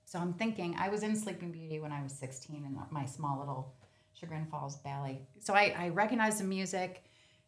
So 0.06 0.20
I'm 0.20 0.34
thinking, 0.34 0.76
I 0.78 0.90
was 0.90 1.02
in 1.02 1.16
Sleeping 1.16 1.52
Beauty 1.52 1.80
when 1.80 1.92
I 1.92 2.04
was 2.04 2.14
16 2.14 2.56
in 2.56 2.80
my 2.92 3.06
small 3.06 3.40
little 3.40 3.74
Chagrin 4.14 4.46
Falls 4.46 4.76
Ballet. 4.78 5.22
So 5.40 5.56
I, 5.56 5.74
I 5.76 5.90
recognized 5.90 6.40
the 6.40 6.44
music, 6.44 7.04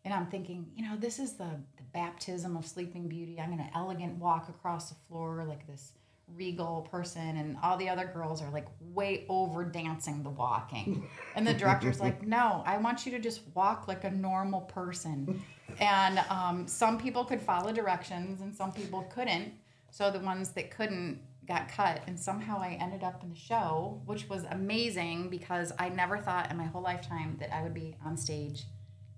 and 0.06 0.14
I'm 0.14 0.28
thinking, 0.28 0.68
you 0.76 0.88
know, 0.88 0.96
this 0.96 1.18
is 1.20 1.34
the, 1.34 1.50
the 1.78 1.84
baptism 1.92 2.56
of 2.56 2.66
Sleeping 2.66 3.08
Beauty. 3.10 3.40
I'm 3.40 3.48
going 3.48 3.68
to 3.68 3.78
elegant 3.78 4.18
walk 4.18 4.48
across 4.50 4.90
the 4.90 4.96
floor 5.10 5.44
like 5.44 5.66
this 5.68 5.94
regal 6.36 6.88
person 6.90 7.38
and 7.38 7.56
all 7.62 7.78
the 7.78 7.88
other 7.90 8.10
girls 8.12 8.42
are 8.42 8.50
like 8.50 8.68
way 8.80 9.26
over 9.30 9.64
dancing 9.64 10.24
the 10.24 10.30
walking. 10.30 11.08
And 11.36 11.46
the 11.46 11.54
director's 11.54 12.00
like 12.00 12.26
no 12.28 12.64
i 12.66 12.78
want 12.78 13.06
you 13.06 13.12
to 13.12 13.20
just 13.20 13.42
walk 13.54 13.88
like 13.88 14.04
a 14.04 14.10
normal 14.12 14.62
person. 14.62 15.44
And 15.80 16.20
um, 16.30 16.68
some 16.68 16.98
people 16.98 17.26
could 17.26 17.42
follow 17.42 17.72
directions 17.72 18.42
and 18.42 18.56
some 18.56 18.72
people 18.72 19.04
couldn't. 19.14 19.54
So 19.92 20.10
the 20.10 20.20
ones 20.20 20.50
that 20.52 20.72
couldn't 20.72 21.22
got 21.48 21.70
cut 21.70 22.02
and 22.08 22.20
somehow 22.20 22.60
i 22.60 22.76
ended 22.82 23.04
up 23.04 23.22
in 23.22 23.30
the 23.30 23.36
show 23.36 24.02
which 24.08 24.28
was 24.28 24.46
amazing 24.50 25.30
because 25.30 25.72
i 25.78 25.90
never 25.90 26.18
thought 26.18 26.50
in 26.50 26.58
my 26.58 26.66
whole 26.66 26.82
lifetime 26.82 27.38
that 27.40 27.54
i 27.54 27.62
would 27.62 27.74
be 27.74 27.96
on 28.04 28.18
stage 28.18 28.64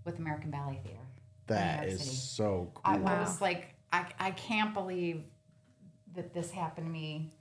with 0.07 0.17
american 0.17 0.49
ballet 0.49 0.79
theater 0.83 0.97
that 1.47 1.87
is 1.87 1.99
City. 2.01 2.15
so 2.15 2.71
cool. 2.73 2.81
I 2.83 2.97
Wow. 2.97 3.21
was 3.21 3.39
like, 3.39 3.73
I, 3.93 4.05
I 4.19 4.31
can't 4.31 4.73
believe 4.73 5.23
that 6.13 6.33
this 6.33 6.51
happened 6.51 6.87
to 6.87 6.91
me 6.91 7.31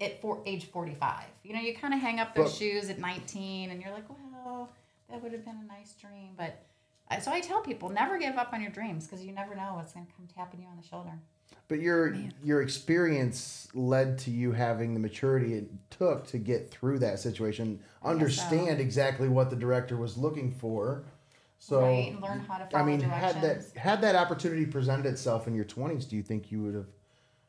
at 0.00 0.20
for, 0.20 0.42
age 0.46 0.64
45. 0.64 1.26
You 1.44 1.52
know, 1.54 1.60
you 1.60 1.72
kind 1.76 1.94
of 1.94 2.00
hang 2.00 2.18
up 2.18 2.34
those 2.34 2.50
But- 2.50 2.58
shoes 2.58 2.90
at 2.90 2.98
19 2.98 3.70
and 3.70 3.80
you're 3.80 3.92
like, 3.92 4.08
well, 4.08 4.68
that 5.08 5.22
would 5.22 5.30
have 5.30 5.44
been 5.44 5.58
a 5.62 5.68
nice 5.68 5.92
dream. 5.92 6.30
But 6.36 6.60
I- 7.08 7.20
so 7.20 7.30
I 7.30 7.38
tell 7.40 7.60
people, 7.60 7.88
never 7.88 8.18
give 8.18 8.34
up 8.36 8.52
on 8.52 8.60
your 8.60 8.72
dreams 8.72 9.06
because 9.06 9.24
you 9.24 9.30
never 9.30 9.54
know 9.54 9.74
what's 9.76 9.92
going 9.92 10.06
to 10.06 10.12
come 10.12 10.26
tapping 10.34 10.60
you 10.62 10.66
on 10.66 10.76
the 10.76 10.82
shoulder. 10.88 11.12
But 11.68 11.78
your 11.78 12.16
your 12.42 12.62
experience 12.62 13.68
led 13.74 14.18
to 14.20 14.32
you 14.32 14.50
having 14.50 14.92
the 14.94 15.00
maturity 15.00 15.54
it 15.54 15.70
took 15.90 16.26
to 16.26 16.38
get 16.38 16.68
through 16.72 16.98
that 16.98 17.20
situation, 17.20 17.78
understand 18.02 18.80
exactly 18.80 19.28
what 19.28 19.50
the 19.50 19.56
director 19.56 19.96
was 19.96 20.18
looking 20.18 20.50
for. 20.50 21.04
So 21.64 21.80
right? 21.80 22.20
Learn 22.20 22.40
how 22.40 22.58
to 22.58 22.66
follow 22.66 22.82
I 22.82 22.84
mean, 22.84 23.00
had 23.00 23.40
that 23.40 23.76
had 23.76 24.00
that 24.00 24.16
opportunity 24.16 24.66
presented 24.66 25.06
itself 25.06 25.46
in 25.46 25.54
your 25.54 25.64
twenties, 25.64 26.06
do 26.06 26.16
you 26.16 26.22
think 26.24 26.50
you 26.50 26.60
would 26.64 26.74
have? 26.74 26.86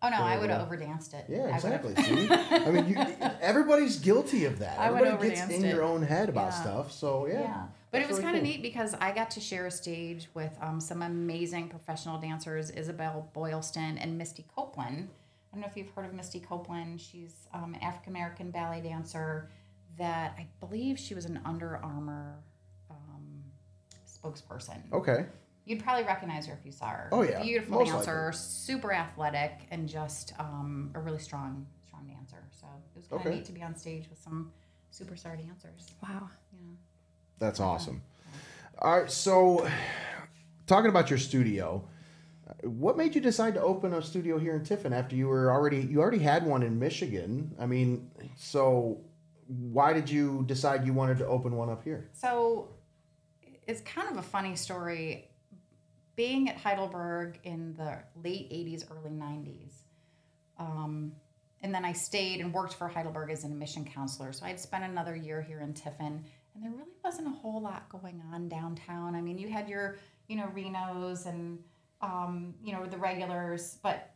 oh, 0.04 0.10
no, 0.10 0.18
I 0.18 0.38
would 0.38 0.52
have 0.52 0.68
overdanced 0.68 1.16
it. 1.16 1.26
Yeah, 1.30 1.46
I 1.52 1.56
exactly. 1.56 1.96
See, 2.04 2.28
I 2.30 2.70
mean, 2.72 2.90
you, 2.90 2.98
everybody's 3.42 3.98
guilty 3.98 4.46
of 4.46 4.60
that. 4.60 4.78
I 4.78 4.88
Everybody 4.88 5.30
gets 5.30 5.50
in 5.50 5.66
it. 5.66 5.74
your 5.74 5.82
own 5.82 6.04
head 6.04 6.30
about 6.30 6.52
Yeah. 6.52 6.62
stuff. 6.62 6.92
So 6.92 7.26
yeah, 7.26 7.42
Yeah. 7.42 7.64
But 7.90 8.02
it 8.02 8.08
was 8.08 8.18
really 8.18 8.24
kind 8.24 8.38
of 8.38 8.44
cool. 8.44 8.52
neat 8.52 8.62
because 8.62 8.94
I 8.96 9.12
got 9.14 9.32
to 9.32 9.40
share 9.40 9.66
a 9.66 9.72
stage 9.72 10.28
with 10.36 10.56
um, 10.62 10.80
some 10.80 11.02
amazing 11.02 11.70
professional 11.70 12.20
dancers, 12.20 12.70
Isabel 12.70 13.30
Boylston 13.34 13.98
and 13.98 14.16
Misty 14.18 14.46
Copeland. 14.56 15.10
I 15.52 15.56
don't 15.56 15.62
know 15.62 15.68
if 15.68 15.76
you've 15.78 15.90
heard 15.92 16.06
of 16.06 16.14
Misty 16.14 16.40
Copeland. 16.40 17.02
She's 17.02 17.48
um, 17.52 17.74
an 17.74 17.82
African 17.82 18.12
American 18.14 18.52
ballet 18.52 18.82
dancer 18.82 19.50
that 19.98 20.36
I 20.38 20.46
believe 20.60 21.00
she 21.00 21.16
was 21.16 21.26
an 21.26 21.40
Under 21.46 21.78
Armour 21.78 22.36
spokesperson. 24.24 24.80
Okay. 24.92 25.26
You'd 25.66 25.82
probably 25.84 26.04
recognize 26.04 26.46
her 26.48 26.54
if 26.60 26.66
you 26.66 26.72
saw 26.72 26.88
her. 26.90 27.10
Oh, 27.12 27.22
yeah. 27.22 27.42
beautiful 27.42 27.80
Most 27.80 27.92
dancer, 27.92 28.32
super 28.34 28.92
athletic, 28.92 29.68
and 29.72 29.88
just 29.88 30.34
um, 30.40 30.92
a 30.94 31.00
really 31.00 31.20
strong, 31.20 31.66
strong 31.88 32.06
dancer. 32.06 32.44
So 32.52 32.68
it 32.96 32.98
was 32.98 33.08
kind 33.08 33.22
of 33.22 33.28
Okay. 33.28 33.36
neat 33.38 33.46
to 33.46 33.52
be 33.54 33.64
on 33.64 33.76
stage 33.76 34.10
with 34.10 34.20
some 34.20 34.52
superstar 34.92 35.38
dancers. 35.38 35.92
Wow. 36.02 36.30
Yeah. 36.52 36.76
That's 37.40 37.60
awesome. 37.60 38.02
All 38.80 39.00
right, 39.00 39.10
so 39.12 39.68
talking 40.68 40.90
about 40.90 41.10
your 41.10 41.20
studio, 41.20 41.88
uh, 42.50 42.68
what 42.68 42.98
made 42.98 43.16
you 43.16 43.22
decide 43.22 43.54
to 43.54 43.62
open 43.62 43.94
a 43.94 44.02
studio 44.02 44.38
here 44.38 44.56
in 44.56 44.64
Tiffin 44.66 44.92
after 44.92 45.16
you 45.16 45.28
were 45.28 45.52
already 45.52 45.78
you 45.80 46.02
already 46.02 46.20
had 46.20 46.46
one 46.46 46.64
in 46.64 46.78
Michigan? 46.80 47.56
I 47.60 47.66
mean, 47.66 48.10
so 48.36 49.00
why 49.48 49.94
did 49.94 50.10
you 50.10 50.44
decide 50.48 50.86
you 50.86 50.94
wanted 50.94 51.18
to 51.20 51.28
open 51.28 51.56
one 51.56 51.70
up 51.70 51.84
here? 51.84 52.10
So 52.14 52.70
it's 53.68 53.82
kind 53.82 54.10
of 54.10 54.18
a 54.18 54.22
funny 54.22 54.56
story. 54.56 55.30
Being 56.16 56.48
at 56.50 56.58
Heidelberg 56.58 57.40
in 57.44 57.74
the 57.76 57.98
late 58.24 58.52
80s, 58.52 58.86
early 58.92 59.10
90s, 59.10 59.74
um, 60.60 61.14
and 61.62 61.74
then 61.74 61.86
I 61.86 61.94
stayed 61.94 62.40
and 62.40 62.54
worked 62.54 62.76
for 62.76 62.88
Heidelberg 62.88 63.32
as 63.32 63.44
an 63.44 63.52
admission 63.52 63.84
counselor. 63.84 64.32
So 64.32 64.46
I'd 64.46 64.60
spent 64.60 64.84
another 64.84 65.16
year 65.16 65.42
here 65.42 65.62
in 65.62 65.74
Tiffin, 65.74 66.24
and 66.54 66.64
there 66.64 66.72
really 66.72 66.92
wasn't 67.04 67.28
a 67.28 67.32
whole 67.32 67.62
lot 67.62 67.90
going 67.90 68.22
on 68.32 68.48
downtown. 68.48 69.16
I 69.16 69.22
mean, 69.22 69.40
you 69.40 69.48
had 69.48 69.68
your, 69.68 69.98
you 70.28 70.36
know, 70.36 70.52
Renos 70.56 71.26
and, 71.26 71.58
um, 72.02 72.54
you 72.64 72.74
know, 72.74 72.86
the 72.86 72.98
regulars, 72.98 73.80
but 73.82 74.14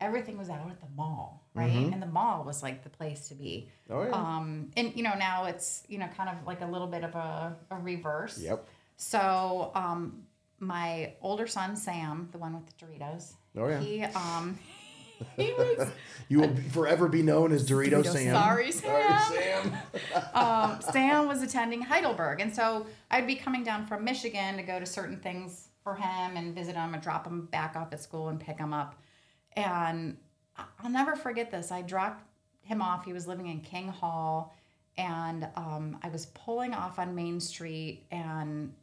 everything 0.00 0.38
was 0.38 0.48
out 0.48 0.68
at 0.70 0.80
the 0.80 0.86
mall, 0.96 1.46
right? 1.54 1.70
And 1.70 2.02
the 2.02 2.06
mall 2.06 2.44
was 2.44 2.62
like 2.62 2.82
the 2.82 2.90
place 2.90 3.28
to 3.28 3.34
be. 3.34 3.68
Oh 3.88 4.02
yeah. 4.02 4.10
Um, 4.10 4.70
and 4.76 4.92
you 4.96 5.02
know 5.02 5.14
now 5.14 5.44
it's 5.44 5.84
you 5.88 5.98
know 5.98 6.08
kind 6.16 6.28
of 6.30 6.46
like 6.46 6.60
a 6.60 6.66
little 6.66 6.86
bit 6.86 7.04
of 7.04 7.14
a, 7.14 7.56
a 7.70 7.76
reverse. 7.76 8.38
yep. 8.38 8.66
So 9.00 9.72
um, 9.74 10.24
my 10.58 11.14
older 11.22 11.46
son 11.46 11.74
Sam, 11.74 12.28
the 12.32 12.38
one 12.38 12.52
with 12.54 12.66
the 12.66 12.84
Doritos, 12.84 13.32
Oh 13.56 13.66
yeah. 13.66 13.80
he 13.80 14.02
um, 14.04 14.58
he 15.38 15.54
was 15.54 15.88
You 16.28 16.40
will 16.40 16.48
be, 16.48 16.60
forever 16.60 17.08
be 17.08 17.22
known 17.22 17.50
as 17.50 17.66
Dorito, 17.66 18.02
Dorito 18.02 18.12
Sam. 18.12 18.34
Sorry, 18.34 18.70
Sorry, 18.70 19.02
Sam. 19.02 19.72
Sam. 20.12 20.22
um, 20.34 20.82
Sam 20.82 21.26
was 21.26 21.42
attending 21.42 21.80
Heidelberg, 21.80 22.42
and 22.42 22.54
so 22.54 22.86
I'd 23.10 23.26
be 23.26 23.36
coming 23.36 23.64
down 23.64 23.86
from 23.86 24.04
Michigan 24.04 24.58
to 24.58 24.62
go 24.62 24.78
to 24.78 24.84
certain 24.84 25.16
things 25.18 25.68
for 25.82 25.94
him 25.94 26.36
and 26.36 26.54
visit 26.54 26.76
him 26.76 26.92
and 26.92 27.02
drop 27.02 27.26
him 27.26 27.46
back 27.46 27.76
off 27.76 27.94
at 27.94 28.02
school 28.02 28.28
and 28.28 28.38
pick 28.38 28.58
him 28.58 28.74
up. 28.74 28.96
And 29.54 30.18
I'll 30.78 30.90
never 30.90 31.16
forget 31.16 31.50
this. 31.50 31.72
I 31.72 31.80
dropped 31.80 32.22
him 32.60 32.82
off. 32.82 33.06
He 33.06 33.14
was 33.14 33.26
living 33.26 33.46
in 33.46 33.62
King 33.62 33.88
Hall, 33.88 34.54
and 34.98 35.48
um, 35.56 35.96
I 36.02 36.10
was 36.10 36.26
pulling 36.26 36.74
off 36.74 36.98
on 36.98 37.14
Main 37.14 37.40
Street, 37.40 38.04
and 38.10 38.74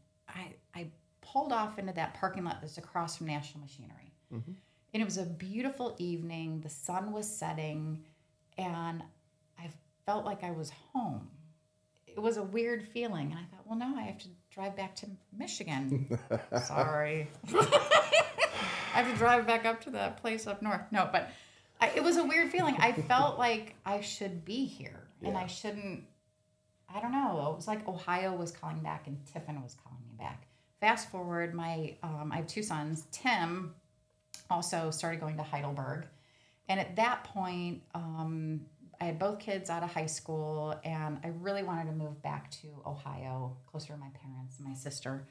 pulled 1.32 1.52
off 1.52 1.80
into 1.80 1.94
that 1.94 2.14
parking 2.14 2.44
lot 2.44 2.58
that's 2.62 2.78
across 2.78 3.18
from 3.18 3.28
National 3.28 3.62
Machinery. 3.62 4.14
Mm-hmm. 4.34 4.52
And 4.94 5.02
it 5.02 5.06
was 5.06 5.18
a 5.18 5.26
beautiful 5.26 5.96
evening. 5.98 6.62
The 6.62 6.70
sun 6.70 7.12
was 7.12 7.28
setting, 7.28 8.04
and 8.58 9.04
I 9.60 9.70
felt 10.06 10.26
like 10.26 10.44
I 10.44 10.52
was 10.52 10.72
home. 10.94 11.28
It 12.08 12.20
was 12.20 12.38
a 12.38 12.44
weird 12.44 12.88
feeling. 12.88 13.32
And 13.32 13.36
I 13.36 13.44
thought, 13.44 13.68
well, 13.68 13.78
now 13.78 13.96
I 13.96 14.04
have 14.04 14.18
to 14.20 14.28
drive 14.50 14.76
back 14.76 14.96
to 14.98 15.08
Michigan. 15.38 16.18
Sorry. 16.66 17.30
I 17.54 19.02
have 19.02 19.12
to 19.12 19.18
drive 19.18 19.46
back 19.46 19.66
up 19.66 19.82
to 19.82 19.92
that 19.92 20.18
place 20.18 20.48
up 20.48 20.62
north. 20.62 20.82
No, 20.92 21.08
but 21.12 21.30
I, 21.80 21.90
it 21.90 22.04
was 22.04 22.18
a 22.18 22.24
weird 22.24 22.52
feeling. 22.52 22.76
I 22.80 22.92
felt 22.92 23.38
like 23.38 23.76
I 23.86 24.02
should 24.02 24.44
be 24.44 24.66
here 24.66 25.08
and 25.22 25.38
I 25.38 25.48
shouldn't. 25.48 26.04
I 26.94 27.00
don't 27.02 27.12
know. 27.12 27.52
It 27.52 27.56
was 27.56 27.68
like 27.68 27.88
Ohio 27.88 28.34
was 28.34 28.52
calling 28.52 28.80
back 28.80 29.08
and 29.08 29.24
Tiffin 29.32 29.62
was 29.62 29.76
calling 29.84 30.02
me 30.08 30.16
back. 30.18 30.47
Fast 30.80 31.10
forward, 31.10 31.54
my 31.54 31.96
um, 32.04 32.32
I 32.32 32.38
have 32.38 32.48
two 32.48 32.64
sons. 32.64 33.06
Tim 33.12 33.74
also 34.50 34.92
started 34.92 35.20
going 35.20 35.38
to 35.38 35.44
Heidelberg, 35.44 36.06
and 36.70 36.80
at 36.80 36.96
that 36.98 37.24
point, 37.24 37.82
um, 37.96 38.62
I 39.00 39.06
had 39.06 39.20
both 39.20 39.40
kids 39.40 39.70
out 39.70 39.84
of 39.84 39.92
high 39.92 40.06
school, 40.08 40.80
and 40.84 41.20
I 41.24 41.30
really 41.40 41.64
wanted 41.64 41.86
to 41.86 41.92
move 41.92 42.22
back 42.22 42.50
to 42.62 42.68
Ohio, 42.86 43.58
closer 43.66 43.94
to 43.94 44.00
my 44.00 44.10
parents 44.22 44.58
and 44.58 44.68
my 44.68 44.74
sister. 44.74 45.28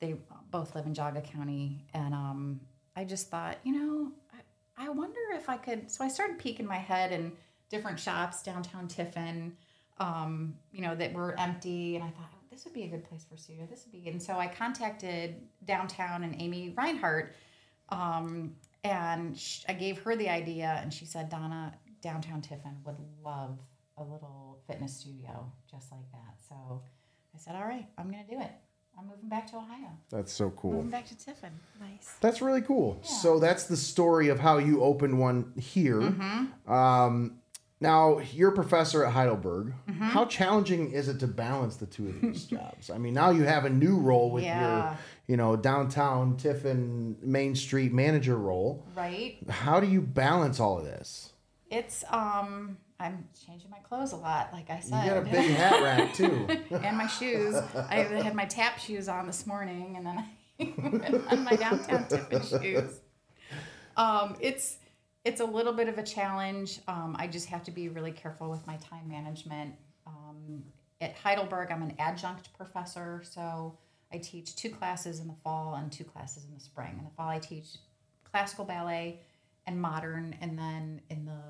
They 0.00 0.16
both 0.50 0.74
live 0.74 0.86
in 0.86 0.94
Geauga 0.94 1.22
County, 1.22 1.84
and 1.94 2.14
um, 2.14 2.60
I 2.96 3.04
just 3.04 3.30
thought, 3.30 3.58
you 3.62 3.72
know, 3.72 4.12
I, 4.78 4.86
I 4.86 4.88
wonder 4.90 5.20
if 5.34 5.48
I 5.48 5.56
could. 5.56 5.90
So 5.90 6.04
I 6.04 6.08
started 6.08 6.38
peeking 6.38 6.66
my 6.66 6.76
head 6.78 7.12
in 7.12 7.32
different 7.70 7.98
shops 7.98 8.42
downtown 8.42 8.88
Tiffin, 8.88 9.56
um, 9.98 10.54
you 10.72 10.82
know, 10.82 10.94
that 10.94 11.12
were 11.12 11.38
empty, 11.38 11.96
and 11.96 12.04
I 12.04 12.08
thought 12.08 12.30
"Oh, 12.32 12.38
this 12.54 12.64
would 12.64 12.74
be 12.74 12.84
a 12.84 12.88
good 12.88 13.04
place 13.04 13.24
for 13.28 13.34
a 13.34 13.38
studio. 13.38 13.66
This 13.68 13.84
would 13.84 13.92
be, 13.92 14.08
and 14.08 14.22
so 14.22 14.38
I 14.38 14.46
contacted 14.46 15.36
downtown 15.64 16.22
and 16.22 16.40
Amy 16.40 16.72
Reinhardt, 16.76 17.34
um, 17.88 18.54
and 18.84 19.36
sh- 19.36 19.64
I 19.68 19.72
gave 19.72 19.98
her 20.02 20.14
the 20.14 20.28
idea, 20.28 20.78
and 20.80 20.94
she 20.94 21.04
said, 21.04 21.28
Donna, 21.28 21.74
downtown 22.00 22.42
Tiffin 22.42 22.76
would 22.84 22.96
love 23.24 23.58
a 23.98 24.02
little 24.04 24.60
fitness 24.68 24.96
studio 24.96 25.50
just 25.68 25.90
like 25.90 26.10
that. 26.12 26.36
So 26.48 26.82
I 27.34 27.38
said, 27.38 27.56
all 27.56 27.64
right, 27.64 27.86
I'm 27.98 28.10
gonna 28.10 28.24
do 28.28 28.40
it. 28.40 28.50
I'm 28.96 29.08
moving 29.08 29.28
back 29.28 29.50
to 29.50 29.56
Ohio. 29.56 29.90
That's 30.10 30.32
so 30.32 30.50
cool. 30.50 30.74
Moving 30.74 30.90
back 30.90 31.06
to 31.08 31.18
Tiffin. 31.18 31.50
Nice. 31.80 32.14
That's 32.20 32.40
really 32.40 32.62
cool. 32.62 33.00
So 33.02 33.40
that's 33.40 33.64
the 33.64 33.76
story 33.76 34.28
of 34.28 34.38
how 34.38 34.58
you 34.58 34.84
opened 34.84 35.18
one 35.18 35.52
here. 35.58 36.00
Mm-hmm. 36.00 36.72
Um, 36.72 37.40
now 37.84 38.18
you're 38.32 38.50
a 38.50 38.54
professor 38.54 39.04
at 39.04 39.12
Heidelberg. 39.12 39.72
Mm-hmm. 39.88 40.02
How 40.02 40.24
challenging 40.24 40.90
is 40.90 41.08
it 41.08 41.20
to 41.20 41.28
balance 41.28 41.76
the 41.76 41.86
two 41.86 42.08
of 42.08 42.20
these 42.20 42.44
jobs? 42.56 42.90
I 42.90 42.98
mean, 42.98 43.14
now 43.14 43.30
you 43.30 43.44
have 43.44 43.64
a 43.64 43.70
new 43.70 43.98
role 43.98 44.30
with 44.32 44.42
Yeah. 44.42 44.88
your, 44.88 44.98
you 45.28 45.36
know, 45.36 45.54
downtown 45.54 46.36
Tiffin 46.36 47.16
Main 47.22 47.54
Street 47.54 47.92
manager 47.92 48.36
role. 48.36 48.84
Right. 48.96 49.36
How 49.48 49.78
do 49.78 49.86
you 49.86 50.00
balance 50.00 50.58
all 50.58 50.78
of 50.78 50.84
this? 50.84 51.32
It's 51.70 52.02
um. 52.10 52.78
I'm 53.00 53.26
changing 53.46 53.70
my 53.70 53.78
clothes 53.80 54.12
a 54.12 54.16
lot, 54.16 54.50
like 54.52 54.70
I 54.70 54.78
said. 54.78 55.04
You 55.04 55.10
got 55.10 55.18
a 55.18 55.22
big 55.30 55.50
hat 55.50 55.82
rack 55.82 56.14
too. 56.20 56.46
and 56.70 56.96
my 56.96 57.08
shoes. 57.08 57.54
I 57.74 57.96
had 57.96 58.34
my 58.36 58.44
tap 58.44 58.78
shoes 58.78 59.08
on 59.08 59.26
this 59.26 59.46
morning, 59.48 59.96
and 59.96 60.06
then 60.06 60.24
I 60.60 61.24
on 61.34 61.42
my 61.44 61.56
downtown 61.56 62.06
Tiffin 62.08 62.42
shoes. 62.62 63.00
Um, 63.96 64.36
it's 64.40 64.76
it's 65.24 65.40
a 65.40 65.44
little 65.44 65.72
bit 65.72 65.88
of 65.88 65.98
a 65.98 66.02
challenge. 66.02 66.80
Um, 66.86 67.16
I 67.18 67.26
just 67.26 67.48
have 67.48 67.64
to 67.64 67.70
be 67.70 67.88
really 67.88 68.12
careful 68.12 68.50
with 68.50 68.66
my 68.66 68.76
time 68.76 69.08
management. 69.08 69.74
Um, 70.06 70.62
at 71.00 71.14
Heidelberg, 71.14 71.70
I'm 71.72 71.82
an 71.82 71.94
adjunct 71.98 72.52
professor, 72.56 73.22
so 73.24 73.76
I 74.12 74.18
teach 74.18 74.54
two 74.54 74.70
classes 74.70 75.20
in 75.20 75.26
the 75.26 75.34
fall 75.42 75.74
and 75.74 75.90
two 75.90 76.04
classes 76.04 76.44
in 76.44 76.54
the 76.54 76.60
spring. 76.60 76.96
In 76.98 77.04
the 77.04 77.10
fall, 77.16 77.28
I 77.28 77.38
teach 77.38 77.78
classical 78.30 78.64
ballet 78.64 79.20
and 79.66 79.80
modern, 79.80 80.36
and 80.40 80.58
then 80.58 81.00
in 81.08 81.24
the 81.24 81.40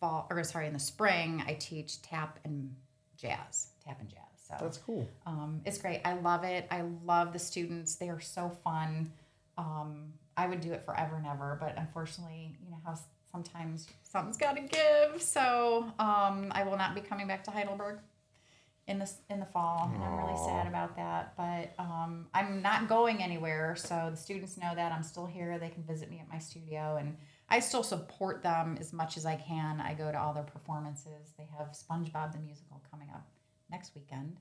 fall, 0.00 0.26
or 0.30 0.42
sorry, 0.44 0.68
in 0.68 0.72
the 0.72 0.78
spring, 0.78 1.42
I 1.46 1.54
teach 1.54 2.00
tap 2.02 2.38
and 2.44 2.74
jazz, 3.16 3.68
tap 3.84 4.00
and 4.00 4.08
jazz. 4.08 4.20
So 4.48 4.54
That's 4.60 4.78
cool. 4.78 5.08
um, 5.26 5.60
it's 5.64 5.78
great. 5.78 6.00
I 6.04 6.14
love 6.14 6.44
it. 6.44 6.68
I 6.70 6.82
love 7.04 7.32
the 7.32 7.38
students. 7.40 7.96
They 7.96 8.08
are 8.08 8.20
so 8.20 8.56
fun. 8.62 9.10
Um, 9.58 10.12
I 10.36 10.46
would 10.46 10.60
do 10.60 10.72
it 10.72 10.84
forever 10.84 11.16
and 11.16 11.26
ever, 11.26 11.56
but 11.60 11.74
unfortunately, 11.76 12.56
you 12.62 12.70
know 12.70 12.78
how 12.84 12.94
sometimes 13.36 13.88
something's 14.02 14.38
got 14.38 14.56
to 14.56 14.62
give. 14.62 15.20
So 15.20 15.84
um, 15.98 16.50
I 16.52 16.62
will 16.64 16.76
not 16.76 16.94
be 16.94 17.00
coming 17.00 17.26
back 17.26 17.44
to 17.44 17.50
Heidelberg 17.50 17.98
in 18.88 18.98
the 18.98 19.10
in 19.28 19.40
the 19.40 19.46
fall, 19.46 19.90
and 19.92 20.02
I'm 20.02 20.16
really 20.16 20.36
sad 20.36 20.66
about 20.66 20.96
that. 20.96 21.34
But 21.36 21.74
um, 21.78 22.26
I'm 22.32 22.62
not 22.62 22.88
going 22.88 23.22
anywhere, 23.22 23.74
so 23.76 24.08
the 24.10 24.16
students 24.16 24.56
know 24.56 24.72
that 24.74 24.92
I'm 24.92 25.02
still 25.02 25.26
here. 25.26 25.58
They 25.58 25.68
can 25.68 25.82
visit 25.82 26.08
me 26.10 26.20
at 26.20 26.32
my 26.32 26.38
studio, 26.38 26.96
and 26.98 27.16
I 27.48 27.60
still 27.60 27.82
support 27.82 28.42
them 28.42 28.78
as 28.80 28.92
much 28.92 29.16
as 29.16 29.26
I 29.26 29.36
can. 29.36 29.80
I 29.80 29.92
go 29.94 30.10
to 30.10 30.18
all 30.18 30.32
their 30.32 30.44
performances. 30.44 31.34
They 31.36 31.48
have 31.58 31.68
SpongeBob 31.72 32.32
the 32.32 32.38
musical 32.38 32.80
coming 32.90 33.08
up 33.12 33.26
next 33.70 33.94
weekend, 33.94 34.36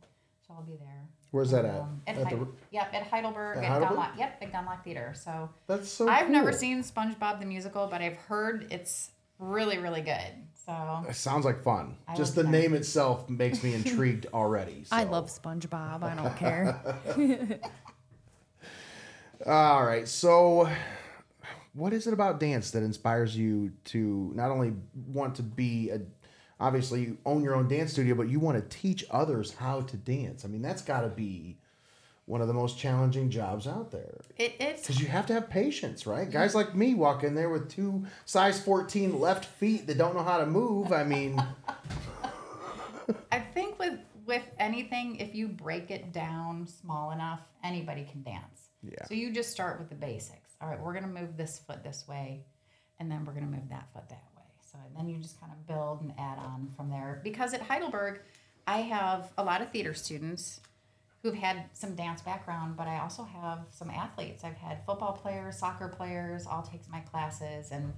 so 0.48 0.54
I'll 0.54 0.64
be 0.64 0.76
there. 0.78 1.08
Where's 1.32 1.52
that 1.52 1.66
at? 1.66 1.82
Um, 1.82 2.02
at 2.08 2.18
At 2.18 2.30
the- 2.30 2.48
yep, 2.72 2.94
at 2.94 3.04
Heidelberg, 3.08 3.58
At 3.58 3.64
at, 3.64 3.70
Heidelberg? 3.70 3.90
Dunlop. 3.98 4.18
Yep, 4.18 4.38
at 4.42 4.52
Dunlop 4.52 4.84
Theater. 4.84 5.14
So 5.16 5.50
That's 5.68 5.90
so. 5.90 6.08
I've 6.08 6.30
never 6.30 6.52
seen 6.54 6.82
SpongeBob 6.84 7.40
the 7.40 7.46
musical, 7.46 7.88
but 7.88 8.02
I've 8.02 8.16
heard 8.18 8.68
it's 8.72 9.12
really, 9.40 9.78
really 9.78 10.02
good. 10.02 10.32
So 10.66 11.06
It 11.10 11.16
sounds 11.16 11.44
like 11.46 11.62
fun. 11.62 11.98
I 12.08 12.16
Just 12.16 12.36
the 12.36 12.44
be 12.44 12.52
there. 12.52 12.62
name 12.62 12.74
itself 12.74 13.30
makes 13.30 13.64
me 13.64 13.74
intrigued 13.76 14.28
already. 14.34 14.86
I 14.92 15.04
love 15.04 15.28
SpongeBob. 15.30 16.04
I 16.04 16.16
don't 16.16 16.36
care. 16.38 16.80
All 19.46 19.86
right. 19.86 20.08
So, 20.08 20.70
what 21.74 21.92
is 21.94 22.08
it 22.08 22.14
about 22.14 22.40
dance 22.40 22.72
that 22.72 22.84
inspires 22.84 23.36
you 23.38 23.74
to 23.86 24.32
not 24.34 24.50
only 24.50 24.74
want 25.08 25.36
to 25.36 25.44
be 25.44 25.90
a, 25.90 26.00
obviously 26.60 27.02
you 27.02 27.18
own 27.26 27.44
your 27.44 27.56
own 27.56 27.68
dance 27.68 27.92
studio, 27.92 28.16
but 28.16 28.30
you 28.30 28.40
want 28.40 28.58
to 28.58 28.78
teach 28.78 29.06
others 29.12 29.56
how 29.56 29.82
to 29.82 29.98
dance? 29.98 30.46
I 30.46 30.48
mean, 30.48 30.62
that's 30.62 30.82
got 30.82 31.02
to 31.02 31.10
be 31.10 31.58
one 32.26 32.42
of 32.42 32.48
the 32.48 32.54
most 32.54 32.78
challenging 32.80 33.30
jobs 33.30 33.68
out 33.68 33.92
there 33.92 34.20
it's 34.38 34.82
because 34.82 35.00
you 35.00 35.08
have 35.08 35.28
to 35.28 35.34
have 35.34 35.50
patience, 35.50 36.08
right? 36.08 36.24
Mm-hmm. 36.24 36.32
Guys 36.32 36.56
like 36.56 36.76
me 36.76 36.96
walk 36.96 37.24
in 37.24 37.36
there 37.36 37.50
with 37.50 37.70
two 37.70 38.06
size 38.26 38.60
14 38.60 39.20
left 39.20 39.46
feet 39.46 39.86
that 39.88 39.98
don't 39.98 40.16
know 40.16 40.24
how 40.24 40.40
to 40.40 40.46
move. 40.46 40.92
I 40.92 41.04
mean, 41.04 41.40
I 43.32 43.40
think 43.40 43.78
with 43.80 44.00
with 44.26 44.44
anything, 44.60 45.18
if 45.18 45.36
you 45.36 45.48
break 45.48 45.92
it 45.92 46.12
down 46.12 46.68
small 46.68 47.12
enough, 47.12 47.42
anybody 47.64 48.08
can 48.12 48.24
dance. 48.24 48.70
Yeah. 48.84 49.06
So 49.08 49.14
you 49.14 49.32
just 49.32 49.52
start 49.52 49.80
with 49.80 49.90
the 49.90 49.96
basics. 49.96 50.54
All 50.62 50.68
right, 50.68 50.80
we're 50.80 50.94
gonna 50.94 51.08
move 51.08 51.38
this 51.38 51.60
foot 51.60 51.84
this 51.84 52.08
way, 52.08 52.44
and 53.00 53.12
then 53.12 53.26
we're 53.26 53.34
gonna 53.34 53.46
move 53.46 53.70
that 53.70 53.88
foot 53.94 54.10
that 54.10 54.24
way. 54.35 54.35
So 54.76 54.98
then 54.98 55.10
you 55.10 55.18
just 55.18 55.40
kind 55.40 55.52
of 55.52 55.68
build 55.68 56.02
and 56.02 56.14
add 56.18 56.38
on 56.38 56.70
from 56.76 56.90
there. 56.90 57.22
Because 57.24 57.54
at 57.54 57.62
Heidelberg, 57.62 58.20
I 58.68 58.78
have 58.78 59.32
a 59.38 59.44
lot 59.44 59.62
of 59.62 59.72
theater 59.72 59.94
students 59.94 60.60
who've 61.22 61.36
had 61.36 61.66
some 61.74 61.96
dance 61.96 62.22
background, 62.22 62.78
but 62.78 62.88
I 62.88 63.00
also 63.00 63.24
have 63.24 63.66
some 63.72 63.90
athletes. 63.90 64.44
I've 64.44 64.58
had 64.58 64.86
football 64.86 65.14
players, 65.14 65.58
soccer 65.58 65.88
players, 65.88 66.46
all 66.46 66.62
takes 66.62 66.88
my 66.88 67.00
classes, 67.00 67.72
and 67.72 67.94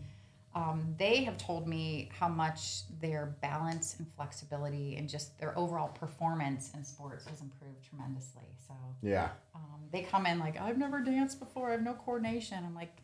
um, 0.55 0.95
they 0.97 1.23
have 1.25 1.37
told 1.37 1.67
me 1.67 2.09
how 2.17 2.29
much 2.29 2.83
their 3.01 3.35
balance 3.41 3.95
and 3.99 4.07
flexibility 4.15 4.95
and 4.95 5.09
just 5.09 5.37
their 5.39 5.57
overall 5.57 5.89
performance 5.89 6.71
in 6.73 6.83
sports 6.83 7.27
has 7.27 7.41
improved 7.41 7.83
tremendously. 7.87 8.47
So 8.65 8.73
yeah. 9.01 9.29
um, 9.53 9.81
they 9.91 10.01
come 10.03 10.25
in 10.25 10.39
like, 10.39 10.59
I've 10.59 10.77
never 10.77 11.01
danced 11.01 11.39
before, 11.39 11.69
I 11.69 11.71
have 11.73 11.83
no 11.83 11.93
coordination. 11.93 12.63
I'm 12.65 12.73
like, 12.73 12.95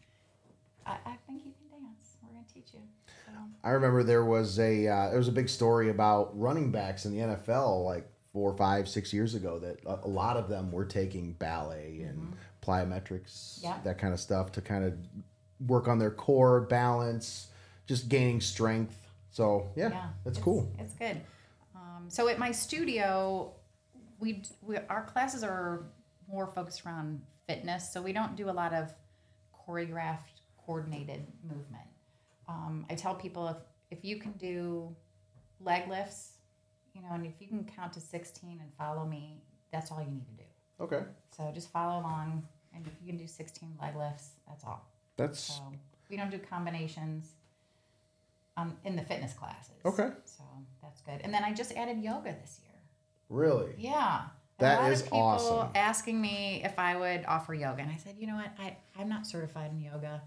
I, 0.86 0.92
I 1.06 1.16
think 1.28 1.44
you 1.46 1.52
can 1.70 1.82
dance. 1.84 2.18
We're 2.22 2.34
going 2.34 2.46
to 2.46 2.54
teach 2.54 2.74
you. 2.74 2.80
So, 3.26 3.32
I 3.64 3.70
remember 3.72 4.04
there 4.04 4.26
was 4.26 4.60
a 4.60 4.88
uh, 4.88 5.10
there 5.10 5.18
was 5.18 5.28
a 5.28 5.32
big 5.34 5.50
story 5.50 5.90
about 5.90 6.38
running 6.40 6.72
backs 6.72 7.06
in 7.06 7.12
the 7.14 7.20
NFL 7.20 7.84
like 7.86 8.08
four, 8.32 8.56
five, 8.58 8.88
six 8.90 9.14
years 9.14 9.36
ago 9.36 9.60
that 9.60 9.80
a, 9.86 10.06
a 10.06 10.08
lot 10.08 10.38
of 10.38 10.50
them 10.50 10.72
were 10.72 10.86
taking 10.86 11.34
ballet 11.34 12.04
and 12.08 12.34
plyometrics, 12.66 13.60
Yeah. 13.62 13.78
that 13.84 13.98
kind 14.00 14.14
of 14.14 14.20
stuff 14.20 14.52
to 14.54 14.62
kind 14.62 14.84
of 14.86 14.94
work 15.68 15.88
on 15.88 16.00
their 16.00 16.10
core 16.12 16.62
balance, 16.62 17.50
just 17.86 18.10
gaining 18.10 18.42
strength. 18.42 18.96
So 19.32 19.70
yeah, 19.76 19.90
that's 20.24 20.38
it's- 20.38 20.44
cool. 20.44 20.72
It's 20.80 20.94
good. 20.94 21.22
Um, 21.76 22.06
so 22.10 22.28
at 22.28 22.40
my 22.40 22.52
studio, 22.52 23.54
we, 24.20 24.44
we 24.62 24.78
our 24.90 25.04
classes 25.04 25.44
are 25.44 25.84
more 26.30 26.48
focused 26.48 26.86
around 26.86 27.22
fitness, 27.48 27.92
so 27.92 28.02
we 28.02 28.14
don't 28.14 28.36
do 28.36 28.50
a 28.50 28.52
lot 28.52 28.74
of 28.74 28.92
choreographed, 29.68 30.33
coordinated 30.66 31.26
movement. 31.44 31.88
Um, 32.48 32.86
I 32.90 32.96
tell 32.96 33.16
people 33.16 33.48
if 33.48 33.58
if 33.92 34.04
you 34.04 34.18
can 34.18 34.32
do 34.34 34.96
leg 35.60 35.88
lifts, 35.90 36.34
you 36.94 37.02
know, 37.02 37.10
and 37.12 37.26
if 37.26 37.34
you 37.40 37.48
can 37.48 37.64
count 37.64 37.94
to 37.94 38.00
sixteen 38.00 38.60
and 38.62 38.72
follow 38.78 39.06
me, 39.06 39.42
that's 39.72 39.92
all 39.92 40.00
you 40.02 40.12
need 40.12 40.26
to 40.28 40.44
do. 40.44 40.50
Okay, 40.82 41.04
So 41.36 41.52
just 41.54 41.72
follow 41.72 42.02
along, 42.02 42.44
and 42.76 42.86
if 42.86 42.94
you 43.02 43.08
can 43.08 43.18
do 43.18 43.28
sixteen 43.28 43.76
leg 43.82 43.96
lifts, 43.96 44.32
that's 44.48 44.64
all. 44.64 44.90
that's 45.16 45.40
So 45.40 45.62
we 46.10 46.18
don't 46.18 46.32
do 46.32 46.40
combinations 46.40 47.30
um, 48.58 48.76
in 48.84 48.96
the 48.96 49.04
fitness 49.04 49.34
classes. 49.34 49.76
Okay. 49.86 50.10
So 50.26 50.44
that's 50.82 51.02
good. 51.02 51.22
And 51.24 51.34
then 51.34 51.44
I 51.44 51.54
just 51.54 51.72
added 51.74 52.02
yoga 52.04 52.36
this 52.42 52.60
year. 52.64 52.78
really 53.30 53.74
Yeah. 53.78 54.24
That 54.60 54.80
a 54.80 54.84
lot 54.84 54.92
of 54.94 55.04
people 55.04 55.20
awesome. 55.20 55.70
asking 55.74 56.22
me 56.22 56.62
if 56.64 56.78
I 56.78 56.96
would 56.96 57.26
offer 57.28 57.54
yoga. 57.56 57.82
And 57.82 57.92
I 57.92 57.98
said, 57.98 58.16
you 58.20 58.28
know 58.28 58.36
what? 58.36 58.52
I, 58.60 58.78
I'm 59.00 59.10
not 59.10 59.26
certified 59.26 59.72
in 59.72 59.82
yoga. 59.82 60.22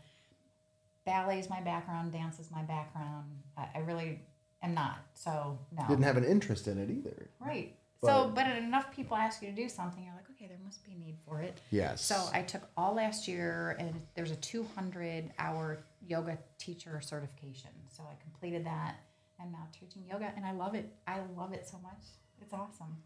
Ballet 1.06 1.38
is 1.38 1.48
my 1.48 1.60
background, 1.60 2.12
dance 2.12 2.38
is 2.38 2.50
my 2.50 2.62
background. 2.62 3.24
I, 3.56 3.68
I 3.76 3.78
really 3.78 4.20
am 4.62 4.74
not. 4.74 4.98
So, 5.14 5.58
no. 5.72 5.86
didn't 5.88 6.04
have 6.04 6.16
an 6.16 6.24
interest 6.24 6.66
in 6.68 6.78
it 6.78 6.90
either. 6.90 7.28
Right. 7.40 7.74
so, 8.02 8.30
But- 8.34 8.46
but 8.46 8.56
enough 8.58 8.94
people 8.94 9.16
ask 9.16 9.40
you 9.40 9.48
to 9.48 9.54
do 9.56 9.68
something, 9.68 10.04
you're 10.04 10.14
like, 10.14 10.28
okay, 10.32 10.48
there 10.48 10.58
must 10.64 10.84
be 10.84 10.92
a 10.92 10.98
need 10.98 11.16
for 11.26 11.40
it. 11.40 11.60
Yes. 11.70 12.04
So 12.04 12.28
I 12.32 12.42
took 12.42 12.62
all 12.76 12.94
last 12.94 13.26
year, 13.28 13.76
and 13.78 13.94
there's 14.14 14.32
a 14.32 14.36
200 14.36 15.32
hour 15.38 15.78
yoga 16.06 16.36
teacher 16.58 17.00
certification. 17.00 17.70
So 17.88 18.02
I 18.02 18.20
completed 18.22 18.66
that. 18.66 18.96
I'm 19.40 19.52
now 19.52 19.66
teaching 19.72 20.02
yoga, 20.10 20.32
and 20.36 20.44
I 20.44 20.52
love 20.52 20.74
it. 20.74 20.92
I 21.06 21.20
love 21.36 21.52
it 21.52 21.66
so 21.68 21.78
much. 21.82 22.02
It's 22.42 22.52
awesome. 22.52 22.96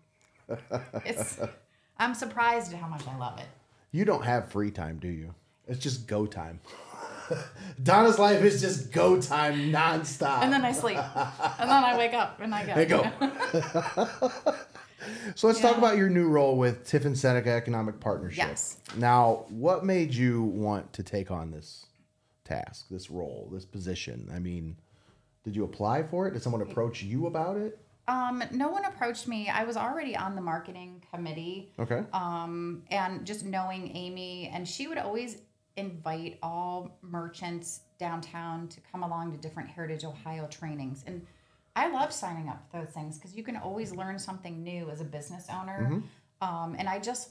it's. 1.04 1.38
I'm 1.98 2.14
surprised 2.14 2.72
at 2.72 2.78
how 2.80 2.88
much 2.88 3.06
I 3.06 3.16
love 3.18 3.38
it. 3.38 3.46
you 3.92 4.04
don't 4.04 4.24
have 4.24 4.48
free 4.50 4.70
time, 4.70 4.98
do 4.98 5.08
you? 5.08 5.34
It's 5.68 5.78
just 5.78 6.06
go 6.06 6.24
time. 6.26 6.60
Donna's 7.82 8.18
life 8.18 8.42
is 8.42 8.60
just 8.60 8.92
go 8.92 9.20
time 9.20 9.72
nonstop. 9.72 10.42
And 10.42 10.52
then 10.52 10.64
I 10.64 10.72
sleep, 10.72 10.98
and 10.98 11.70
then 11.70 11.84
I 11.84 11.96
wake 11.96 12.14
up, 12.14 12.40
and 12.40 12.54
I 12.54 12.84
go. 12.84 13.10
Go. 13.20 14.32
so 15.34 15.46
let's 15.46 15.60
talk 15.60 15.76
about 15.76 15.96
your 15.96 16.08
new 16.08 16.28
role 16.28 16.56
with 16.56 16.86
Tiffin 16.86 17.16
Seneca 17.16 17.50
Economic 17.50 18.00
Partnership. 18.00 18.38
Yes. 18.38 18.78
Now, 18.96 19.44
what 19.48 19.84
made 19.84 20.14
you 20.14 20.42
want 20.42 20.92
to 20.94 21.02
take 21.02 21.30
on 21.30 21.50
this 21.50 21.86
task, 22.44 22.86
this 22.90 23.10
role, 23.10 23.48
this 23.52 23.64
position? 23.64 24.28
I 24.34 24.38
mean, 24.38 24.76
did 25.44 25.56
you 25.56 25.64
apply 25.64 26.02
for 26.02 26.26
it? 26.26 26.32
Did 26.32 26.42
someone 26.42 26.62
approach 26.62 27.02
you 27.02 27.26
about 27.26 27.56
it? 27.56 27.78
Um, 28.08 28.42
no 28.50 28.68
one 28.68 28.84
approached 28.84 29.28
me. 29.28 29.48
I 29.48 29.62
was 29.64 29.76
already 29.76 30.16
on 30.16 30.34
the 30.34 30.40
marketing 30.40 31.02
committee. 31.14 31.70
Okay. 31.78 32.02
um, 32.12 32.82
and 32.90 33.24
just 33.24 33.44
knowing 33.44 33.94
Amy, 33.94 34.50
and 34.52 34.66
she 34.66 34.88
would 34.88 34.98
always 34.98 35.38
invite 35.76 36.38
all 36.42 36.98
merchants 37.02 37.80
downtown 37.98 38.68
to 38.68 38.80
come 38.92 39.02
along 39.02 39.32
to 39.32 39.38
different 39.38 39.68
Heritage 39.68 40.04
Ohio 40.04 40.46
trainings. 40.48 41.04
And 41.06 41.26
I 41.76 41.88
love 41.88 42.12
signing 42.12 42.48
up 42.48 42.64
for 42.70 42.80
those 42.84 42.92
things 42.92 43.16
because 43.18 43.34
you 43.34 43.42
can 43.42 43.56
always 43.56 43.92
learn 43.92 44.18
something 44.18 44.62
new 44.62 44.90
as 44.90 45.00
a 45.00 45.04
business 45.04 45.46
owner. 45.52 46.02
Um, 46.40 46.74
and 46.78 46.88
I 46.88 46.98
just 46.98 47.30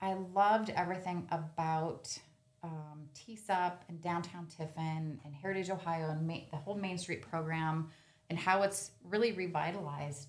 I 0.00 0.14
loved 0.34 0.70
everything 0.70 1.26
about 1.30 2.16
um, 2.62 3.08
TSEP 3.14 3.72
and 3.88 4.00
downtown 4.02 4.46
Tiffin 4.46 5.20
and 5.24 5.34
Heritage 5.40 5.70
Ohio 5.70 6.10
and 6.10 6.26
Ma- 6.26 6.40
the 6.50 6.56
whole 6.56 6.74
Main 6.74 6.98
Street 6.98 7.22
program 7.22 7.90
and 8.28 8.38
how 8.38 8.62
it's 8.62 8.90
really 9.08 9.32
revitalized 9.32 10.26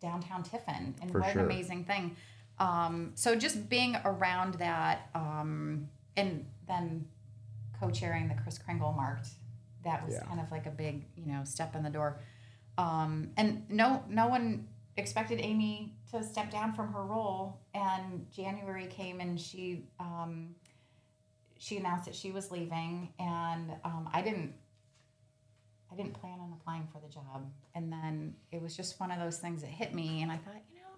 downtown 0.00 0.42
Tiffin 0.42 0.94
and 1.00 1.10
For 1.12 1.20
what 1.20 1.32
sure. 1.32 1.42
an 1.42 1.46
amazing 1.46 1.84
thing. 1.84 2.16
Um, 2.58 3.12
so 3.14 3.34
just 3.36 3.68
being 3.68 3.96
around 4.04 4.54
that 4.54 5.08
um, 5.14 5.88
and 6.16 6.44
then 6.68 7.06
co-chairing 7.80 8.28
the 8.28 8.34
Chris 8.34 8.58
Kringle 8.58 8.92
Market, 8.92 9.28
that 9.84 10.04
was 10.04 10.14
Yeah. 10.14 10.24
kind 10.24 10.40
of 10.40 10.50
like 10.50 10.66
a 10.66 10.70
big, 10.70 11.06
you 11.16 11.26
know, 11.26 11.44
step 11.44 11.74
in 11.76 11.82
the 11.82 11.90
door. 11.90 12.20
Um, 12.78 13.30
and 13.36 13.68
no, 13.70 14.04
no 14.08 14.28
one 14.28 14.68
expected 14.96 15.40
Amy 15.40 15.94
to 16.10 16.22
step 16.22 16.50
down 16.50 16.72
from 16.74 16.92
her 16.92 17.04
role. 17.04 17.60
And 17.74 18.30
January 18.30 18.86
came 18.86 19.20
and 19.20 19.38
she, 19.40 19.86
um, 20.00 20.54
she 21.58 21.76
announced 21.78 22.04
that 22.06 22.14
she 22.14 22.30
was 22.32 22.50
leaving, 22.50 23.12
and 23.18 23.72
um, 23.82 24.08
I 24.12 24.20
didn't, 24.20 24.52
I 25.90 25.96
didn't 25.96 26.12
plan 26.12 26.38
on 26.38 26.52
applying 26.52 26.86
for 26.92 27.00
the 27.00 27.08
job. 27.08 27.50
And 27.74 27.90
then 27.90 28.34
it 28.52 28.60
was 28.60 28.76
just 28.76 29.00
one 29.00 29.10
of 29.10 29.18
those 29.18 29.38
things 29.38 29.62
that 29.62 29.70
hit 29.70 29.94
me, 29.94 30.22
and 30.22 30.30
I 30.30 30.36
thought, 30.36 30.62
you 30.70 30.76
know, 30.76 30.96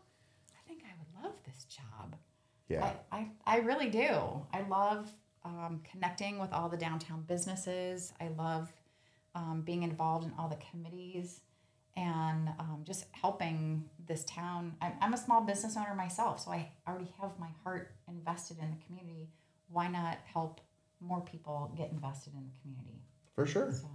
I 0.56 0.66
think 0.66 0.82
I 0.84 0.92
would 0.98 1.24
love 1.24 1.36
this 1.44 1.64
job. 1.64 2.16
Yeah. 2.68 2.92
I, 3.12 3.16
I, 3.16 3.28
I 3.46 3.56
really 3.58 3.88
do. 3.88 4.46
I 4.52 4.62
love 4.68 5.08
um, 5.48 5.80
connecting 5.90 6.38
with 6.38 6.52
all 6.52 6.68
the 6.68 6.76
downtown 6.76 7.24
businesses. 7.26 8.12
I 8.20 8.28
love 8.28 8.72
um, 9.34 9.62
being 9.64 9.82
involved 9.82 10.26
in 10.26 10.32
all 10.38 10.48
the 10.48 10.58
committees 10.70 11.40
and 11.96 12.50
um, 12.58 12.82
just 12.84 13.06
helping 13.12 13.84
this 14.06 14.24
town. 14.24 14.74
I'm, 14.80 14.92
I'm 15.00 15.14
a 15.14 15.16
small 15.16 15.40
business 15.40 15.76
owner 15.76 15.94
myself, 15.94 16.40
so 16.40 16.52
I 16.52 16.70
already 16.86 17.10
have 17.20 17.32
my 17.38 17.48
heart 17.64 17.92
invested 18.08 18.58
in 18.60 18.70
the 18.70 18.76
community. 18.86 19.28
Why 19.70 19.88
not 19.88 20.18
help 20.32 20.60
more 21.00 21.20
people 21.20 21.72
get 21.76 21.90
invested 21.90 22.34
in 22.34 22.44
the 22.44 22.60
community? 22.62 23.00
For 23.34 23.46
sure. 23.46 23.72
So. 23.72 23.88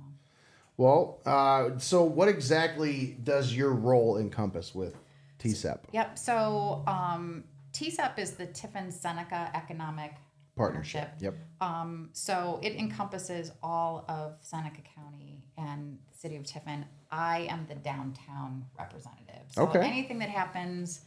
Well, 0.75 1.19
uh, 1.25 1.77
so 1.77 2.03
what 2.03 2.27
exactly 2.27 3.17
does 3.23 3.55
your 3.55 3.71
role 3.71 4.17
encompass 4.17 4.73
with 4.73 4.95
TSEP 5.39 5.79
Yep. 5.91 6.17
So 6.17 6.83
um, 6.87 7.43
TSEP 7.73 8.17
is 8.17 8.31
the 8.31 8.47
Tiffin 8.47 8.91
Seneca 8.91 9.51
Economic? 9.53 10.13
Partnership. 10.55 11.09
Yep. 11.19 11.35
Um, 11.61 12.09
so 12.13 12.59
it 12.61 12.73
encompasses 12.73 13.51
all 13.63 14.05
of 14.07 14.37
Seneca 14.41 14.81
County 14.95 15.43
and 15.57 15.97
the 16.11 16.17
city 16.17 16.35
of 16.35 16.43
Tiffin. 16.43 16.85
I 17.11 17.47
am 17.49 17.65
the 17.67 17.75
downtown 17.75 18.65
representative. 18.77 19.43
So 19.49 19.63
Okay. 19.63 19.79
anything 19.81 20.19
that 20.19 20.29
happens 20.29 21.01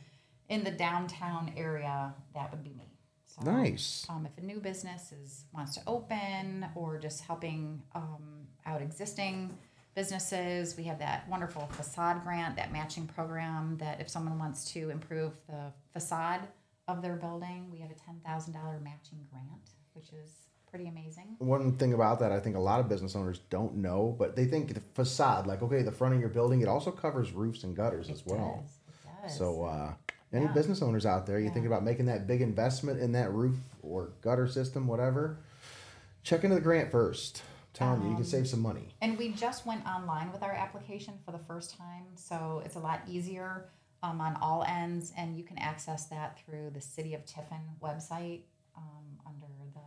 in 0.49 0.65
the 0.65 0.71
downtown 0.73 1.53
area, 1.57 2.13
that 2.35 2.51
would 2.51 2.65
be 2.65 2.71
me. 2.75 2.93
So, 3.25 3.43
Nice. 3.51 4.07
Um, 4.09 4.27
if 4.27 4.37
a 4.39 4.45
new 4.45 4.59
business 4.61 5.13
is 5.13 5.45
wants 5.53 5.75
to 5.77 5.83
open 5.87 6.67
or 6.75 6.99
just 6.99 7.23
helping 7.23 7.83
um, 7.95 8.47
out 8.65 8.83
existing 8.83 9.57
businesses, 9.95 10.77
we 10.77 10.85
have 10.85 10.99
that 10.99 11.29
wonderful 11.29 11.67
facade 11.73 12.23
grant, 12.25 12.57
that 12.57 12.73
matching 12.73 13.07
program. 13.07 13.77
That 13.79 14.01
if 14.01 14.09
someone 14.09 14.39
wants 14.39 14.73
to 14.73 14.91
improve 14.91 15.33
the 15.49 15.73
facade 15.93 16.41
of 16.89 17.03
their 17.03 17.17
building, 17.17 17.69
we 17.71 17.79
have 17.81 17.91
a 17.91 17.95
ten 17.95 18.21
thousand 18.25 18.53
dollar 18.55 18.79
matching 18.83 19.19
grant, 19.31 19.71
which 19.95 20.13
is 20.13 20.49
pretty 20.71 20.89
amazing. 20.89 21.37
One 21.39 21.77
thing 21.77 21.93
about 21.93 22.21
that, 22.21 22.33
I 22.33 22.41
think 22.41 22.57
a 22.57 22.61
lot 22.61 22.81
of 22.81 22.89
business 22.89 23.17
owners 23.17 23.41
don't 23.51 23.77
know, 23.77 24.15
but 24.19 24.37
they 24.37 24.47
think 24.47 24.73
the 24.75 24.81
facade, 24.95 25.47
like 25.47 25.63
okay, 25.63 25.83
the 25.83 25.93
front 25.93 26.15
of 26.15 26.21
your 26.21 26.29
building, 26.29 26.61
it 26.63 26.69
also 26.69 26.91
covers 26.91 27.33
roofs 27.33 27.65
and 27.65 27.75
gutters 27.77 28.11
as 28.11 28.25
well. 28.25 28.65
does, 28.65 28.79
it 28.89 29.23
does. 29.27 29.37
So, 29.37 29.65
uh, 29.65 29.95
any 30.33 30.47
Yeah. 30.47 30.53
business 30.53 30.83
owners 30.83 31.07
out 31.07 31.27
there, 31.27 31.39
you 31.39 31.47
Yeah. 31.47 31.53
thinking 31.53 31.67
about 31.69 31.85
making 31.85 32.07
that 32.07 32.27
big 32.27 32.41
investment 32.41 33.01
in 33.01 33.13
that 33.13 33.33
roof 33.33 33.57
or 33.83 34.11
gutter 34.23 34.47
system, 34.47 34.87
whatever, 34.87 35.39
check 36.23 36.45
into 36.45 36.55
the 36.57 36.61
grant 36.61 36.91
first. 36.91 37.43
I'm 37.43 37.73
telling 37.73 38.03
you, 38.03 38.09
you 38.09 38.15
can 38.15 38.25
Um, 38.25 38.31
save 38.31 38.49
some 38.49 38.61
money. 38.61 38.95
And 39.01 39.19
we 39.19 39.33
just 39.33 39.67
went 39.67 39.87
online 39.87 40.33
with 40.33 40.43
our 40.43 40.53
application 40.53 41.15
for 41.25 41.31
the 41.33 41.39
first 41.39 41.77
time, 41.77 42.05
so 42.17 42.63
it's 42.65 42.75
a 42.77 42.81
lot 42.81 43.01
easier 43.07 43.69
um, 44.03 44.21
on 44.21 44.37
all 44.41 44.65
ends, 44.65 45.13
and 45.17 45.37
you 45.37 45.45
can 45.45 45.59
access 45.59 46.07
that 46.07 46.39
through 46.39 46.71
the 46.75 46.81
City 46.81 47.15
of 47.15 47.25
Tiffin 47.25 47.61
website 47.83 48.43
um, 48.77 49.05
under 49.27 49.47
the 49.75 49.81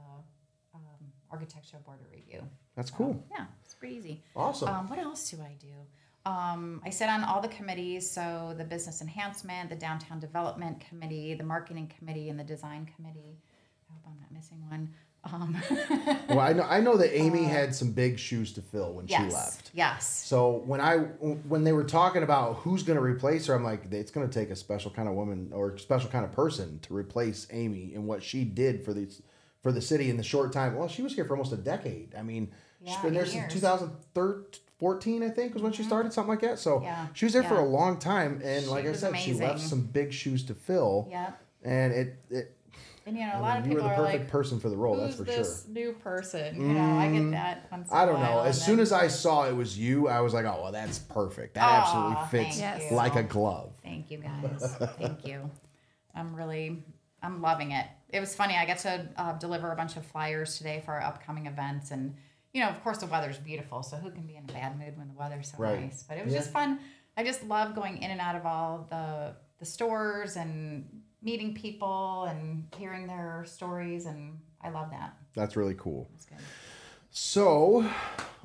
um, 0.74 1.12
Architectural 1.32 1.82
Board 1.84 1.99
of 2.01 2.12
Review. 2.12 2.41
That's 2.76 2.91
cool. 2.91 3.24
Yeah, 3.32 3.45
it's 3.64 3.76
pretty 3.76 3.95
easy. 3.95 4.24
Awesome. 4.36 4.70
Um, 4.70 4.89
what 4.89 4.99
else 4.99 5.30
do 5.30 5.38
I 5.41 5.55
do? 5.60 5.74
Um, 6.26 6.82
I 6.86 6.89
sit 6.89 7.10
on 7.10 7.24
all 7.24 7.41
the 7.41 7.47
committees, 7.47 8.10
so 8.10 8.53
the 8.57 8.66
Business 8.66 9.01
Enhancement, 9.01 9.70
the 9.70 9.76
Downtown 9.76 10.20
Development 10.20 10.80
Committee, 10.80 11.34
the 11.34 11.43
Marketing 11.43 11.91
Committee, 11.97 12.30
and 12.30 12.39
the 12.39 12.43
Design 12.43 12.89
Committee. 12.95 13.39
I 13.89 13.93
hope 13.93 14.03
I'm 14.05 14.20
not 14.20 14.32
missing 14.32 14.62
one. 14.70 14.93
Um, 15.34 15.58
well, 16.30 16.40
I 16.40 16.54
know 16.54 16.64
I 16.64 16.80
know 16.80 16.98
that 16.98 17.18
Amy 17.18 17.44
had 17.44 17.74
some 17.74 17.92
big 17.92 18.20
shoes 18.20 18.54
to 18.54 18.62
fill 18.62 18.94
when 18.94 19.06
uh, 19.06 19.08
yes, 19.10 19.22
she 19.22 19.34
left. 19.34 19.72
yes. 19.74 20.26
So 20.26 20.64
when 20.66 20.82
I 20.82 20.98
when 20.98 21.64
they 21.64 21.72
were 21.74 21.84
talking 21.84 22.24
about 22.24 22.58
who's 22.58 22.84
going 22.84 22.98
to 22.98 23.04
replace 23.04 23.48
her, 23.48 23.54
I'm 23.54 23.64
like, 23.64 23.92
it's 23.92 24.12
going 24.12 24.28
to 24.28 24.34
take 24.34 24.50
a 24.50 24.56
special 24.56 24.92
kind 24.92 25.08
of 25.08 25.16
woman 25.16 25.52
or 25.54 25.78
special 25.78 26.10
kind 26.10 26.26
of 26.26 26.32
person 26.32 26.80
to 26.84 26.96
replace 26.96 27.48
Amy 27.52 27.94
and 27.96 28.08
what 28.08 28.24
she 28.24 28.44
did 28.44 28.84
for 28.84 28.94
these 28.94 29.22
for 29.62 29.72
the 29.72 29.82
city 29.82 30.10
in 30.10 30.18
the 30.18 30.24
short 30.24 30.54
time. 30.54 30.76
Well, 30.76 30.88
she 30.88 31.02
was 31.02 31.14
here 31.14 31.26
for 31.26 31.34
almost 31.34 31.52
a 31.52 31.58
decade. 31.58 32.16
I 32.18 32.22
mean, 32.22 32.52
she's 32.86 32.96
been 32.98 33.14
there 33.14 33.26
since 33.26 33.36
years. 33.36 33.54
2014, 33.54 35.24
I 35.24 35.30
think, 35.30 35.54
was 35.54 35.64
when 35.64 35.74
she 35.74 35.84
started 35.84 36.14
something 36.14 36.30
like 36.30 36.42
that. 36.42 36.60
So. 36.60 36.82
Yeah, 36.82 37.08
she 37.14 37.26
was 37.26 37.34
there 37.34 37.44
for 37.44 37.60
a 37.60 37.66
long 37.66 38.00
time, 38.00 38.42
and 38.44 38.64
She 38.64 38.70
like 38.70 38.86
I 38.86 38.94
said, 38.94 39.18
she 39.18 39.34
left 39.34 39.60
some 39.60 39.82
big 39.82 40.14
shoes 40.14 40.44
to 40.46 40.54
fill. 40.54 41.08
Yep. 41.12 41.42
And 41.62 41.92
it, 41.94 42.16
it 42.30 42.56
And 43.06 43.18
you 43.18 43.26
know, 43.26 43.34
a 43.34 43.38
I 43.38 43.39
lot 43.39 43.54
mean, 43.56 43.58
of 43.64 43.68
you 43.68 43.74
were 43.74 43.80
people 43.82 43.89
the 43.89 43.93
are 43.95 44.06
perfect 44.06 44.24
like, 44.26 44.32
person 44.32 44.60
for 44.60 44.70
the 44.70 44.78
role. 44.78 44.95
"Who's 45.00 45.16
that's 45.16 45.18
for 45.18 45.24
this 45.24 45.64
sure. 45.66 45.74
new 45.74 45.93
person?" 45.93 46.62
You 46.62 46.74
know, 46.74 46.95
I 46.97 47.08
get 47.12 47.32
that 47.32 47.68
once. 47.72 47.89
in 47.89 47.97
I 47.97 48.04
a 48.04 48.06
don't 48.06 48.22
know. 48.22 48.36
while, 48.38 48.43
As 48.43 48.64
soon 48.64 48.80
as 48.80 48.91
I 48.91 49.08
saw 49.08 49.47
it 49.47 49.56
was 49.56 49.78
you, 49.80 50.08
I 50.08 50.22
was 50.22 50.34
like, 50.34 50.45
oh, 50.45 50.60
well, 50.64 50.72
that's 50.72 51.00
perfect. 51.00 51.56
That 51.56 51.68
Aw, 51.70 51.82
absolutely 51.82 52.16
fits 52.30 52.60
thank 52.60 52.91
like 52.91 53.16
a 53.16 53.24
glove. 53.24 53.72
Thank 53.84 54.12
you 54.12 54.20
guys. 54.20 54.76
Thank 54.97 55.26
you. 55.26 55.50
I'm 56.14 56.36
really, 56.36 56.84
I'm 57.24 57.41
loving 57.41 57.72
it. 57.72 57.86
It 58.10 58.20
was 58.20 58.36
funny. 58.36 58.56
I 58.56 58.66
got 58.66 58.80
to 58.80 59.08
uh, 59.18 59.34
deliver 59.39 59.72
a 59.72 59.76
bunch 59.76 59.95
of 59.97 60.06
flyers 60.06 60.58
today 60.58 60.82
for 60.86 60.93
our 60.93 61.02
upcoming 61.02 61.45
events, 61.47 61.91
and 61.91 62.16
you 62.54 62.62
know, 62.62 62.70
of 62.70 62.84
course, 62.84 62.97
the 62.97 63.06
weather's 63.06 63.38
beautiful. 63.38 63.84
So 63.84 63.97
who 63.97 64.10
can 64.12 64.24
be 64.28 64.36
in 64.36 64.43
a 64.50 64.52
bad 64.54 64.78
mood 64.80 64.97
when 64.97 65.08
the 65.08 65.14
weather's 65.14 65.52
so 65.52 65.58
Right. 65.60 65.82
nice? 65.82 66.04
But 66.04 66.18
it 66.18 66.26
was 66.26 66.34
Yeah. 66.34 66.39
just 66.39 66.52
fun. 66.52 66.80
I 67.16 67.24
just 67.24 67.43
love 67.43 67.76
going 67.76 68.02
in 68.02 68.10
and 68.12 68.20
out 68.22 68.36
of 68.36 68.45
all 68.45 68.88
the 68.89 69.36
the 69.60 69.66
stores 69.66 70.36
and 70.38 71.02
meeting 71.22 71.54
people 71.54 72.26
and 72.30 72.66
hearing 72.78 73.08
their 73.08 73.44
stories, 73.48 74.06
and 74.06 74.40
I 74.64 74.70
love 74.70 74.90
that. 74.92 75.16
That's 75.36 75.56
really 75.56 75.76
cool. 75.76 76.10
It's 76.16 76.26
good. 76.26 76.38
So, 77.12 77.82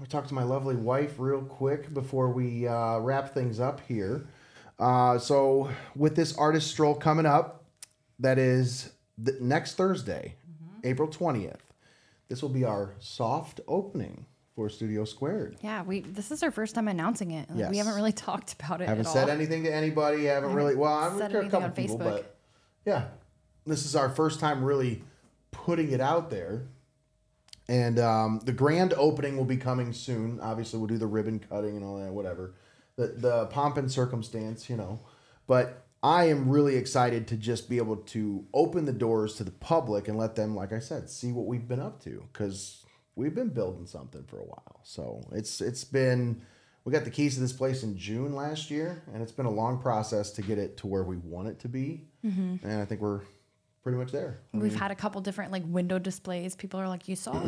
I'll 0.01 0.07
talk 0.09 0.27
to 0.29 0.35
my 0.35 0.43
lovely 0.43 0.75
wife 0.77 1.17
real 1.19 1.43
quick 1.43 1.93
before 1.93 2.31
we 2.31 2.67
uh, 2.67 2.99
wrap 2.99 3.35
things 3.35 3.61
up 3.61 3.81
here. 3.87 4.27
Uh, 4.79 5.19
so, 5.19 5.71
with 5.95 6.17
this 6.17 6.37
artist 6.37 6.71
stroll 6.71 6.95
coming 6.95 7.27
up, 7.27 7.65
that 8.19 8.39
is 8.39 8.91
the 9.19 9.37
next 9.41 9.75
Thursday, 9.75 10.35
April 10.83 11.09
20th, 11.09 11.61
this 12.29 12.43
will 12.43 12.49
be 12.49 12.65
our 12.65 12.95
soft 12.99 13.61
opening 13.69 14.25
for 14.57 14.69
Studio 14.69 15.05
Squared. 15.05 15.57
Yeah, 15.61 15.83
we 15.83 16.01
this 16.01 16.31
is 16.31 16.43
our 16.43 16.51
first 16.51 16.75
time 16.75 16.89
announcing 16.89 17.33
it. 17.33 17.51
Like, 17.51 17.59
Yes. 17.59 17.71
We 17.71 17.79
haven't 17.79 17.95
really 17.95 18.13
talked 18.29 18.55
about 18.55 18.81
it. 18.81 18.89
haven't 18.89 19.07
at 19.07 19.13
said 19.13 19.25
all. 19.25 19.31
anything 19.31 19.65
to 19.65 19.73
anybody. 19.75 20.25
Haven't 20.25 20.51
Haven't 20.51 20.57
really. 20.57 20.75
Well, 20.75 20.93
I'm 20.93 21.19
said 21.19 21.31
sure 21.33 21.41
a 21.41 21.43
anything 21.45 21.61
couple 21.61 21.67
on 21.67 21.73
people, 21.73 21.99
Facebook. 21.99 22.17
but 22.23 22.34
yeah, 22.85 23.07
this 23.67 23.85
is 23.85 23.97
our 23.97 24.09
first 24.09 24.41
time 24.41 24.65
really 24.65 25.03
putting 25.51 25.93
it 25.93 26.01
out 26.01 26.31
there. 26.31 26.69
And 27.67 27.99
um, 27.99 28.41
the 28.45 28.53
grand 28.53 28.93
opening 28.95 29.37
will 29.37 29.47
be 29.47 29.57
coming 29.57 29.93
soon. 29.93 30.39
Obviously, 30.41 30.79
we'll 30.79 30.89
do 30.89 30.99
the 30.99 31.07
ribbon 31.07 31.39
cutting 31.39 31.77
and 31.77 31.85
all 31.85 31.99
that, 31.99 32.13
whatever. 32.13 32.55
The 32.97 33.07
the 33.07 33.47
pomp 33.47 33.79
and 33.79 33.91
circumstance, 33.91 34.69
you 34.69 34.77
know. 34.77 35.01
But 35.47 35.87
I 36.03 36.25
am 36.25 36.51
really 36.51 36.77
excited 36.77 37.27
to 37.29 37.37
just 37.37 37.71
be 37.71 37.79
able 37.79 37.97
to 37.97 38.45
open 38.53 38.85
the 38.85 38.93
doors 38.93 39.37
to 39.37 39.45
the 39.45 39.51
public 39.51 40.07
and 40.09 40.19
let 40.19 40.35
them, 40.35 40.55
like 40.55 40.73
I 40.73 40.79
said, 40.79 41.09
see 41.09 41.33
what 41.33 41.47
we've 41.47 41.67
been 41.67 41.81
up 41.81 42.03
to 42.05 42.23
because 42.31 42.85
we've 43.17 43.35
been 43.35 43.49
building 43.49 43.87
something 43.87 44.25
for 44.25 44.39
a 44.39 44.45
while. 44.45 44.81
So 44.83 45.23
it's 45.33 45.63
it's 45.63 45.85
been 45.85 46.43
we 46.85 46.93
got 46.93 47.05
the 47.05 47.11
keys 47.11 47.35
to 47.35 47.41
this 47.41 47.53
place 47.53 47.83
in 47.83 47.97
June 47.97 48.35
last 48.35 48.71
year, 48.71 49.03
and 49.13 49.23
it's 49.23 49.33
been 49.33 49.47
a 49.47 49.51
long 49.51 49.79
process 49.81 50.31
to 50.33 50.43
get 50.43 50.59
it 50.59 50.77
to 50.79 50.87
where 50.87 51.03
we 51.05 51.17
want 51.17 51.49
it 51.49 51.59
to 51.61 51.69
be. 51.69 52.05
And 52.23 52.61
I 52.65 52.85
think 52.85 53.01
we're 53.01 53.21
pretty 53.83 53.99
much 53.99 54.13
there. 54.13 54.39
I 54.55 54.59
We've 54.59 54.71
mean, 54.73 54.79
had 54.81 54.91
a 54.91 54.95
couple 54.95 55.21
different 55.21 55.53
like 55.53 55.63
window 55.67 55.99
displays. 55.99 56.55
People 56.57 56.81
are 56.81 56.89
like, 56.89 57.07
"You 57.09 57.17
saw? 57.17 57.43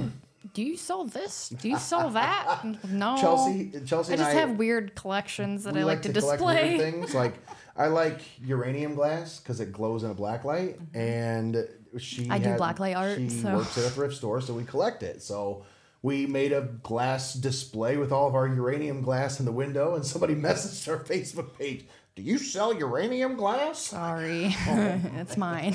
do 0.54 0.62
you 0.62 0.76
sell 0.76 1.04
this? 1.06 1.48
Do 1.48 1.68
you 1.68 1.78
sell 1.78 2.10
that?" 2.10 2.62
No, 2.90 3.16
Chelsea, 3.18 3.72
Chelsea, 3.86 4.12
I 4.12 4.16
just 4.16 4.30
I 4.30 4.34
have 4.34 4.52
weird 4.58 4.94
collections 4.94 5.64
that 5.64 5.76
I 5.76 5.82
like, 5.84 6.02
to, 6.02 6.12
collect 6.12 6.40
weird 6.42 6.56
display. 6.64 6.78
things. 6.90 7.14
Like 7.14 7.34
I 7.76 7.86
like 7.88 8.20
uranium 8.42 8.94
glass 8.94 9.38
because 9.40 9.60
it 9.60 9.72
glows 9.72 10.02
in 10.02 10.10
a 10.10 10.14
black 10.14 10.44
light, 10.44 10.78
and 10.94 11.66
she 11.98 12.22
Mm-hmm. 12.24 12.32
I 12.32 12.38
do 12.38 12.48
had- 12.50 12.58
black 12.58 12.78
light 12.80 12.96
art, 12.96 13.16
She 13.18 13.28
so- 13.30 13.54
works 13.56 13.76
at 13.78 13.84
a 13.84 13.90
thrift 13.90 14.14
store, 14.16 14.40
so 14.42 14.52
we 14.54 14.64
collect 14.64 15.02
it. 15.02 15.22
So 15.22 15.64
we 16.02 16.26
made 16.26 16.52
a 16.52 16.62
glass 16.82 17.34
display 17.34 17.96
with 17.96 18.12
all 18.12 18.28
of 18.28 18.34
our 18.34 18.46
uranium 18.46 19.02
glass 19.02 19.40
in 19.40 19.46
the 19.46 19.52
window, 19.52 19.94
and 19.94 20.04
somebody 20.04 20.34
messaged 20.48 20.88
our 20.88 21.02
Facebook 21.02 21.56
page. 21.58 21.86
Do 22.14 22.22
you 22.22 22.38
sell 22.38 22.72
uranium 22.72 23.36
glass? 23.36 23.78
Sorry, 23.78 24.46
it's 24.66 25.36
mine. 25.36 25.74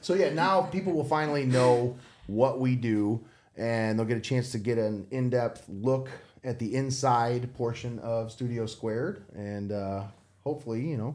So 0.00 0.14
yeah, 0.14 0.30
now 0.30 0.62
people 0.62 0.92
will 0.92 1.04
finally 1.04 1.44
know 1.44 1.96
what 2.26 2.60
we 2.60 2.76
do, 2.76 3.24
and 3.56 3.98
they'll 3.98 4.06
get 4.06 4.16
a 4.16 4.22
chance 4.22 4.52
to 4.52 4.58
get 4.58 4.78
an 4.78 5.06
in-depth 5.10 5.64
look 5.68 6.08
at 6.44 6.58
the 6.58 6.74
inside 6.74 7.52
portion 7.54 7.98
of 7.98 8.32
Studio 8.32 8.66
Squared, 8.66 9.24
and 9.34 9.72
uh, 9.72 10.04
hopefully, 10.44 10.86
you 10.86 10.96
know, 10.96 11.14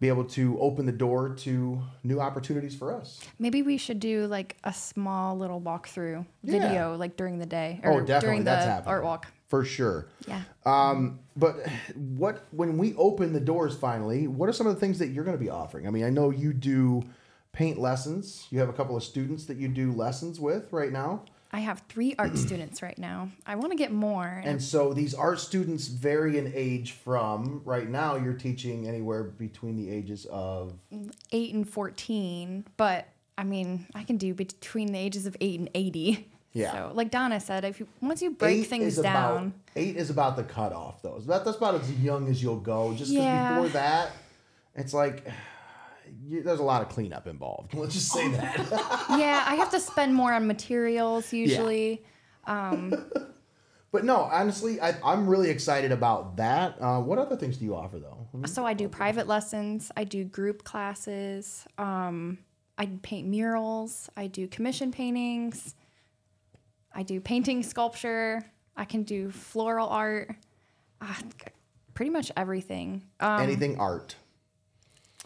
be 0.00 0.08
able 0.08 0.24
to 0.24 0.58
open 0.60 0.86
the 0.86 0.92
door 0.92 1.30
to 1.30 1.80
new 2.04 2.20
opportunities 2.20 2.74
for 2.74 2.94
us. 2.94 3.20
Maybe 3.38 3.62
we 3.62 3.76
should 3.76 3.98
do 3.98 4.26
like 4.26 4.56
a 4.64 4.72
small 4.72 5.36
little 5.36 5.60
walkthrough 5.60 6.24
Yeah. 6.42 6.52
video, 6.68 6.96
like 6.96 7.16
during 7.16 7.38
the 7.38 7.46
day 7.46 7.80
Oh, 7.84 7.98
definitely, 8.00 8.20
during 8.20 8.38
the 8.40 8.44
that's 8.44 8.64
happening. 8.66 8.88
art 8.94 9.04
walk. 9.04 9.26
For 9.48 9.64
sure. 9.64 10.06
Yeah. 10.26 10.42
Um, 10.66 11.20
but 11.36 11.66
what 11.94 12.44
when 12.52 12.76
we 12.78 12.94
open 12.96 13.32
the 13.32 13.40
doors 13.40 13.74
finally, 13.76 14.28
what 14.28 14.48
are 14.48 14.52
some 14.52 14.66
of 14.66 14.74
the 14.74 14.80
things 14.80 14.98
that 14.98 15.08
you're 15.08 15.24
going 15.24 15.36
to 15.36 15.42
be 15.42 15.50
offering? 15.50 15.86
I 15.86 15.90
mean, 15.90 16.04
I 16.04 16.10
know 16.10 16.30
you 16.30 16.52
do 16.52 17.02
paint 17.52 17.78
lessons. 17.78 18.46
You 18.50 18.60
have 18.60 18.68
a 18.68 18.74
couple 18.74 18.96
of 18.96 19.02
students 19.02 19.46
that 19.46 19.56
you 19.56 19.66
do 19.68 19.90
lessons 19.92 20.38
with 20.38 20.70
right 20.72 20.92
now. 20.92 21.22
I 21.52 21.60
have 21.60 21.82
three 21.88 22.14
art 22.18 22.36
students 22.46 22.82
right 22.82 22.98
now. 22.98 23.30
I 23.46 23.54
want 23.56 23.72
to 23.72 23.76
get 23.78 23.92
more. 23.92 24.42
and 24.44 24.62
so 24.62 24.92
these 24.92 25.14
art 25.14 25.40
students 25.40 25.88
vary 25.88 26.38
in 26.38 26.52
age 26.54 26.92
from 26.92 27.62
right 27.64 27.88
now 27.88 28.16
you're 28.16 28.34
teaching 28.34 28.86
anywhere 28.86 29.22
between 29.24 29.76
the 29.76 29.90
ages 29.90 30.26
of 30.30 30.74
eight 31.32 31.54
and 31.54 31.68
14, 31.68 32.64
but 32.76 33.08
I 33.36 33.44
mean, 33.44 33.86
I 33.94 34.02
can 34.02 34.16
do 34.16 34.34
between 34.34 34.92
the 34.92 34.98
ages 34.98 35.24
of 35.26 35.36
eight 35.40 35.58
and 35.60 35.70
80. 35.74 36.28
Yeah. 36.54 36.72
So, 36.72 36.92
like 36.94 37.10
Donna 37.10 37.38
said, 37.40 37.64
if 37.64 37.78
you 37.78 37.86
once 38.00 38.20
you 38.20 38.30
break 38.32 38.58
eight 38.58 38.62
things 38.64 38.96
down, 38.96 39.36
About, 39.36 39.52
eight 39.76 39.96
is 39.96 40.10
about 40.10 40.34
the 40.36 40.42
cutoff 40.42 41.02
though. 41.02 41.20
That, 41.20 41.44
that's 41.44 41.56
about 41.58 41.76
as 41.76 41.92
young 41.92 42.26
as 42.28 42.42
you'll 42.42 42.58
go. 42.58 42.94
Just 42.94 43.10
Yeah. 43.12 43.54
before 43.54 43.68
that, 43.70 44.10
it's 44.74 44.92
like 44.94 45.26
you, 46.26 46.42
there's 46.42 46.60
a 46.60 46.64
lot 46.64 46.82
of 46.82 46.88
cleanup 46.88 47.26
involved. 47.26 47.74
Let's 47.74 47.94
just 47.94 48.12
say 48.12 48.28
that. 48.28 48.56
yeah, 49.10 49.44
I 49.46 49.54
have 49.56 49.70
to 49.70 49.80
spend 49.80 50.14
more 50.14 50.32
on 50.32 50.46
materials 50.46 51.32
usually. 51.32 52.02
Yeah. 52.46 52.90
But 53.90 54.04
no, 54.04 54.16
honestly, 54.16 54.80
I, 54.80 54.94
I'm 55.02 55.26
really 55.26 55.48
excited 55.48 55.92
about 55.92 56.36
that. 56.36 56.76
Uh, 56.78 57.00
what 57.00 57.18
other 57.18 57.36
things 57.36 57.56
do 57.56 57.64
you 57.64 57.74
offer 57.74 57.98
though? 57.98 58.28
So 58.46 58.66
I 58.66 58.74
do 58.74 58.86
private 58.86 59.26
lessons, 59.26 59.90
I 59.96 60.04
do 60.04 60.24
group 60.24 60.62
classes, 60.62 61.64
um, 61.78 62.38
I 62.76 62.86
paint 63.00 63.26
murals, 63.26 64.10
I 64.14 64.26
do 64.26 64.46
commission 64.46 64.92
paintings, 64.92 65.74
I 66.94 67.02
do 67.02 67.18
painting, 67.18 67.62
sculpture, 67.62 68.44
I 68.76 68.84
can 68.84 69.04
do 69.04 69.30
floral 69.30 69.88
art, 69.88 70.36
uh, 71.00 71.14
pretty 71.94 72.10
much 72.10 72.30
everything. 72.36 73.02
Um, 73.20 73.40
Anything 73.40 73.80
art. 73.80 74.16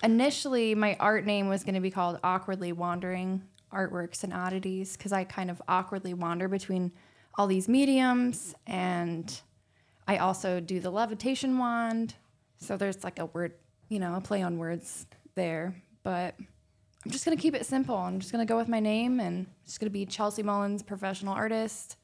Initially, 0.03 0.74
my 0.74 0.96
art 0.98 1.24
name 1.24 1.48
was 1.48 1.64
going 1.64 1.74
to 1.74 1.80
be 1.80 1.90
called 1.90 2.18
Awkwardly 2.22 2.72
Wandering 2.72 3.42
Artworks 3.72 4.24
and 4.24 4.32
Oddities 4.32 4.96
because 4.96 5.12
I 5.12 5.24
kind 5.24 5.50
of 5.50 5.62
awkwardly 5.68 6.14
wander 6.14 6.48
between 6.48 6.92
all 7.36 7.46
these 7.46 7.68
mediums 7.68 8.55
and 8.66 9.40
I 10.07 10.18
also 10.18 10.61
do 10.61 10.80
the 10.80 10.90
levitation 10.90 11.59
wand. 11.59 12.14
So 12.59 12.76
there's 12.76 13.03
like 13.03 13.18
a 13.18 13.26
word, 13.26 13.55
you 13.88 13.98
know, 13.98 14.14
a 14.14 14.20
play 14.20 14.42
on 14.42 14.59
words 14.59 15.07
there. 15.34 15.74
But 16.03 16.34
I'm 17.05 17.11
just 17.11 17.24
going 17.24 17.36
to 17.36 17.40
keep 17.40 17.55
it 17.55 17.64
simple. 17.64 17.96
I'm 17.96 18.20
just 18.20 18.32
going 18.32 18.46
to 18.46 18.50
go 18.50 18.57
with 18.57 18.68
my 18.68 18.80
name 18.80 19.20
and 19.20 19.46
it's 19.64 19.78
going 19.78 19.86
to 19.86 19.92
be 19.92 20.05
Chelsea 20.07 20.42
Mullins, 20.42 20.82
professional 20.82 21.34
artist. 21.34 21.96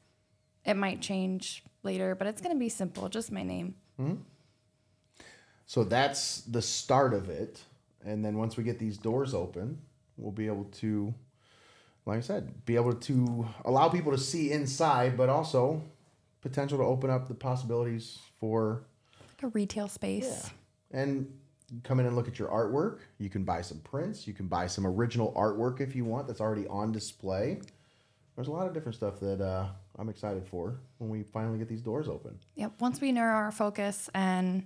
It 0.65 0.75
might 0.75 1.01
change 1.01 1.63
later, 1.83 2.15
but 2.15 2.27
it's 2.27 2.41
going 2.41 2.55
to 2.55 2.59
be 2.59 2.69
simple, 2.69 3.09
just 3.09 3.31
my 3.31 3.43
name. 3.43 3.75
Hmm? 3.97 4.15
So 5.65 5.83
that's 5.83 6.41
the 6.41 6.61
start 6.61 7.13
of 7.13 7.29
it. 7.29 7.61
And 8.05 8.23
then 8.23 8.37
once 8.37 8.55
we 8.57 8.63
get 8.63 8.79
these 8.79 8.97
doors 8.97 9.33
open, 9.33 9.79
we'll 10.17 10.31
be 10.31 10.47
able 10.47 10.65
to, 10.65 11.13
like 12.05 12.17
I 12.17 12.21
said, 12.21 12.65
be 12.65 12.75
able 12.75 12.93
to 12.93 13.47
allow 13.65 13.89
people 13.89 14.11
to 14.11 14.17
see 14.17 14.51
inside, 14.51 15.17
but 15.17 15.29
also 15.29 15.81
potential 16.41 16.77
to 16.77 16.83
open 16.83 17.09
up 17.09 17.27
the 17.27 17.33
possibilities 17.35 18.19
for 18.39 18.83
Like 19.19 19.43
a 19.43 19.47
retail 19.47 19.87
space. 19.87 20.49
Yeah. 20.93 21.01
and 21.01 21.33
come 21.83 21.99
in 21.99 22.05
and 22.07 22.15
look 22.15 22.27
at 22.27 22.39
your 22.39 22.47
artwork. 22.47 22.99
You 23.19 23.29
can 23.29 23.43
buy 23.43 23.61
some 23.61 23.79
prints. 23.81 24.25
You 24.25 24.33
can 24.33 24.47
buy 24.47 24.65
some 24.67 24.87
original 24.87 25.33
artwork 25.33 25.81
if 25.81 25.95
you 25.95 26.05
want 26.05 26.25
that's 26.27 26.41
already 26.41 26.65
on 26.67 26.91
display. 26.91 27.59
There's 28.35 28.47
a 28.47 28.51
lot 28.51 28.65
of 28.67 28.73
different 28.73 28.95
stuff 28.95 29.19
that 29.19 29.41
uh, 29.41 29.67
I'm 29.97 30.07
excited 30.09 30.47
for 30.47 30.79
when 30.97 31.09
we 31.09 31.23
finally 31.23 31.59
get 31.59 31.67
these 31.67 31.81
doors 31.81 32.07
open. 32.07 32.39
Yep. 32.55 32.79
Once 32.79 33.01
we 33.01 33.11
narrow 33.11 33.35
our 33.35 33.51
focus 33.51 34.09
and 34.15 34.63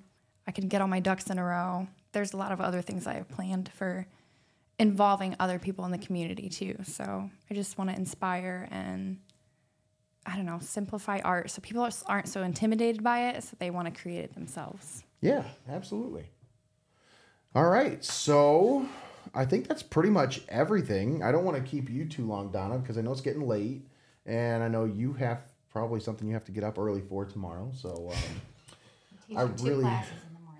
I 0.47 0.51
can 0.51 0.67
get 0.67 0.81
all 0.81 0.87
my 0.87 0.99
ducks 0.99 1.27
in 1.29 1.37
a 1.37 1.43
row, 1.43 1.87
there's 2.11 2.33
a 2.33 2.37
lot 2.37 2.51
of 2.51 2.61
other 2.61 2.81
things 2.81 3.07
I 3.07 3.13
have 3.13 3.29
planned 3.29 3.69
for 3.73 4.05
involving 4.79 5.35
other 5.39 5.59
people 5.59 5.85
in 5.85 5.91
the 5.91 5.97
community 5.97 6.49
too. 6.49 6.75
So 6.83 7.29
I 7.49 7.53
just 7.53 7.77
want 7.77 7.89
to 7.89 7.95
inspire 7.95 8.67
and 8.71 9.19
I 10.25 10.35
don't 10.35 10.45
know, 10.45 10.59
simplify 10.61 11.19
art 11.19 11.49
so 11.51 11.61
people 11.61 11.87
aren't 12.07 12.29
so 12.29 12.43
intimidated 12.43 13.03
by 13.03 13.29
it, 13.29 13.43
so 13.43 13.55
they 13.59 13.69
want 13.71 13.93
to 13.93 14.01
create 14.01 14.23
it 14.23 14.33
themselves. 14.33 15.03
Yeah, 15.21 15.43
absolutely. 15.69 16.25
All 17.55 17.69
right, 17.69 18.03
so 18.03 18.87
I 19.35 19.45
think 19.45 19.67
that's 19.67 19.83
pretty 19.83 20.09
much 20.09 20.41
everything. 20.49 21.21
I 21.23 21.31
don't 21.31 21.43
want 21.43 21.57
to 21.57 21.63
keep 21.63 21.89
you 21.89 22.05
too 22.05 22.25
long, 22.25 22.51
Donna, 22.51 22.77
because 22.77 22.97
I 22.97 23.01
know 23.01 23.11
it's 23.11 23.21
getting 23.21 23.47
late, 23.47 23.85
and 24.25 24.63
I 24.63 24.69
know 24.69 24.85
you 24.85 25.13
have 25.13 25.41
probably 25.69 25.99
something 25.99 26.27
you 26.27 26.33
have 26.33 26.45
to 26.45 26.51
get 26.51 26.63
up 26.63 26.79
early 26.79 27.01
for 27.01 27.25
tomorrow. 27.25 27.69
So, 27.75 28.11
um, 28.11 29.37
I 29.37 29.45
two 29.47 29.63
really- 29.65 29.83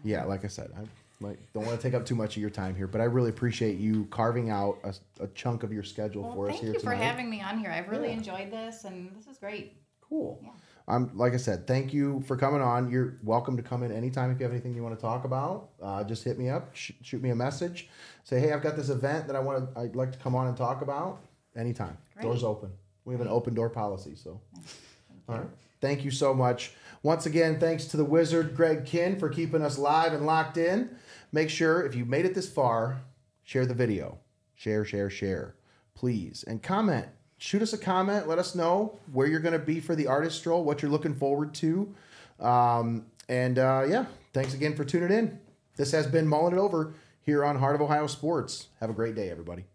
classes 0.04 0.18
in 0.18 0.20
the 0.20 0.20
morning. 0.20 0.26
yeah, 0.26 0.26
like 0.26 0.46
I 0.46 0.48
said, 0.48 0.72
I 0.78 1.24
like 1.24 1.40
don't 1.54 1.66
want 1.66 1.80
to 1.80 1.82
take 1.88 1.94
up 1.94 2.06
too 2.06 2.16
much 2.16 2.36
of 2.36 2.42
your 2.42 2.50
time 2.50 2.76
here, 2.76 2.88
but 2.88 3.02
I 3.02 3.06
really 3.06 3.30
appreciate 3.30 3.78
you 3.78 4.06
carving 4.12 4.50
out 4.50 4.78
a, 4.84 4.94
a 5.24 5.28
chunk 5.30 5.64
of 5.64 5.72
your 5.72 5.84
schedule 5.84 6.24
Well, 6.24 6.34
for 6.36 6.50
us 6.50 6.60
here 6.60 6.74
tonight. 6.74 6.74
thank 6.74 6.84
you 6.84 6.90
for 6.90 6.96
having 6.96 7.30
me 7.30 7.42
on 7.42 7.60
here. 7.60 7.72
I've 7.72 7.88
really 7.90 8.10
Yeah. 8.10 8.18
enjoyed 8.18 8.52
this, 8.52 8.84
and 8.84 9.16
this 9.16 9.28
is 9.28 9.38
great. 9.38 9.74
Cool. 10.02 10.40
Yeah. 10.44 10.50
Um, 10.86 11.12
like 11.14 11.32
I 11.34 11.38
said, 11.38 11.66
thank 11.66 11.94
you 11.94 12.22
for 12.28 12.36
coming 12.36 12.62
on. 12.62 12.90
You're 12.92 13.18
welcome 13.24 13.56
to 13.56 13.64
come 13.64 13.84
in 13.84 13.92
anytime 13.94 14.32
if 14.32 14.40
you 14.40 14.44
have 14.44 14.52
anything 14.52 14.76
you 14.76 14.84
want 14.84 14.94
to 14.94 15.02
talk 15.02 15.24
about. 15.24 15.70
Uh, 15.82 16.04
just 16.04 16.26
hit 16.26 16.38
me 16.38 16.50
up, 16.50 16.76
sh- 16.76 16.92
shoot 17.02 17.22
me 17.22 17.30
a 17.30 17.36
message, 17.36 17.88
say, 18.26 18.38
hey, 18.42 18.52
I've 18.52 18.62
got 18.62 18.76
this 18.76 18.90
event 18.90 19.28
that 19.28 19.36
I 19.38 19.40
want 19.40 19.74
to, 19.74 19.80
I'd 19.80 19.96
like 19.96 20.12
to 20.12 20.18
come 20.18 20.36
on 20.36 20.48
and 20.48 20.58
talk 20.58 20.82
about. 20.82 21.20
Anytime, 21.56 21.98
doors 22.22 22.44
open. 22.44 22.72
We 23.06 23.14
have 23.14 23.22
an 23.22 23.28
open 23.30 23.54
door 23.54 23.70
policy, 23.70 24.16
so. 24.16 24.42
All 25.30 25.36
right. 25.38 25.48
Thank 25.80 26.04
you 26.04 26.12
so 26.12 26.34
much. 26.34 26.74
Once 27.04 27.26
again, 27.26 27.60
thanks 27.60 27.84
to 27.84 27.98
the 27.98 28.06
wizard 28.06 28.56
Greg 28.56 28.86
Kinn 28.86 29.20
for 29.20 29.28
keeping 29.28 29.62
us 29.62 29.78
live 29.78 30.14
and 30.14 30.26
locked 30.26 30.56
in. 30.56 30.90
Make 31.34 31.50
sure 31.50 31.86
if 31.86 31.96
you 31.96 32.06
made 32.06 32.26
it 32.26 32.34
this 32.34 32.50
far, 32.50 33.02
share 33.44 33.66
the 33.66 33.74
video. 33.74 34.20
Share, 34.56 34.86
share, 34.86 35.10
share. 35.10 35.56
Please. 35.96 36.46
And 36.48 36.64
comment. 36.64 37.08
Shoot 37.38 37.62
us 37.62 37.74
a 37.74 37.78
comment. 37.78 38.30
Let 38.30 38.40
us 38.40 38.56
know 38.56 39.00
where 39.12 39.28
you're 39.28 39.42
going 39.42 39.52
to 39.52 39.60
be 39.60 39.82
for 39.82 39.96
the 39.96 40.08
artist 40.08 40.38
stroll, 40.38 40.64
what 40.64 40.82
you're 40.82 40.92
looking 40.92 41.14
forward 41.14 41.54
to. 41.56 41.94
Um, 42.40 43.08
and 43.28 43.60
uh, 43.60 43.86
yeah, 43.88 44.06
thanks 44.32 44.54
again 44.54 44.74
for 44.74 44.86
tuning 44.86 45.12
in. 45.12 45.40
This 45.76 45.92
has 45.92 46.08
been 46.08 46.26
Mullin 46.26 46.54
It 46.54 46.60
Over 46.60 46.94
here 47.22 47.44
on 47.44 47.58
Heart 47.58 47.76
of 47.76 47.82
Ohio 47.82 48.08
Sports. 48.08 48.68
Have 48.80 48.90
a 48.90 48.94
great 48.94 49.16
day, 49.16 49.30
everybody. 49.30 49.66